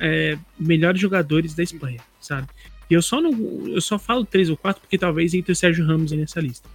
[0.00, 2.48] é, melhores jogadores da Espanha, sabe?
[2.88, 3.32] E eu só não.
[3.66, 6.68] Eu só falo 3 ou 4 porque talvez entre o Sérgio Ramos nessa lista.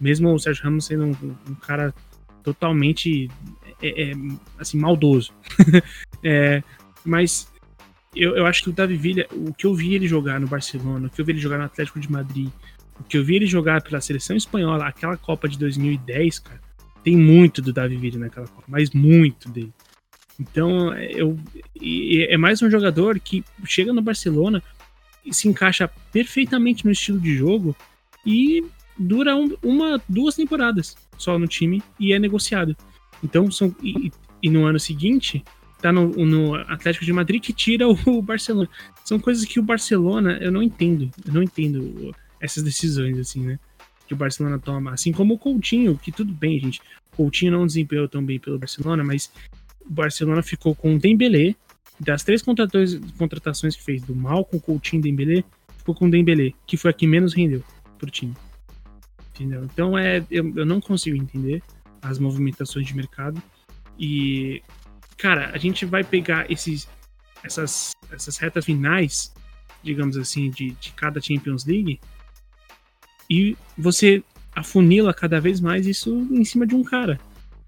[0.00, 1.94] Mesmo o Sérgio Ramos sendo um, um cara
[2.42, 3.30] totalmente
[3.82, 4.12] é, é,
[4.58, 5.32] assim, maldoso.
[6.24, 6.62] É,
[7.04, 7.50] mas
[8.14, 11.08] eu, eu acho que o Davi Villa, o que eu vi ele jogar no Barcelona,
[11.08, 12.48] o que eu vi ele jogar no Atlético de Madrid,
[13.00, 16.60] o que eu vi ele jogar pela seleção espanhola, aquela Copa de 2010, cara,
[17.02, 19.72] tem muito do Davi Villa naquela Copa, mas muito dele.
[20.42, 21.38] Então, eu
[22.30, 24.62] é mais um jogador que chega no Barcelona
[25.24, 27.76] e se encaixa perfeitamente no estilo de jogo
[28.26, 28.64] e
[28.98, 32.76] dura um- uma, duas temporadas só no time e é negociado.
[33.22, 34.10] Então, são e,
[34.42, 35.44] e no ano seguinte
[35.80, 38.68] tá no, no Atlético de Madrid que tira o Barcelona.
[39.04, 41.08] São coisas que o Barcelona, eu não entendo.
[41.26, 43.58] Eu não entendo essas decisões, assim, né?
[44.08, 44.92] Que o Barcelona toma.
[44.92, 46.80] Assim como o Coutinho, que tudo bem, gente.
[47.12, 49.30] O Coutinho não desempenhou tão bem pelo Barcelona, mas
[49.86, 51.54] o Barcelona ficou com o Dembélé.
[52.00, 55.44] Das três contratações, que fez, do mal com Coutinho e Dembélé,
[55.78, 57.62] ficou com o Dembélé, que foi a que menos rendeu
[57.98, 58.34] pro time.
[59.34, 59.64] Entendeu?
[59.64, 61.62] Então é, eu, eu não consigo entender
[62.00, 63.40] as movimentações de mercado.
[63.98, 64.62] E
[65.16, 66.88] cara, a gente vai pegar esses,
[67.44, 69.32] essas, essas retas finais,
[69.82, 72.00] digamos assim, de, de cada Champions League,
[73.30, 74.22] e você
[74.54, 77.18] afunila cada vez mais isso em cima de um cara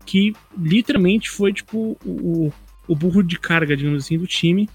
[0.04, 2.52] que literalmente foi tipo o,
[2.86, 4.68] o burro de carga, digamos assim, do time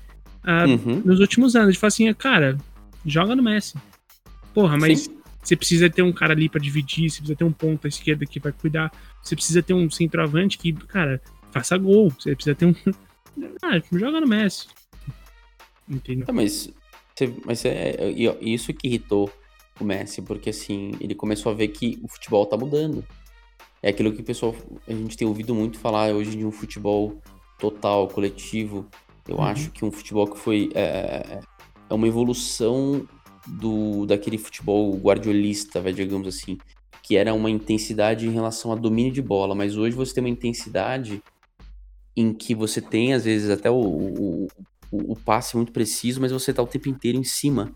[0.43, 1.01] ah, Uhum.
[1.05, 1.69] nos últimos anos.
[1.69, 2.57] Ele fala assim, cara,
[3.05, 3.77] joga no Messi.
[4.53, 5.17] Porra, mas Sim.
[5.43, 8.25] você precisa ter um cara ali pra dividir, você precisa ter um ponto à esquerda
[8.25, 11.21] que vai cuidar, você precisa ter um centroavante que, cara,
[11.51, 12.73] faça gol, você precisa ter um.
[13.61, 14.67] Ah, joga no Messi.
[15.87, 16.25] Entendeu?
[16.27, 16.69] É, mas,
[17.45, 17.95] mas é,
[18.29, 19.31] ó, isso que irritou
[19.79, 23.05] o Messi, porque assim, ele começou a ver que o futebol tá mudando.
[23.81, 24.55] É aquilo que o pessoal,
[24.87, 27.17] a gente tem ouvido muito falar hoje de um futebol
[27.57, 28.85] total, coletivo.
[29.27, 29.43] Eu Uhum.
[29.43, 30.69] acho que um futebol que foi.
[30.73, 31.39] É,
[31.89, 33.07] é uma evolução
[33.47, 36.57] do daquele futebol guardiolista, vai, digamos assim.
[37.03, 40.29] Que era uma intensidade em relação a domínio de bola, mas hoje você tem uma
[40.29, 41.21] intensidade
[42.15, 44.47] em que você tem, às vezes, até o, o,
[44.91, 47.71] o, o passe muito preciso, mas você tá o tempo inteiro em cima.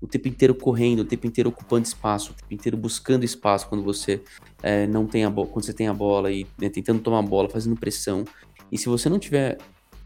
[0.00, 3.82] O tempo inteiro correndo, o tempo inteiro ocupando espaço, o tempo inteiro buscando espaço quando
[3.82, 4.22] você
[4.62, 7.22] é, não tem a bola, quando você tem a bola e né, tentando tomar a
[7.22, 8.24] bola, fazendo pressão.
[8.70, 9.56] E se você não tiver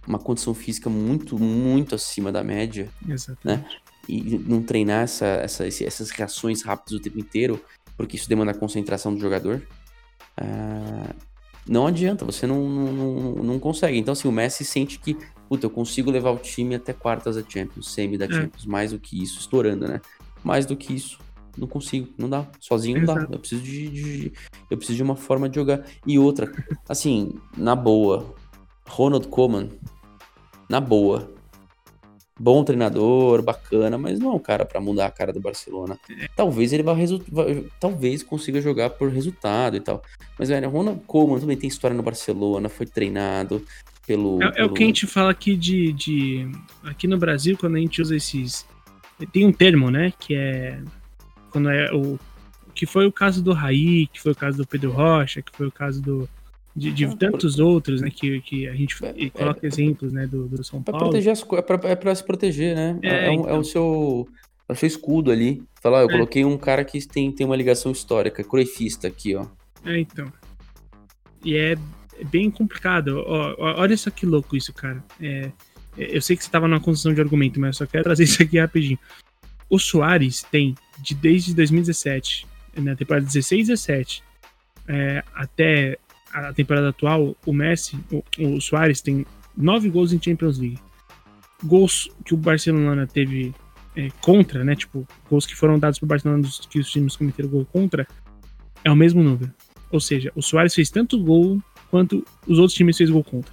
[0.07, 3.81] uma condição física muito, muito acima da média, Exatamente.
[4.09, 7.61] e não treinar essa, essa- esse- essas reações rápidas o tempo inteiro,
[7.97, 9.63] porque isso demanda a concentração do jogador,
[10.37, 11.15] ah,
[11.67, 13.99] não adianta, você não, não, não, não consegue.
[13.99, 15.17] Então, assim, o Messi sente que,
[15.51, 18.29] puta, eu consigo levar o time até quartas da Champions, semi da É.
[18.31, 20.01] Champions, mais do que isso, estourando, né?
[20.45, 21.19] Mais do que isso,
[21.59, 22.47] não consigo, não dá.
[22.61, 23.27] Sozinho não dá.
[23.29, 24.33] Eu preciso de, de-
[24.71, 25.85] eu preciso de uma forma de jogar.
[26.07, 26.53] E outra,
[26.89, 28.33] assim, na boa,
[28.89, 29.71] Ronald Koeman,
[30.69, 31.33] na boa,
[32.39, 35.99] bom treinador, bacana, mas não é um cara pra mudar a cara do Barcelona.
[36.37, 36.95] Talvez ele vá,
[37.29, 40.01] vai- talvez consiga jogar por resultado e tal.
[40.39, 43.61] Mas velho, Ronald Koeman também tem história no Barcelona, foi treinado
[44.07, 46.51] pelo É, é o pelo- que a gente fala aqui de, de.
[46.85, 48.67] Aqui no Brasil, quando a gente usa esses.
[49.33, 50.13] Tem um termo, né?
[50.19, 50.81] Que é.
[51.51, 52.19] Quando é o.
[52.75, 55.67] Que foi o caso do Raí, que foi o caso do Pedro Rocha, que foi
[55.67, 56.29] o caso do.
[56.75, 58.11] De, de Ah, tantos outros, né?
[58.11, 60.27] Que, que a gente É, e coloca exemplos, né?
[60.27, 61.01] Do, do São Paulo.
[61.07, 62.99] proteger as é pra, é pra se proteger, né?
[63.03, 63.59] É, É, é é então.
[63.59, 64.29] o seu
[64.69, 65.63] é o seu escudo ali.
[65.83, 66.13] Falar, eu É.
[66.13, 69.47] coloquei um cara que tem, tem uma ligação histórica, croifista aqui, ó.
[69.85, 70.33] É, então.
[71.45, 71.77] E é,
[72.21, 73.23] é bem complicado.
[73.27, 75.03] Ó, ó, olha só que louco isso, cara.
[75.21, 75.51] É,
[75.97, 78.43] Eu sei que você estava numa construção de argumento, mas eu só quero trazer isso
[78.43, 78.99] aqui rapidinho.
[79.69, 82.47] O Soares tem, de, desde 2017,
[82.77, 84.23] na temporada 16 17,
[84.89, 85.99] é, até
[86.33, 88.23] a temporada atual, o Messi, o,
[88.57, 90.79] o Soares tem nove gols em Champions League.
[91.65, 93.55] Gols que o Barcelona teve
[93.97, 94.75] é, contra, né?
[94.75, 98.07] Tipo, gols que foram dados pro Barcelona dos, que os times cometeram gol contra,
[98.85, 99.53] é o mesmo número.
[99.91, 101.61] Ou seja, o Soares fez tanto gol
[101.91, 103.53] quanto os outros times fez gol contra.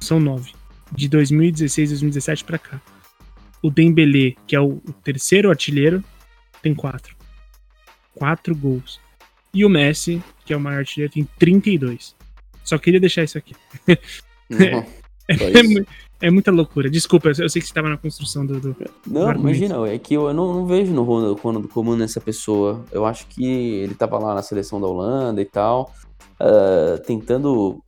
[0.00, 0.52] São nove.
[0.92, 2.80] De 2016 2017 para cá.
[3.62, 6.04] O Dembélé, que é o, terceiro artilheiro,
[6.62, 7.16] tem quatro.
[8.14, 9.00] Quatro gols.
[9.52, 12.14] E o Messi, que é o maior artilheiro, tem 32.
[12.62, 13.54] Só queria deixar isso aqui.
[14.48, 16.90] Não, é, é, é, muita loucura.
[16.90, 18.60] Desculpa, eu sei que você estava na construção do.
[18.60, 18.76] do
[19.06, 22.84] não, do imagina, é que eu não, não vejo no Ronald, Ronald Koeman essa pessoa.
[22.92, 25.94] Eu acho que ele estava lá na seleção da Holanda e tal,
[26.44, 27.82] uh, tentando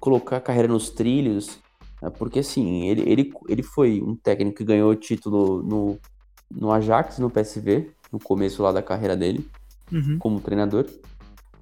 [0.00, 1.60] colocar a carreira nos trilhos,
[2.02, 5.98] uh, porque assim, ele, ele, ele foi um técnico que ganhou o título no,
[6.50, 9.48] no Ajax, no PSV, no começo lá da carreira dele,
[9.92, 10.18] uhum.
[10.18, 10.86] como treinador.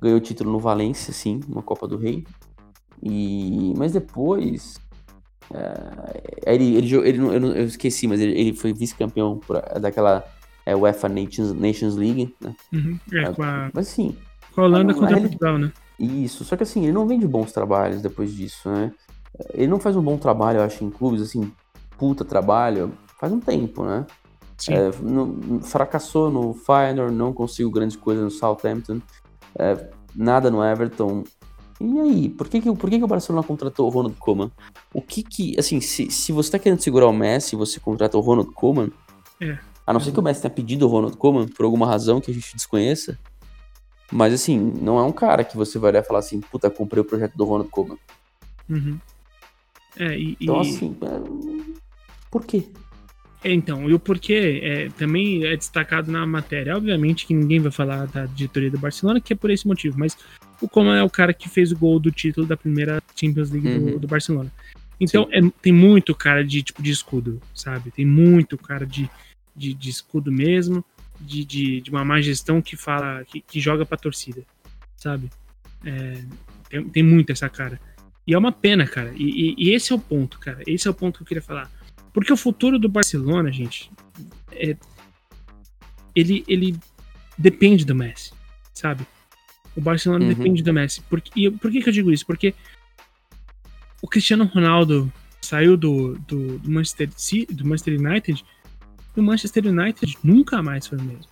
[0.00, 2.24] Ganhou o título no Valência, sim, uma Copa do Rei.
[3.02, 4.78] E, mas depois.
[5.54, 9.40] É, ele, ele, ele, eu, eu esqueci, mas ele, ele foi vice-campeão
[9.80, 10.24] daquela
[10.66, 12.54] é, UEFA Nations, Nations League, né?
[12.72, 14.16] Uhum, é, com a, mas assim.
[14.56, 15.70] Com a Holanda não, contra Portugal, né?
[16.00, 18.90] Isso, só que assim, ele não vende bons trabalhos depois disso, né?
[19.52, 21.52] Ele não faz um bom trabalho, eu acho, em clubes, assim,
[21.98, 22.90] puta trabalho,
[23.20, 24.06] faz um tempo, né?
[24.70, 29.02] É, no, fracassou no Feyenoord, não conseguiu grandes coisas no Southampton,
[29.58, 31.22] é, nada no Everton.
[31.78, 34.50] E aí, por que, que, por que, que o Barcelona contratou o Ronald Koeman?
[34.94, 38.16] O que que, assim, se, se você tá querendo segurar o Messi e você contrata
[38.16, 38.90] o Ronald Koeman,
[39.38, 39.58] é.
[39.86, 42.30] a não ser que o Messi tenha pedido o Ronald Koeman por alguma razão que
[42.30, 43.18] a gente desconheça,
[44.10, 47.00] mas assim, não é um cara que você vai olhar e falar assim, puta, comprei
[47.00, 47.98] o projeto do Ronald Koeman.
[48.68, 48.98] Uhum.
[49.98, 51.86] É, e, então, assim, é...
[52.30, 52.64] por quê?
[53.46, 56.76] É, então, e o porquê é, também é destacado na matéria.
[56.76, 60.16] Obviamente que ninguém vai falar da diretoria do Barcelona, que é por esse motivo, mas
[60.60, 63.68] o Coman é o cara que fez o gol do título da primeira Champions League
[63.68, 63.90] uhum.
[63.92, 64.50] do, do, Barcelona.
[64.98, 67.90] Então, é, tem muito cara de tipo de escudo, sabe?
[67.90, 69.08] Tem muito cara de,
[69.54, 70.84] de, de escudo mesmo,
[71.20, 74.42] de, de, de, uma má gestão que fala, que, que joga pra torcida,
[74.96, 75.30] sabe?
[75.84, 76.22] É,
[76.68, 77.80] tem, tem muito essa cara.
[78.26, 79.12] E é uma pena, cara.
[79.16, 80.62] E, e, e esse é o ponto, cara.
[80.66, 81.70] Esse é o ponto que eu queria falar
[82.16, 83.90] porque o futuro do Barcelona, gente,
[84.50, 84.74] é,
[86.14, 86.74] ele, ele
[87.36, 88.32] depende do Messi,
[88.72, 89.06] sabe?
[89.76, 90.32] O Barcelona uhum.
[90.32, 91.02] depende do Messi.
[91.02, 92.24] Por, e por que, que eu digo isso?
[92.24, 92.54] Porque
[94.00, 95.12] o Cristiano Ronaldo
[95.42, 97.10] saiu do, do, do Manchester,
[97.50, 98.42] do Manchester United
[99.20, 101.26] o Manchester United nunca mais foi o mesmo.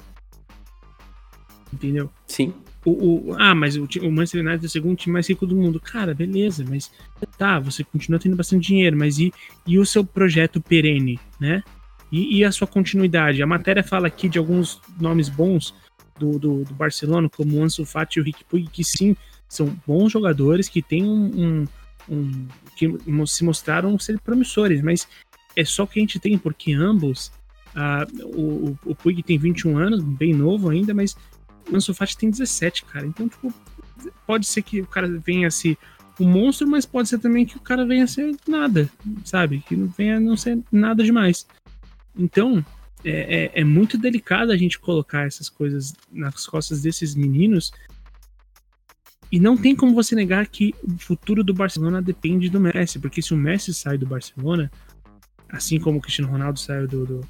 [1.73, 2.11] Entendeu?
[2.27, 2.55] Sim.
[2.85, 2.91] O,
[3.31, 5.81] o, ah, mas o, o Manchester United é o segundo time mais rico do mundo.
[5.81, 6.91] Cara, beleza, mas
[7.39, 9.33] tá, você continua tendo bastante dinheiro, mas e,
[9.67, 11.63] e o seu projeto perene, né?
[12.13, 13.43] E, e, a sua continuidade?
[13.43, 15.75] A matéria fala aqui de alguns nomes bons
[16.19, 19.17] do, do, do Barcelona, como o Ansu Fati e o Rick Puig, que sim,
[19.49, 21.67] são bons jogadores, que têm um, um,
[22.09, 22.93] um que
[23.27, 25.09] se mostraram ser promissores, mas
[25.57, 27.33] é só que a gente tem, porque ambos
[27.75, 31.17] Uh, o, o Puig tem 21 anos, bem novo ainda, mas
[31.71, 33.07] o Ansu Fati tem 17, cara.
[33.07, 33.53] Então, tipo,
[34.27, 35.77] pode ser que o cara venha a ser
[36.21, 38.89] um monstro, mas pode ser também que o cara venha a ser nada,
[39.25, 39.61] sabe?
[39.67, 41.47] Que não venha a não ser nada demais.
[42.17, 42.65] Então,
[43.05, 47.73] é, é, é, muito delicado a gente colocar essas coisas nas costas desses meninos.
[49.33, 53.21] E não tem como você negar que o futuro do Barcelona depende do Messi, porque
[53.21, 54.71] se o Messi sai do Barcelona,
[55.49, 57.21] assim como o Cristiano Ronaldo saiu do, do,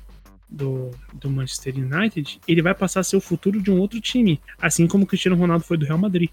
[0.54, 4.40] do, do Manchester United, ele vai passar a ser o futuro de um outro time,
[4.60, 6.30] assim como o Cristiano Ronaldo foi do Real Madrid.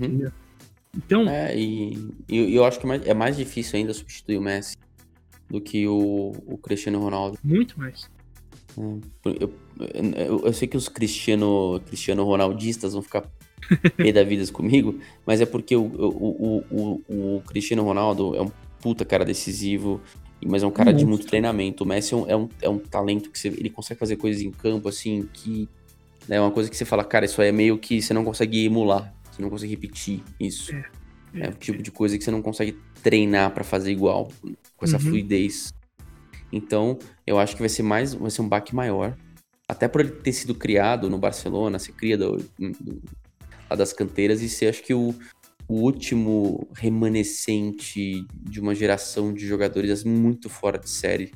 [0.00, 0.30] Uhum.
[0.96, 1.28] Então.
[1.28, 4.76] É, e, e eu acho que é mais difícil ainda substituir o Messi
[5.48, 7.38] do que o, o Cristiano Ronaldo.
[7.42, 8.08] Muito mais.
[9.24, 9.52] É, eu,
[10.16, 13.28] eu, eu, sei que os Cristiano, Cristiano Ronaldistas vão ficar
[13.96, 18.50] pé da vida comigo, mas é porque o, o, o, o, Cristiano Ronaldo é um
[18.80, 20.00] puta cara decisivo,
[20.44, 20.98] mas é um cara muito.
[20.98, 21.84] de muito treinamento.
[21.84, 24.42] O Messi é um, é um, é um talento que você, ele consegue fazer coisas
[24.42, 25.68] em campo assim que
[26.28, 28.24] né, é uma coisa que você fala, cara, isso aí é meio que você não
[28.24, 29.12] consegue emular.
[29.40, 30.74] Você não consegue repetir isso.
[30.74, 30.84] É,
[31.34, 31.82] é, é o tipo é.
[31.82, 34.30] de coisa que você não consegue treinar para fazer igual,
[34.76, 35.02] com essa uhum.
[35.02, 35.72] fluidez.
[36.52, 39.16] Então, eu acho que vai ser mais, vai ser um baque maior.
[39.66, 43.02] Até por ele ter sido criado no Barcelona, ser cria do, do,
[43.70, 45.14] lá das canteiras e ser, acho que, o,
[45.68, 51.32] o último remanescente de uma geração de jogadores muito fora de série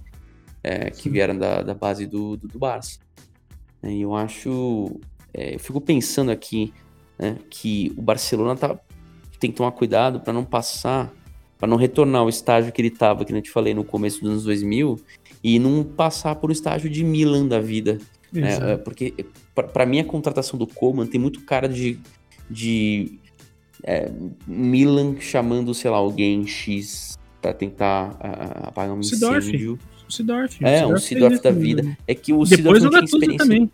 [0.62, 2.98] é, que vieram da, da base do, do, do Barça.
[3.82, 5.00] E eu acho.
[5.32, 6.72] É, eu fico pensando aqui
[7.18, 8.78] né, que o Barcelona tá,
[9.38, 11.12] tem que tomar cuidado para não passar,
[11.58, 14.30] para não retornar ao estágio que ele estava, que eu te falei no começo dos
[14.30, 15.00] anos 2000,
[15.42, 17.98] e não passar por um estágio de Milan da vida.
[18.32, 19.14] Né, porque,
[19.72, 22.00] para mim, a contratação do Coman tem muito cara de,
[22.50, 23.18] de
[23.84, 24.10] é,
[24.46, 29.46] Milan chamando, sei lá, alguém X para tentar uh, apagar um Sidorf.
[29.46, 29.78] incêndio.
[30.08, 30.64] Sidorf.
[30.64, 31.96] É, um Sidorf da vida.
[32.06, 33.38] É que o Sidorf não tinha experiência.
[33.38, 33.70] Também.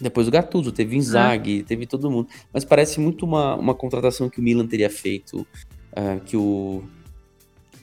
[0.00, 1.62] Depois o Gattuso, teve Inzaghi, é.
[1.62, 2.28] teve todo mundo.
[2.52, 5.46] Mas parece muito uma, uma contratação que o Milan teria feito,
[5.92, 6.82] uh, que o,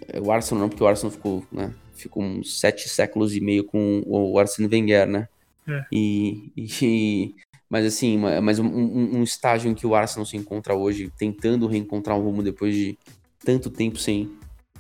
[0.07, 3.63] é, o Arsenal não, porque o Arsenal ficou, né, ficou uns sete séculos e meio
[3.63, 5.27] com o Arsene Wenger, né?
[5.67, 5.85] É.
[5.91, 7.35] E, e,
[7.69, 11.67] mas assim, mas um, um, um, estágio em que o Arsenal se encontra hoje, tentando
[11.67, 12.97] reencontrar o rumo depois de
[13.43, 14.31] tanto tempo sem,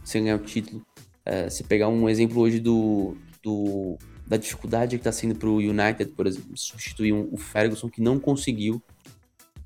[0.03, 0.81] sem ganhar o título.
[1.25, 3.97] Uh, se pegar um exemplo hoje do, do
[4.27, 8.01] da dificuldade que está sendo para o United, por exemplo, substituir um, o Ferguson, que
[8.01, 8.81] não conseguiu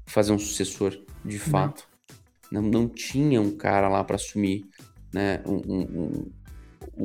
[0.05, 1.88] fazer um sucessor de fato.
[2.51, 4.66] Não, não tinha um cara lá para assumir
[5.14, 6.32] né, um, um, um,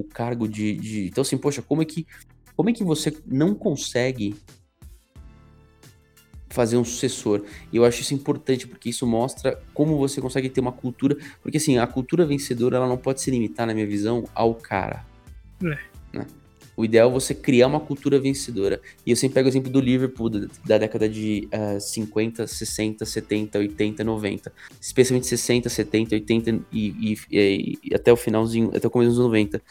[0.01, 1.07] o cargo de, de.
[1.07, 2.07] Então, assim, poxa, como é que,
[2.55, 4.35] como é que você não consegue
[6.57, 7.45] fazer um sucessor.
[7.71, 11.59] E eu acho isso importante porque isso mostra como você consegue ter uma cultura, porque
[11.59, 15.05] assim, a cultura vencedora ela não pode se limitar na minha visão ao cara.
[15.63, 15.96] É.
[16.77, 18.81] O ideal é você criar uma cultura vencedora.
[19.05, 23.05] E eu sempre pego o exemplo do Liverpool da, da década de uh, 50, 60,
[23.05, 24.53] 70, 80, 90.
[24.81, 29.21] Especialmente 60, 70, 80 e, e, e, e até o finalzinho, até o começo dos
[29.21, 29.63] 90.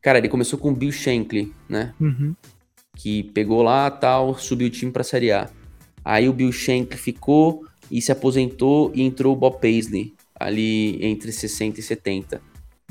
[0.00, 1.94] Cara, ele começou com o Bill Shankly, né?
[2.00, 2.34] Uhum.
[2.96, 5.50] Que pegou lá, tal, subiu o time pra Série A.
[6.02, 11.30] Aí o Bill Shankly ficou e se aposentou e entrou o Bob Paisley ali entre
[11.30, 12.40] 60 e 70.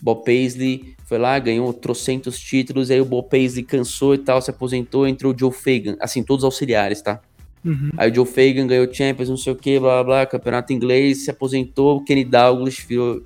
[0.02, 4.52] Bob Paisley foi lá, ganhou trocentos títulos, aí o Bob Paisley cansou e tal, se
[4.52, 7.20] aposentou, entrou o Joe Fagan, assim, todos auxiliares, tá?
[7.66, 7.90] Uhum.
[7.98, 11.26] Aí o Joe Fagan ganhou Champions, não sei o que, blá blá blá, campeonato inglês,
[11.26, 13.24] se aposentou, Kenny Douglas virou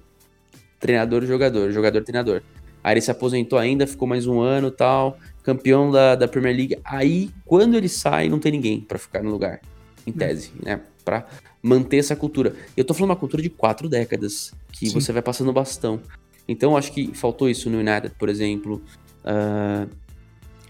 [0.79, 2.41] treinador jogador, jogador treinador.
[2.81, 6.79] Aí ele se aposentou ainda, ficou mais um ano tal, campeão da, da Premier League.
[6.85, 9.59] Aí, quando ele sai, não tem ninguém para ficar no lugar,
[10.07, 10.17] em uhum.
[10.17, 10.61] tese, uhum.
[10.63, 10.81] né?
[11.03, 11.27] Pra
[11.61, 12.55] manter essa cultura.
[12.77, 14.93] Eu tô falando uma cultura de quatro décadas, que Sim.
[14.93, 15.99] você vai passando bastão.
[16.47, 18.81] Então acho que faltou isso no United, por exemplo.
[19.23, 19.89] Uh,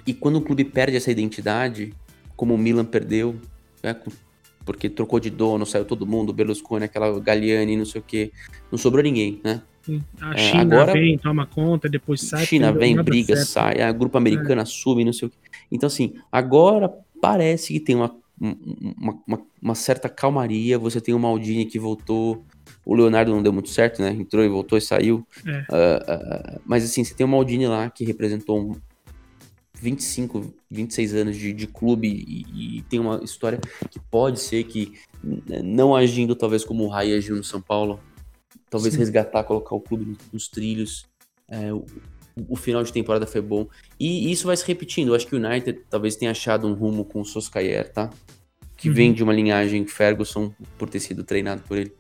[0.06, 1.94] e quando o clube perde essa identidade,
[2.36, 3.36] como o Milan perdeu,
[3.82, 3.96] né,
[4.66, 8.32] porque trocou de dono, saiu todo mundo, Berlusconi, aquela Galliani, não sei o que,
[8.72, 9.62] não sobrou ninguém, né?
[10.22, 12.46] A é, China agora, vem, toma conta, depois sai.
[12.46, 13.50] China vem, briga, certo.
[13.50, 14.64] sai, a grupo americana é.
[14.64, 15.38] assume, não sei o que.
[15.72, 16.90] Então, assim, agora
[17.22, 22.46] parece que tem uma, uma, uma, uma certa calmaria, você tem o Maldini que voltou,
[22.86, 24.12] o Leonardo não deu muito certo, né?
[24.12, 25.26] Entrou e voltou e saiu.
[25.46, 25.52] É.
[25.52, 28.76] Uh, uh, mas assim, você tem o Maldini lá que representou um
[29.84, 33.60] 25, 26 anos de, de clube e, e, tem uma história
[33.92, 38.00] que pode ser que, não agindo talvez como o Rai agiu no São Paulo,
[38.70, 39.02] talvez Sim.
[39.02, 41.06] resgatar, colocar o clube nos trilhos.
[41.50, 41.86] É, o,
[42.48, 43.68] o, final de temporada foi bom.
[44.00, 45.10] E, e isso vai se repetindo.
[45.10, 48.10] Eu acho que o United talvez tenha achado um rumo com o Soskayer, tá?
[48.78, 48.96] Que uhum.
[48.96, 51.94] vem de uma linhagem Ferguson por ter sido treinado por ele.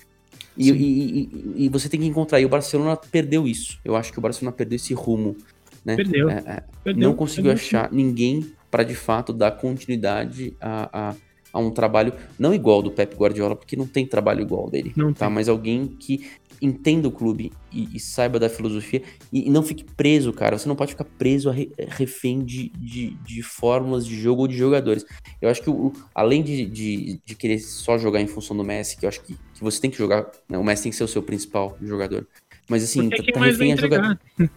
[0.57, 2.39] E, e, e, você tem que encontrar.
[2.39, 3.79] E o Barcelona perdeu isso.
[3.83, 5.35] Eu acho que o Barcelona perdeu esse rumo.
[5.83, 5.95] Né?
[5.95, 6.29] Perdeu.
[6.29, 11.15] É, é, perdeu não conseguiu perdeu, achar ninguém para de fato dar continuidade a, a,
[11.53, 14.93] a, um trabalho não igual do Pep Guardiola, porque não tem trabalho igual dele.
[14.95, 15.25] Não tá?
[15.25, 15.35] Tem.
[15.35, 16.27] Mas alguém que
[16.65, 20.57] entenda o clube e, e saiba da filosofia e, e, não fique preso, cara.
[20.57, 24.47] Você não pode ficar preso a re, refém de, de, de, fórmulas de jogo ou
[24.47, 25.05] de jogadores.
[25.41, 28.97] Eu acho que, o, além de, de, de, querer só jogar em função do Messi,
[28.97, 31.03] que eu acho que, que você tem que jogar, né, o Messi tem que ser
[31.03, 32.25] o seu principal jogador.
[32.69, 34.19] Mas assim, tá, tá refém a jogador.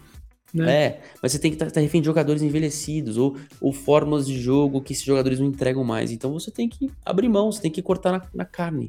[0.55, 0.73] Né?
[0.73, 4.27] É, mas você tem que estar tá, tá refém de jogadores envelhecidos ou, ou formas
[4.27, 6.11] de jogo que esses jogadores não entregam mais.
[6.11, 8.89] Então você tem que abrir mão, você tem que cortar na, na carne.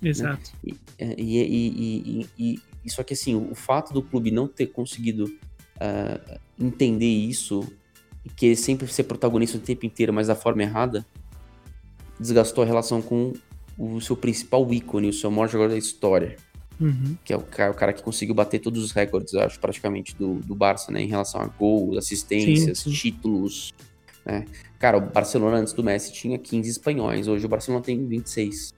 [0.00, 0.10] Né?
[0.10, 0.50] Exato.
[0.64, 0.74] Né?
[1.16, 6.38] E, e, e, e, só que assim, o fato do clube não ter conseguido uh,
[6.58, 7.66] entender isso
[8.24, 11.04] e querer sempre ser protagonista o tempo inteiro, mas da forma errada,
[12.18, 13.32] desgastou a relação com
[13.78, 16.36] o seu principal ícone, o seu maior jogador da história.
[16.80, 17.16] Uhum.
[17.24, 20.34] Que é o cara, o cara, que conseguiu bater todos os recordes, acho, praticamente, do,
[20.36, 21.02] do Barça, né?
[21.02, 22.96] Em relação a gols, assistências, sim, sim.
[22.96, 23.74] títulos.
[24.24, 24.44] Né?
[24.78, 28.74] Cara, o Barcelona antes do Messi tinha 15 espanhóis, hoje o Barcelona tem 26.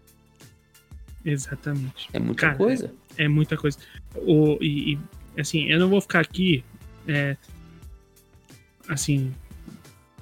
[1.24, 2.08] Exatamente.
[2.12, 2.92] É muita Cara, coisa.
[3.16, 3.78] É, é, muita coisa.
[4.16, 4.98] O, e, e,
[5.40, 6.64] assim, eu não vou ficar aqui.
[7.06, 7.36] É,
[8.88, 9.32] assim,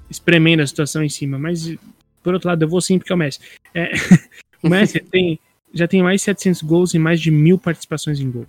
[0.09, 1.75] espremendo a situação em cima, mas
[2.23, 3.39] por outro lado, eu vou sim porque é o Messi.
[3.73, 3.91] É,
[4.63, 5.39] o Messi tem,
[5.73, 8.45] já tem mais de 700 gols e mais de mil participações em gol.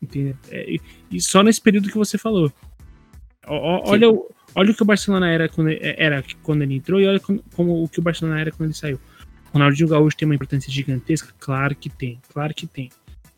[0.00, 0.36] Entendeu?
[0.50, 0.76] É,
[1.10, 2.52] e só nesse período que você falou.
[3.46, 7.06] O, olha, o, olha o que o Barcelona era quando, era quando ele entrou e
[7.06, 9.00] olha como, como o que o Barcelona era quando ele saiu.
[9.52, 11.32] Ronaldinho Gaúcho tem uma importância gigantesca?
[11.38, 12.90] Claro que tem, claro que tem.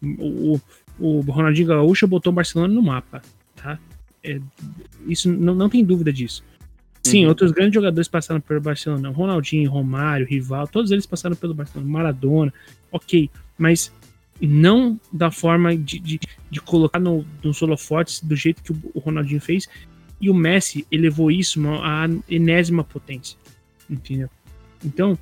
[0.03, 0.61] O, o,
[0.99, 3.23] o Ronaldinho Gaúcho botou o Barcelona no mapa,
[3.57, 3.79] tá?
[4.23, 4.41] É,
[5.07, 6.45] isso não, não tem dúvida disso.
[7.03, 7.29] Sim, uhum.
[7.29, 9.11] outros grandes jogadores passaram pelo Barcelona.
[9.11, 11.91] Ronaldinho, Romário, Rival, todos eles passaram pelo Barcelona.
[11.91, 12.53] Maradona,
[12.91, 13.31] ok.
[13.59, 13.93] Mas
[14.41, 19.41] não da forma de, de, de colocar no, no holofotes do jeito que o, Ronaldinho
[19.41, 19.69] fez.
[20.19, 23.39] E o Messi elevou isso à enésima potência.
[23.91, 24.31] Entendeu?
[24.83, 25.19] Então,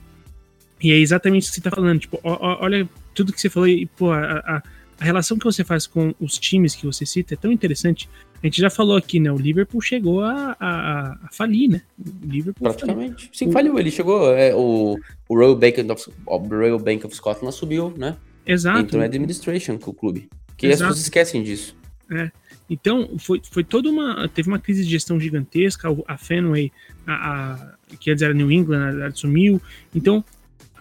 [0.83, 2.01] e é exatamente isso que você tá falando.
[2.01, 4.62] Tipo, ó, olha tudo que você falou e, pô, a, a,
[5.01, 8.09] a relação que você faz com os times que você cita é tão interessante
[8.43, 9.30] a gente já falou aqui, né?
[9.30, 11.83] O Liverpool chegou a, a, a falir, né?
[11.97, 13.26] O Liverpool Praticamente.
[13.26, 13.30] Faliu.
[13.33, 13.78] Sim, faliu.
[13.78, 14.35] Ele chegou.
[14.35, 18.16] É, o, o Royal, Bank of, o Royal Bank of Scotland subiu, né?
[18.45, 18.80] Exato.
[18.80, 20.28] Entrou em administration com o clube.
[20.57, 20.72] Que Exato.
[20.72, 21.76] as pessoas esquecem disso.
[22.11, 22.33] É.
[22.68, 24.28] Então, foi, foi toda uma.
[24.28, 25.89] Teve uma crise de gestão gigantesca.
[26.09, 26.72] A Fenway,
[27.07, 29.62] a, a, que antes era New England, sumiu.
[29.95, 30.24] Então,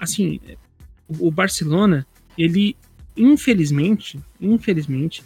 [0.01, 0.39] assim,
[1.07, 2.75] o Barcelona, ele,
[3.15, 5.23] infelizmente, infelizmente,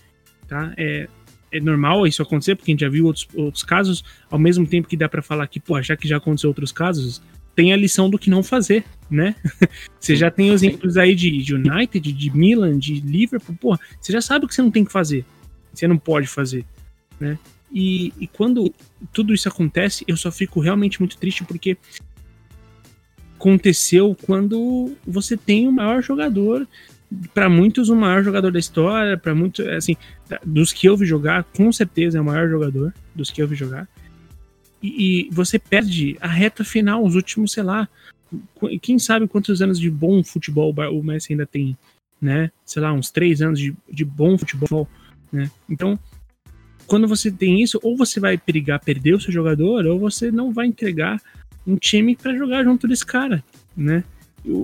[0.47, 0.73] tá?
[0.77, 1.07] É,
[1.51, 4.87] é normal isso acontecer, porque a gente já viu outros, outros casos, ao mesmo tempo
[4.87, 7.21] que dá para falar que, pô, já que já aconteceu outros casos,
[7.55, 9.33] tem a lição do que não fazer, né?
[9.97, 14.19] você já tem exemplos aí de, de United, de Milan, de Liverpool, pô, você já
[14.19, 15.23] sabe o que você não tem que fazer,
[15.73, 16.65] você não pode fazer,
[17.17, 17.39] né?
[17.71, 18.73] E, e quando
[19.13, 21.77] tudo isso acontece, eu só fico realmente muito triste porque
[23.37, 26.67] aconteceu quando você tem o maior jogador
[27.33, 29.95] para muitos o maior jogador da história, para muitos, assim,
[30.45, 33.55] dos que eu vi jogar, com certeza é o maior jogador dos que eu vi
[33.55, 33.87] jogar.
[34.81, 37.87] E, e, você perde a reta final, os últimos, sei lá,
[38.81, 41.77] quem sabe quantos anos de bom futebol o Messi ainda tem,
[42.19, 42.51] né?
[42.65, 44.87] Sei lá, uns três anos de, de bom futebol,
[45.31, 45.49] né?
[45.69, 45.97] Então,
[46.85, 50.51] quando você tem isso, ou você vai perigar perder o seu jogador, ou você não
[50.51, 51.21] vai entregar
[51.65, 53.43] um time para jogar junto desse cara,
[53.75, 54.03] né?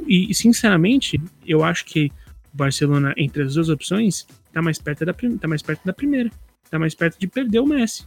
[0.08, 2.12] E, sinceramente, eu acho que
[2.54, 6.30] o Barcelona, entre as duas opções, tá mais perto da, tá mais perto da primeira.
[6.70, 8.06] Tá mais perto de perder o Messi.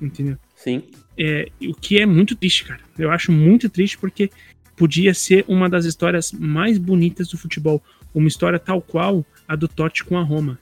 [0.00, 0.36] Entendeu?
[0.56, 0.82] Sim.
[1.16, 2.80] É, o que é muito triste, cara.
[2.98, 4.30] Eu acho muito triste porque
[4.76, 7.82] podia ser uma das histórias mais bonitas do futebol.
[8.12, 10.58] Uma história tal qual a do Totti com a Roma.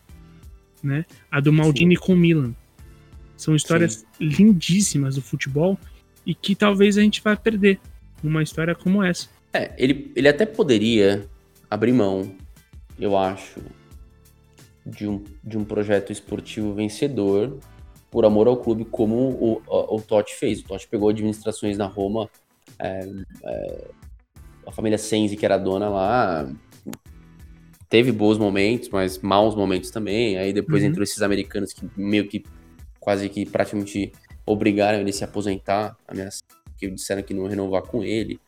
[0.82, 1.06] Né?
[1.30, 2.02] A do Maldini Sim.
[2.02, 2.54] com o Milan.
[3.36, 4.06] São histórias Sim.
[4.20, 5.78] lindíssimas do futebol
[6.26, 7.78] e que talvez a gente vá perder
[8.22, 9.28] uma história como essa.
[9.52, 11.28] É, ele, ele até poderia
[11.70, 12.34] abrir mão
[12.98, 13.60] eu acho,
[14.84, 17.58] de um, de um projeto esportivo vencedor
[18.10, 20.60] por amor ao clube, como o, o, o Totti fez.
[20.60, 22.30] O Totti pegou administrações na Roma,
[22.78, 23.00] é,
[23.44, 23.84] é,
[24.66, 26.48] a família Senzi, que era dona lá,
[27.88, 30.38] teve bons momentos, mas maus momentos também.
[30.38, 30.90] Aí depois uhum.
[30.90, 32.44] entrou esses americanos que meio que
[33.00, 34.12] quase que praticamente
[34.46, 35.96] obrigaram ele a se aposentar,
[36.76, 38.40] que disseram que não renovar com ele.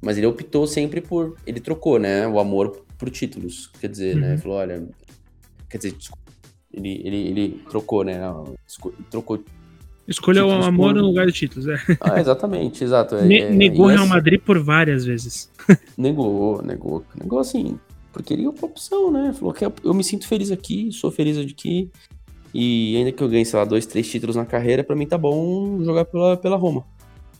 [0.00, 1.36] Mas ele optou sempre por.
[1.46, 2.26] Ele trocou, né?
[2.26, 3.70] O amor por títulos.
[3.80, 4.32] Quer dizer, né, uhum.
[4.34, 4.38] né?
[4.38, 4.88] Falou, olha.
[5.68, 5.96] Quer dizer,
[6.72, 8.20] ele, ele, ele trocou, né?
[9.10, 9.42] Trocou.
[10.06, 11.00] Escolheu o amor por...
[11.00, 11.76] no lugar de títulos, é.
[12.00, 13.16] Ah, exatamente, exato.
[13.16, 15.50] É, ne é, negou Real assim, Madrid por várias vezes.
[15.98, 17.04] negou, negou.
[17.14, 17.78] Negou assim,
[18.10, 19.34] porque ele é uma opção, né?
[19.34, 21.90] Falou que eu me sinto feliz aqui, sou feliz aqui.
[22.60, 25.16] E ainda que eu ganhe, sei lá, dois, três títulos na carreira, para mim tá
[25.16, 26.84] bom jogar pela, pela Roma.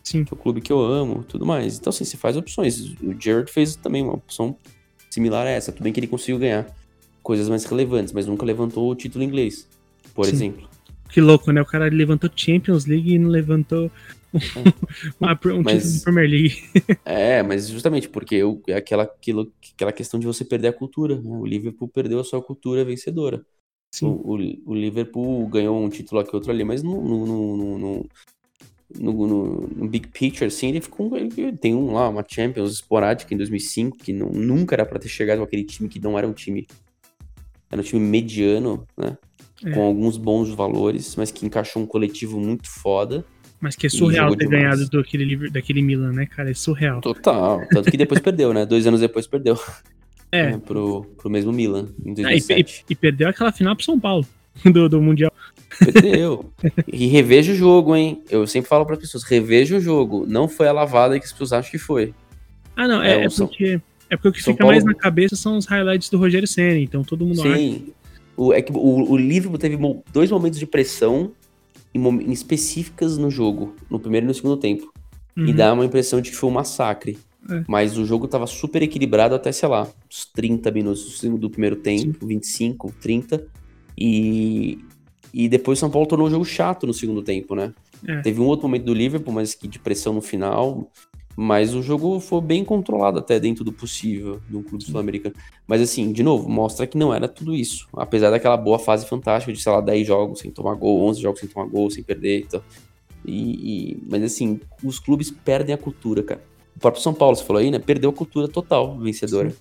[0.04, 0.22] Sim.
[0.22, 1.76] Que é o clube que eu amo, tudo mais.
[1.76, 2.94] Então, assim, você faz opções.
[3.02, 4.56] O Jared fez também uma opção
[5.10, 5.72] similar a essa.
[5.72, 6.72] Tudo bem que ele conseguiu ganhar
[7.20, 9.66] coisas mais relevantes, mas nunca levantou o título inglês,
[10.14, 10.32] por Sim.
[10.32, 10.68] exemplo.
[11.08, 11.60] Que louco, né?
[11.60, 13.90] O cara levantou Champions League e não levantou
[15.18, 16.62] uma, um mas, título de Premier League.
[17.04, 21.16] é, mas justamente porque eu, é aquela, aquilo, aquela questão de você perder a cultura.
[21.16, 21.22] Né?
[21.28, 23.44] O Liverpool perdeu a sua cultura vencedora.
[24.02, 24.34] O, o,
[24.66, 28.08] o, Liverpool ganhou um título aqui outro ali, mas não, no, no,
[28.94, 31.16] no, big picture, assim, ele ficou.
[31.16, 35.08] Ele tem um lá, uma Champions esporádica em 2005, que não, nunca era para ter
[35.08, 36.66] chegado com aquele time que não era um time.
[37.70, 39.16] Era um time mediano, né?
[39.64, 39.72] É.
[39.72, 43.24] Com alguns bons valores, mas que encaixou um coletivo muito foda.
[43.60, 44.62] Mas que é surreal ter demais.
[44.62, 46.50] ganhado do, aquele, daquele Milan, né, cara?
[46.50, 47.00] É surreal.
[47.00, 47.66] Total.
[47.70, 48.64] Tanto que depois perdeu, né?
[48.64, 49.58] Dois anos depois perdeu.
[50.30, 50.52] É.
[50.52, 50.60] Né?
[50.64, 52.52] Pro, pro mesmo Milan, em 2007.
[52.52, 54.26] Ah, e, e, e, perdeu aquela final pro São Paulo,
[54.64, 55.32] do, do Mundial.
[55.78, 56.50] Perdeu.
[56.86, 58.22] e reveja o jogo, hein?
[58.30, 60.26] Eu sempre falo para as pessoas, reveja o jogo.
[60.26, 62.14] Não foi a lavada que as pessoas acham que foi.
[62.76, 64.72] Ah, não, é, é, é porque é porque o que São fica Paulo...
[64.72, 67.52] mais na cabeça são os highlights do Rogério Senna, então todo mundo Sim.
[67.52, 67.98] Acha.
[68.36, 69.76] O, é que o, o Liverpool teve
[70.12, 71.32] dois momentos de pressão
[71.92, 74.92] em, em específicas no jogo, no primeiro e no segundo tempo.
[75.36, 75.54] E Uhum.
[75.54, 77.16] dá uma impressão de que foi um massacre.
[77.50, 77.64] É.
[77.68, 82.26] Mas o jogo tava super equilibrado até, sei lá, uns 30 minutos do primeiro tempo,
[82.26, 83.46] 25, 30.
[83.96, 84.78] E,
[85.32, 87.72] e depois o São Paulo tornou o jogo chato no segundo tempo, né?
[88.06, 88.20] É.
[88.20, 90.90] Teve um outro momento do Liverpool, mas que de pressão no final.
[91.40, 95.36] Mas o jogo foi bem controlado até dentro do possível de um clube sul-americano.
[95.68, 97.86] Mas assim, de novo, mostra que não era tudo isso.
[97.92, 101.38] Apesar daquela boa fase fantástica de, sei lá, 10 jogos sem tomar gol, 11 jogos
[101.38, 102.40] sem tomar gol, sem perder.
[102.40, 102.60] Então.
[103.24, 106.42] E, e- mas assim, os clubes perdem a cultura, cara.
[106.78, 107.80] O próprio São Paulo, você falou aí, né?
[107.80, 109.52] Perdeu a cultura total vencedora.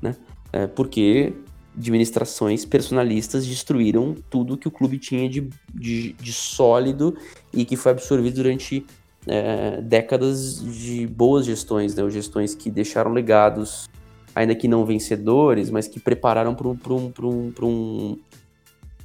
[0.00, 0.16] Né?
[0.50, 1.34] É, porque
[1.76, 7.14] administrações personalistas destruíram tudo que o clube tinha de, de, de sólido
[7.52, 8.86] e que foi absorvido durante
[9.26, 12.08] é, décadas de boas gestões, né?
[12.08, 13.90] Gestões que deixaram legados,
[14.34, 18.18] ainda que não vencedores, mas que prepararam para um, pra um, pra um, pra um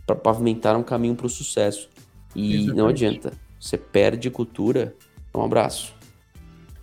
[0.06, 1.90] para pavimentar um caminho para o sucesso.
[2.34, 3.06] E não Exatamente.
[3.06, 3.34] adianta.
[3.60, 4.96] Você perde cultura,
[5.36, 5.97] um abraço.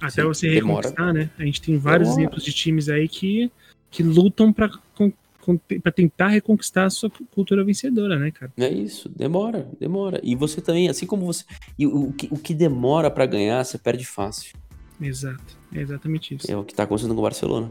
[0.07, 0.89] Até Sim, você demora.
[0.89, 1.31] reconquistar, né?
[1.39, 2.23] A gente tem vários Demora.
[2.23, 3.51] exemplos de times aí que,
[3.91, 4.53] que lutam
[4.95, 5.13] con-
[5.83, 8.51] pra tentar reconquistar a sua cultura vencedora, né, cara?
[8.57, 10.19] É isso, demora, demora.
[10.23, 11.45] E você também, assim como você.
[11.79, 14.57] E o, que, o que demora para ganhar, você perde fácil.
[15.01, 15.59] Exato.
[15.73, 16.51] É exatamente isso.
[16.51, 17.71] É o que tá acontecendo com o Barcelona.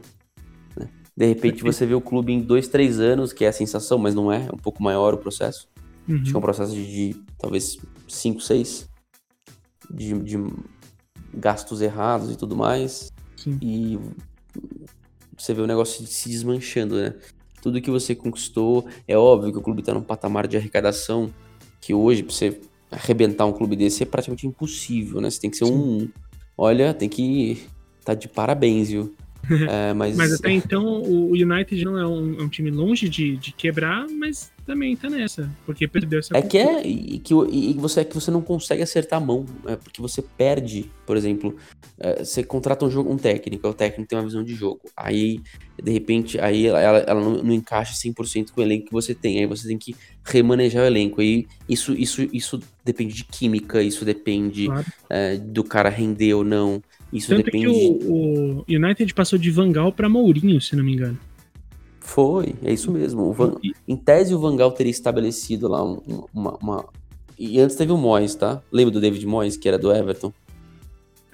[0.78, 0.88] né?
[1.18, 4.14] De repente você vê o clube em dois, três anos, que é a sensação, mas
[4.14, 5.68] não é, é um pouco maior o processo.
[6.08, 6.16] Uhum.
[6.18, 7.78] Acho que é um processo de, de, talvez
[8.08, 8.88] cinco, seis
[9.90, 10.38] de, de
[11.34, 13.12] gastos errados e tudo mais.
[13.36, 13.58] Sim.
[13.62, 14.00] E
[15.38, 17.16] você vê o negócio se desmanchando, né?
[17.62, 21.34] Tudo que você conquistou, é óbvio que o clube tá num patamar de arrecadação
[21.80, 22.60] que hoje, pra você
[22.92, 25.30] arrebentar um clube desse, é praticamente impossível, né?
[25.30, 26.08] Você tem que ser um.
[26.58, 27.66] Olha, tem que.
[28.06, 29.14] Tá de parabéns, viu?
[29.70, 33.36] É, mas, Mas até então o United não é um, é um time longe de,
[33.38, 35.50] de quebrar, mas também tá nessa.
[35.66, 38.82] Porque perdeu essa É que é e que, e você, é que você não consegue
[38.82, 41.56] acertar a mão, é porque você perde, por exemplo,
[42.00, 45.42] é, você contrata um, jogo, um técnico, o técnico tem uma visão de jogo, aí
[45.82, 49.14] de repente aí ela, ela- ela não, não encaixa 100% com o elenco que você
[49.14, 53.82] tem, aí você tem que remanejar o elenco, aí isso, isso, isso depende de química,
[53.84, 54.86] isso depende Claro.
[55.10, 56.82] é, do cara render ou não,
[57.14, 57.66] isso Tanto depende...
[57.66, 61.18] que o, o United passou de Vangal pra Mourinho, se não me engano.
[62.00, 63.32] Foi, é isso mesmo.
[63.32, 63.56] Van-
[63.88, 66.86] Em tese, o Vangal teria estabelecido lá um- um- uma, uma-
[67.40, 68.62] E antes teve o Moyes, tá?
[68.72, 70.34] Lembra do David Moyes, que era do Everton?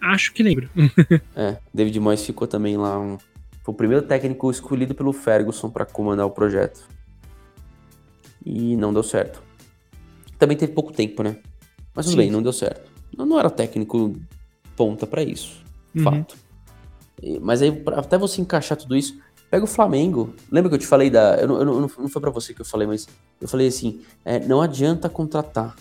[0.02, 0.70] Acho que lembro.
[1.36, 3.00] É, David Moyes ficou também lá.
[3.00, 3.18] Um...
[3.64, 6.88] Foi o primeiro técnico escolhido pelo Ferguson para comandar o projeto.
[8.46, 9.42] E não deu certo.
[10.38, 11.38] Também teve pouco tempo, né?
[11.94, 12.18] Mas tudo Sim.
[12.20, 12.90] bem, não deu certo.
[13.18, 14.16] Não, não era técnico
[14.76, 15.62] ponta para isso.
[15.96, 16.04] Uhum.
[16.04, 16.38] Fato.
[17.42, 19.20] Mas aí, até você encaixar tudo isso,
[19.50, 20.34] pega o Flamengo.
[20.52, 21.36] Lembra que eu te falei da.
[21.36, 23.08] Eu não, eu não, foi pra você que eu falei, mas
[23.42, 25.76] eu falei assim: é, não adianta contratar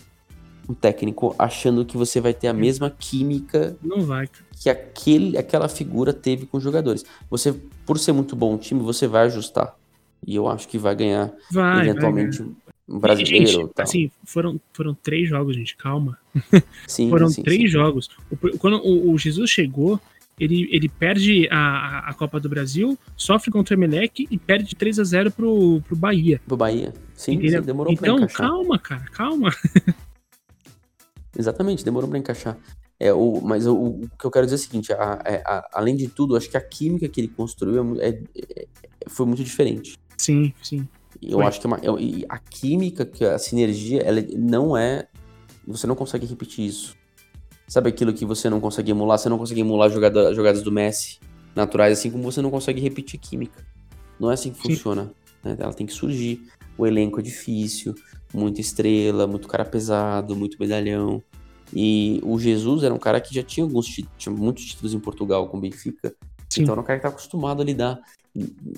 [0.69, 5.69] um técnico achando que você vai ter a mesma química Não vai, que aquele, aquela
[5.69, 7.05] figura teve com os jogadores.
[7.31, 7.53] Você,
[7.87, 9.75] por ser muito bom time, você vai ajustar.
[10.27, 12.57] E eu acho que vai ganhar Vai, eventualmente vai, um
[12.89, 13.47] brasileiro.
[13.47, 13.85] Gente, tal.
[13.85, 16.19] assim, foram, foram três jogos, gente, calma.
[16.89, 17.67] sim, Foram sim, três sim.
[17.69, 18.09] jogos.
[18.31, 20.01] O- quando o, o Jesus chegou,
[20.41, 25.01] ele, ele perde a, a Copa do Brasil, sofre contra o Emelec e perde 3
[25.01, 26.41] a 0 pro, pro Bahia.
[26.47, 26.95] Pro Bahia.
[27.15, 27.61] Sim, entendeu?
[27.61, 28.49] sim, demorou pra então, encaixar.
[28.49, 29.51] calma, cara, calma.
[31.37, 32.57] Exatamente, demorou pra encaixar.
[33.01, 35.69] É, o, mas o, o que eu quero dizer é o seguinte: a- é, a-
[35.73, 38.21] além de tudo, acho que a química que ele construiu é mu- é-
[38.57, 38.67] é-
[39.07, 39.97] foi muito diferente.
[40.17, 40.89] Sim, sim.
[41.23, 41.47] Eu Foi.
[41.47, 45.07] acho que é uma- é- a química, que a sinergia, ela não é.
[45.67, 46.97] Você não consegue repetir isso.
[47.67, 49.19] Sabe aquilo que você não consegue emular?
[49.19, 51.19] Você não consegue emular jogada, jogadas do Messi
[51.55, 53.67] naturais, assim como você não consegue repetir química.
[54.19, 54.75] Não é assim que Sim.
[54.75, 55.13] funciona.
[55.45, 55.57] né?
[55.59, 56.43] Ela tem que surgir.
[56.77, 57.95] O elenco é difícil,
[58.35, 61.23] muita estrela, muito cara pesado, muito medalhão.
[61.75, 64.99] E o Jesus era um cara que já tinha alguns títulos, tinha muitos títulos em
[65.01, 66.15] Portugal com o Benfica.
[66.49, 66.63] Sim.
[66.63, 68.01] Então era um cara que tá acostumado a lidar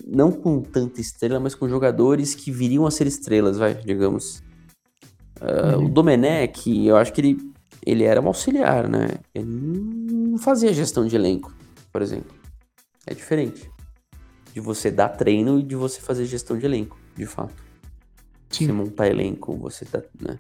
[0.07, 4.43] não com tanta estrela, mas com jogadores que viriam a ser estrelas, vai, digamos.
[5.41, 5.87] Ah, Uhum.
[5.87, 7.53] O Domenech, eu acho que ele,
[7.85, 9.09] ele era um auxiliar, né?
[9.35, 11.53] Ele não fazia gestão de elenco,
[11.93, 12.35] por exemplo.
[13.07, 13.71] É diferente
[14.53, 17.55] de você dar treino e de você fazer gestão de elenco, de fato.
[18.51, 18.67] Sim.
[18.67, 20.39] Você montar elenco, você tá, né?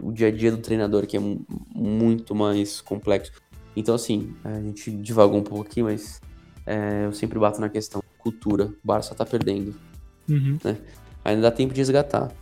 [0.00, 1.44] O dia a dia do treinador que é mu-
[1.74, 3.32] muito mais complexo.
[3.76, 6.20] Então, assim, a gente divagou um pouco aqui, mas
[6.66, 8.66] é, eu sempre bato na questão cultura.
[8.66, 9.74] O Barça tá perdendo.
[10.28, 10.58] Uhum,
[11.24, 12.32] Ainda dá tempo de resgatar,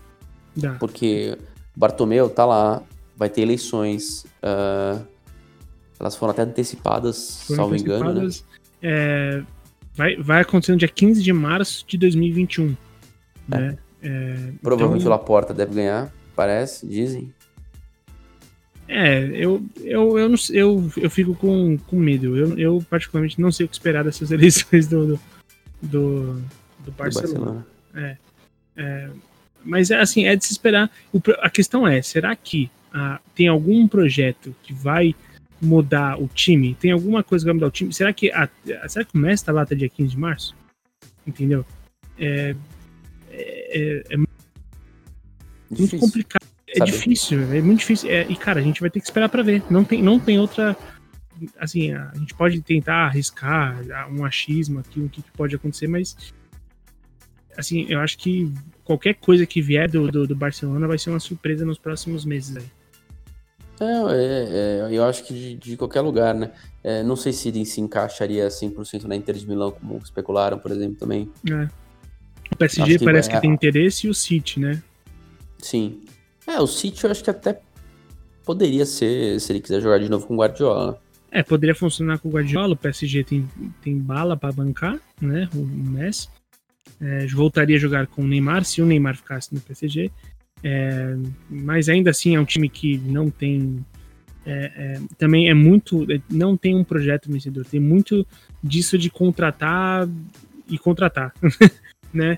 [0.55, 0.75] dá.
[0.75, 1.37] porque
[1.75, 2.83] Bartomeu tá lá,
[3.17, 4.27] vai ter eleições.
[4.43, 5.01] ah,
[5.99, 8.21] elas foram até antecipadas, Foram salvo engano, né?
[8.23, 8.45] antecipadas,
[8.83, 9.43] é,
[9.95, 12.75] vai, vai acontecer no dia 15 de março de 2021.
[13.47, 13.77] Né?
[14.03, 17.35] É, Provavelmente então, o Laporta deve ganhar, parece, dizem.
[18.93, 22.37] É, eu, eu, eu, não, eu, eu fico com, com medo.
[22.37, 25.21] Eu, eu, particularmente, não sei o que esperar dessas eleições do, do,
[25.81, 26.43] do,
[26.81, 27.39] do Barcelona.
[27.39, 27.67] Do Barcelona.
[27.95, 28.17] É,
[28.77, 29.11] é,
[29.65, 30.91] mas, é assim, é de se esperar.
[31.13, 35.15] O, a questão é, será que ah, tem algum projeto que vai
[35.63, 36.75] mudar o time?
[36.75, 37.93] Tem alguma coisa que vai mudar o time?
[37.93, 38.49] Será que, a,
[38.89, 40.57] será que o Messi tá lá até dia 15 de março?
[41.25, 41.65] Entendeu?
[42.19, 42.57] É,
[43.31, 48.11] é, é muito complicado é difícil, é muito difícil.
[48.11, 49.63] É, e, cara, a gente vai ter que esperar para ver.
[49.71, 50.77] Não tem, não tem outra.
[51.59, 53.81] Assim, a gente pode tentar arriscar
[54.11, 56.17] um achismo aqui, o que, que pode acontecer, mas.
[57.57, 58.53] Assim, eu acho que
[58.85, 62.57] qualquer coisa que vier do, do, do Barcelona vai ser uma surpresa nos próximos meses
[62.57, 62.65] aí.
[63.81, 66.51] É, é, é, eu acho que de, de qualquer lugar, né?
[66.85, 70.97] É, não sei se se encaixaria 100% na Inter de Milão, como especularam, por exemplo,
[70.97, 71.31] também.
[71.51, 71.69] É.
[72.53, 74.83] O PSG que parece que é tem interesse e o City, né?
[75.59, 76.01] Sim.
[76.47, 77.61] É, o City eu acho que até
[78.45, 81.01] poderia ser, se ele quiser jogar de novo com o Guardiola.
[81.31, 83.49] É, poderia funcionar com o Guardiola, o PSG tem,
[83.81, 86.29] tem bala para bancar, né, o Messi.
[87.01, 90.11] É, voltaria a jogar com o Neymar, se o Neymar ficasse no PSG.
[90.63, 91.17] É,
[91.49, 93.85] mas ainda assim é um time que não tem...
[94.45, 96.07] É, é também é muito...
[96.29, 98.27] Não tem um projeto vencedor, tem muito
[98.63, 100.09] disso de contratar
[100.69, 101.33] e contratar,
[102.13, 102.37] né?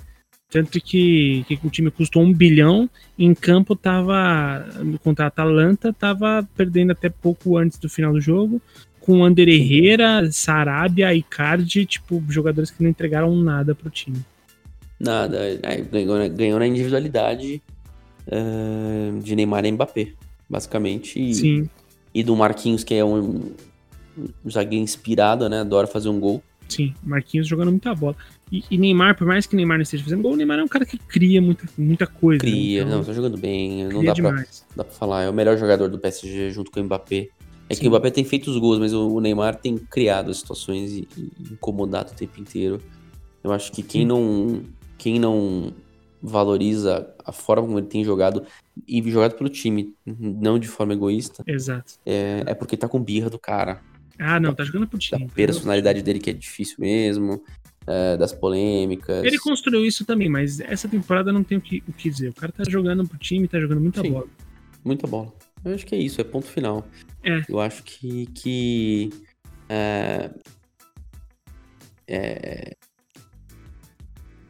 [0.52, 2.88] Tanto que, que o time custou um bilhão,
[3.18, 4.62] em campo tava,
[5.02, 8.60] contra a Atalanta, tava perdendo até pouco antes do final do jogo,
[9.00, 14.20] com Ander Herrera, Sarabia, Icardi, tipo, jogadores que não entregaram nada pro time.
[15.00, 15.38] Nada,
[15.90, 17.62] ganhou, ganhou na individualidade
[18.28, 20.12] uh, de Neymar e Mbappé,
[20.50, 21.18] basicamente.
[21.18, 21.70] E, Sim.
[22.14, 23.52] E do Marquinhos, que é um,
[24.44, 25.60] um zagueiro inspirado, né?
[25.60, 26.42] Adora fazer um gol.
[26.68, 28.16] Sim, Marquinhos jogando muita bola.
[28.52, 30.68] E, e, Neymar, por mais que Neymar não esteja fazendo gol, o Neymar é um
[30.68, 32.44] cara que cria muita, muita coisa.
[32.44, 32.50] Né?
[32.50, 32.86] Cria, né?
[32.86, 33.88] então, não, tá jogando bem.
[33.88, 34.44] Não dá pra,
[34.76, 35.22] dá pra falar.
[35.22, 37.28] É o melhor jogador do PSG junto com o Mbappé.
[37.70, 37.80] É Sim.
[37.80, 41.08] que o Mbappé tem feito os gols, mas o, Neymar tem criado as situações e,
[41.16, 42.78] e, incomodado o tempo inteiro.
[43.42, 44.62] Eu acho que quem não,
[44.98, 45.72] quem não
[46.22, 48.44] valoriza a forma como ele tem jogado
[48.86, 51.42] e jogado pelo time, não de forma egoísta.
[51.46, 51.94] Exato.
[52.04, 53.80] É, é porque tá com birra do cara.
[54.18, 55.24] Ah, não, tá jogando pro time.
[55.24, 57.42] A personalidade dele que é difícil mesmo
[57.86, 59.24] é, das polêmicas.
[59.24, 62.28] Ele construiu isso também, mas essa temporada não tem o que, o que dizer.
[62.28, 64.26] O cara tá jogando pro time, tá jogando muita Sim, bola.
[64.84, 65.32] Muita bola.
[65.64, 66.86] Eu acho que é isso, é ponto final.
[67.22, 67.42] É.
[67.48, 68.26] Eu acho que.
[68.26, 69.10] que
[69.68, 70.30] é,
[72.06, 72.76] é,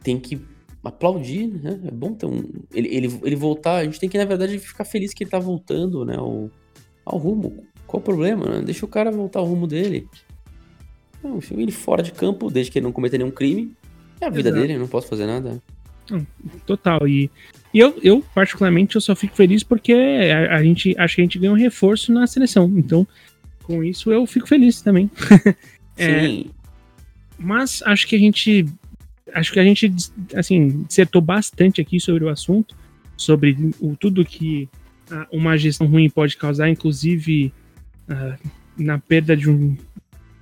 [0.01, 0.41] tem que
[0.83, 1.79] aplaudir, né?
[1.85, 2.43] É bom ter um.
[2.73, 3.77] Ele, ele, ele voltar.
[3.77, 6.15] A gente tem que, na verdade, ficar feliz que ele tá voltando, né?
[6.17, 6.49] Ao,
[7.05, 7.63] ao rumo.
[7.85, 8.61] Qual o problema, né?
[8.61, 10.07] Deixa o cara voltar ao rumo dele.
[11.23, 13.71] Não, ele fora de campo, desde que ele não cometa nenhum crime.
[14.19, 14.61] É a vida Exato.
[14.61, 15.61] dele, não posso fazer nada.
[16.65, 17.07] Total.
[17.07, 17.31] E,
[17.73, 21.23] e eu, eu, particularmente, eu só fico feliz porque a, a gente acho que a
[21.23, 22.71] gente ganhou um reforço na seleção.
[22.75, 23.07] Então,
[23.63, 25.09] com isso, eu fico feliz também.
[25.97, 26.51] é, Sim.
[27.37, 28.65] mas acho que a gente.
[29.33, 29.91] Acho que a gente,
[30.35, 32.75] assim, dissertou bastante aqui sobre o assunto,
[33.17, 34.69] sobre o, tudo que
[35.31, 37.51] uma gestão ruim pode causar, inclusive
[38.09, 39.75] uh, na perda de um,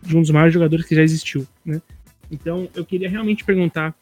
[0.04, 1.82] de um dos maiores jogadores que já existiu, né?
[2.30, 3.94] Então, eu queria realmente perguntar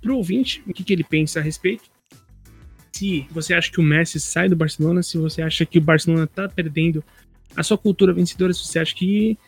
[0.00, 1.84] pro ouvinte o que, que ele pensa a respeito.
[2.92, 6.26] Se você acha que o Messi sai do Barcelona, se você acha que o Barcelona
[6.26, 7.02] tá perdendo
[7.56, 9.38] a sua cultura vencedora, se você acha que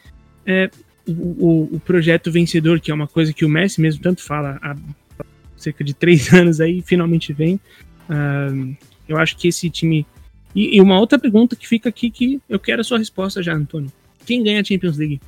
[0.47, 0.71] é,
[1.07, 4.59] o, o, o, projeto vencedor, que é uma coisa que o Messi mesmo tanto fala
[4.63, 4.75] há
[5.57, 7.61] cerca de três anos aí, finalmente vem.
[8.09, 8.77] Uh,
[9.09, 10.07] eu acho que esse time.
[10.55, 13.55] E, e, uma outra pergunta que fica aqui que eu quero a sua resposta já,
[13.55, 13.93] Antônio.
[14.25, 15.21] Quem ganha a Champions League?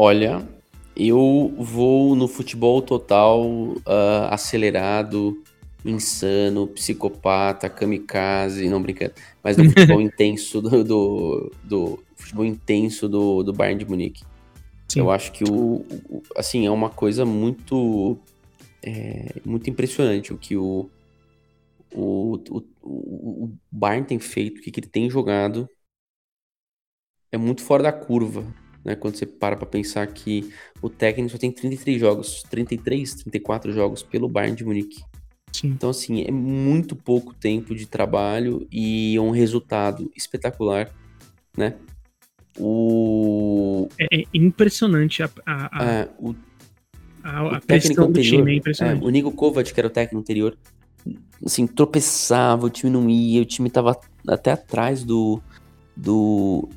[0.00, 0.48] Olha,
[0.94, 5.42] eu vou no futebol total uh, acelerado,
[5.84, 13.42] insano, psicopata, kamikaze, não brincando, mas no futebol intenso do, do, do, futebol intenso do,
[13.42, 14.22] do Bayern de Munique.
[14.86, 15.00] Sim.
[15.00, 18.16] Eu acho que o, o, assim é uma coisa muito
[18.80, 20.88] é, muito impressionante o que o
[21.92, 25.68] o, o, o Bayern tem feito, o que, que ele tem jogado
[27.32, 28.46] é muito fora da curva
[28.84, 28.94] né?
[28.94, 34.02] Quando você para para pensar que o técnico só tem 33 jogos, 33, 34 jogos
[34.02, 35.02] pelo Bayern de Munique.
[35.52, 35.68] Sim.
[35.68, 40.90] Então, assim, é muito pouco tempo de trabalho e um resultado espetacular,
[41.56, 41.74] né?
[42.58, 43.88] O...
[43.98, 46.34] É, é impressionante a, a, a, é, o,
[47.22, 50.56] a, o técnico anterior, é é, o Nico Kovac, que era o técnico anterior,
[51.44, 55.40] assim, tropeçava, o time não ia, o time tava até atrás do...
[55.96, 56.68] Do,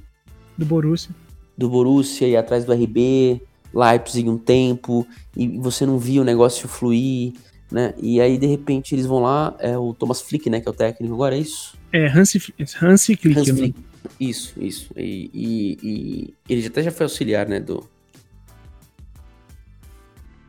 [0.58, 1.14] do Borussia
[1.58, 3.42] do Borussia e atrás do RB,
[3.74, 7.34] Leipzig um tempo, e você não via o negócio fluir,
[7.72, 7.94] né?
[7.98, 10.74] E aí, de repente, eles vão lá, é o Thomas Flick, né, que é o
[10.74, 11.78] técnico agora, é isso?
[11.94, 13.40] É, Hansi, Hansi Flick.
[13.40, 13.54] Hans né?
[13.56, 13.80] Flick.
[14.20, 14.92] Isso, isso.
[14.98, 17.88] E, e- e ele até já foi auxiliar, né, do...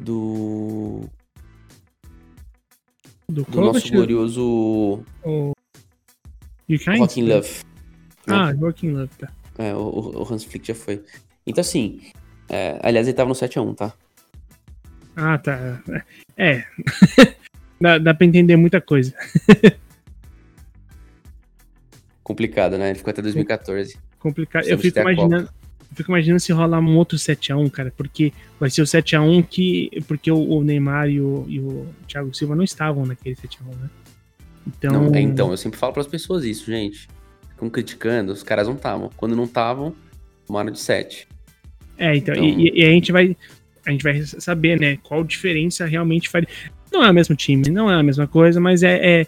[0.00, 1.02] Do...
[3.28, 5.52] Do, Do nosso glorioso o...
[6.68, 7.48] Joaquim Love.
[8.26, 9.32] Ah, Joaquim Love, tá.
[9.58, 11.02] É, o, o Hans Flick já foi.
[11.46, 12.00] Então, assim...
[12.48, 13.92] é, aliás, ele tava no 7x1, tá?
[15.16, 15.82] Ah, tá.
[16.36, 16.64] É.
[17.80, 19.14] dá, dá pra entender muita coisa.
[22.22, 22.90] Complicado, né?
[22.90, 23.98] Ele ficou até 2014.
[24.18, 24.66] Complicado.
[24.66, 25.48] Eu fico imaginando.
[25.90, 29.90] Eu fico imaginando se rolar um outro 7x1, cara, porque vai ser o 7x1 que.
[30.08, 33.90] Porque o, o Neymar e o, e o Thiago Silva não estavam naquele 7x1, né?
[34.66, 34.92] Então.
[34.92, 37.08] Não, é, então, eu sempre falo pras pessoas isso, gente.
[37.62, 39.08] Ficam criticando, os caras não estavam.
[39.16, 39.94] Quando não estavam,
[40.46, 41.28] tomaram de 7.
[41.96, 43.36] É, então, Então- E, e a gente vai.
[43.86, 46.48] A gente vai saber, né, qual diferença realmente faria.
[46.92, 49.26] Não é o mesmo time, não é a mesma coisa, mas é, é,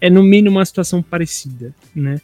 [0.00, 2.20] é no mínimo uma situação parecida, né?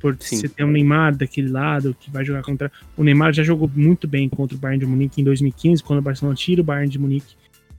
[0.00, 0.36] Porque Sim.
[0.36, 2.70] você tem o Neymar daquele lado que vai jogar contra.
[2.96, 6.02] O Neymar já jogou muito bem contra o Bayern de Munique em 2015, quando o
[6.02, 7.34] Barcelona tira o Bayern de Munique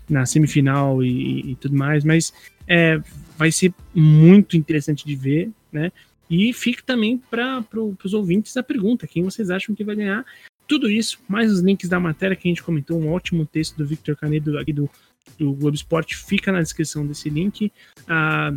[0.09, 2.33] na semifinal e, e- e tudo mais, mas
[2.67, 2.99] é,
[3.37, 5.91] vai ser muito interessante de ver, né?
[6.29, 10.25] E fica também para pro, os ouvintes a pergunta: quem vocês acham que vai ganhar?
[10.67, 13.85] Tudo isso, mais os links da matéria que a gente comentou, um ótimo texto do
[13.85, 14.89] Victor Canedo aqui do,
[15.37, 17.71] do Globo Esporte, fica na descrição desse link.
[18.07, 18.51] Ah,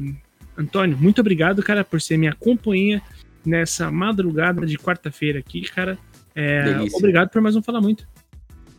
[0.57, 3.03] Antônio, muito obrigado, cara, por ser minha companhia
[3.45, 5.99] nessa madrugada de quarta-feira aqui, cara.
[6.35, 8.09] É, obrigado por mais um Falar Muito.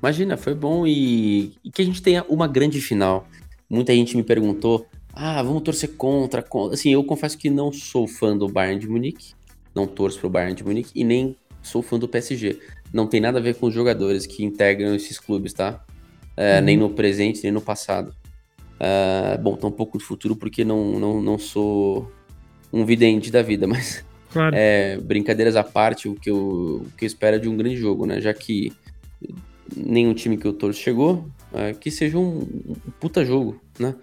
[0.02, 3.28] Imagina, foi bom e, e que a gente tenha uma grande final.
[3.70, 4.88] Muita gente me perguntou:
[5.21, 6.75] ah, vamos torcer contra, contra.
[6.75, 9.33] Assim, eu confesso que não sou fã do Bayern de Munique,
[9.75, 12.57] não torço pro Bayern de Munique e nem sou fã do PSG.
[12.93, 15.83] Não tem nada a ver com os jogadores que integram esses clubes, tá?
[16.37, 16.65] É, Uhum.
[16.65, 18.15] Nem no presente, nem no passado.
[18.79, 22.09] É, bom, tá um pouco do futuro porque não, não, não sou
[22.71, 24.55] um vidente da vida, mas Claro.
[24.55, 27.75] é, brincadeiras à parte, o que, eu, o que eu espero é de um grande
[27.75, 28.21] jogo, né?
[28.21, 28.71] Já que
[29.75, 33.95] nenhum time que eu torço chegou, é, que seja um, um puta jogo, né?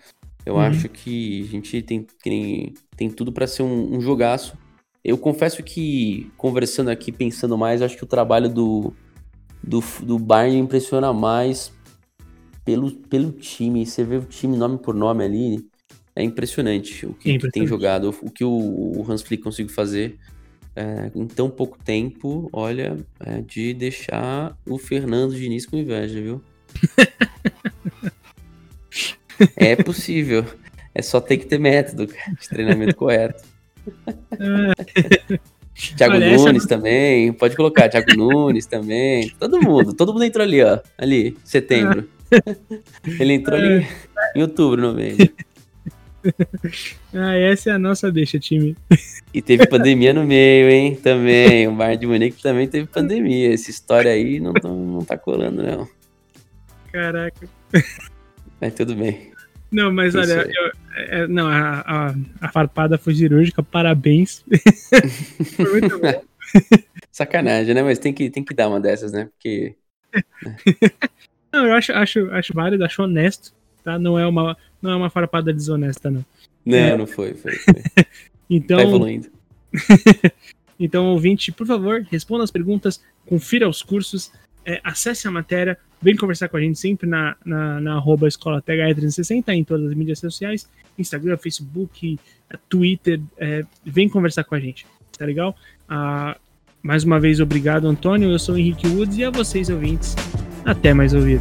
[0.46, 0.60] Eu Uhum.
[0.60, 4.56] acho que a gente tem, tem, tem tudo pra ser um, um jogaço.
[5.04, 8.94] Eu confesso que, conversando aqui, pensando mais, acho que o trabalho do,
[9.62, 11.72] do, do Bayern impressiona mais
[12.64, 13.86] pelo, pelo time.
[13.86, 15.68] Você vê o time nome por nome ali,
[16.16, 17.66] é impressionante o que, É que tem impressionante.
[17.66, 20.18] jogado, o que o, o Hans Flick conseguiu fazer
[20.76, 26.42] é, em tão pouco tempo, olha, é de deixar o Fernando Diniz com inveja, viu?
[29.56, 30.44] é possível.
[30.94, 33.42] É só ter que ter método de treinamento correto.
[35.96, 40.42] Thiago Olha, essa- Nunes também, pode colocar, Thiago Nunes também, todo mundo, todo mundo entrou
[40.42, 42.08] ali, ó, ali, setembro.
[43.20, 43.86] Ele entrou ali
[44.34, 45.28] em outubro, novembro.
[47.14, 48.74] Ah, essa é a nossa deixa, time.
[49.32, 50.96] E teve pandemia no meio, hein?
[50.96, 51.68] Também.
[51.68, 53.54] O Bayern de Munique também teve pandemia.
[53.54, 55.86] Essa história aí não, não tá colando, não.
[56.90, 57.48] Caraca.
[58.60, 59.32] Mas tudo bem.
[59.70, 64.44] Não, mas Isso olha, eu- é, não, a, a, a farpada foi cirúrgica, parabéns.
[65.56, 66.22] foi muito bom.
[67.10, 67.82] Sacanagem, né?
[67.82, 69.28] Mas tem que, tem que dar uma dessas, né?
[69.32, 69.74] Porque.
[71.52, 73.52] Não, eu acho, acho, acho válido, acho honesto,
[73.82, 73.98] tá?
[73.98, 76.24] Não é uma, não é uma farpada desonesta, não.
[76.64, 76.96] Não, É.
[76.96, 77.52] não foi, foi.
[77.56, 77.74] foi.
[78.50, 79.28] Então, Tá evoluindo.
[80.78, 84.30] então, ouvinte, por favor, responda as perguntas, confira os cursos,
[84.66, 88.60] é, acesse a matéria, vem conversar com a gente sempre na, na, na arroba escola
[88.60, 90.68] THE360 em todas as mídias sociais,
[90.98, 92.18] Instagram, Facebook,
[92.50, 94.86] eh, Twitter, é, vem conversar com a gente,
[95.16, 95.56] tá legal?
[95.88, 96.36] Ah,
[96.82, 98.30] mais uma vez, obrigado, Antônio.
[98.30, 100.14] Eu sou o Henrique Woods e a vocês, ouvintes,
[100.64, 101.40] até mais ouvir.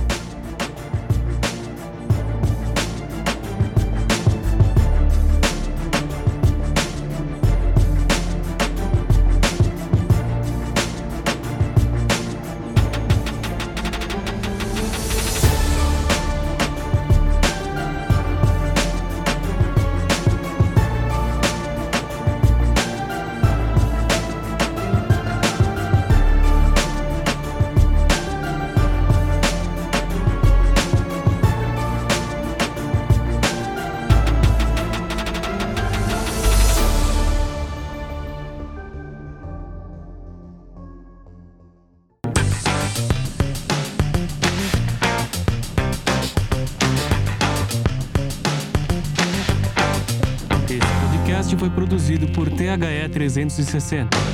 [53.57, 54.24] 1960.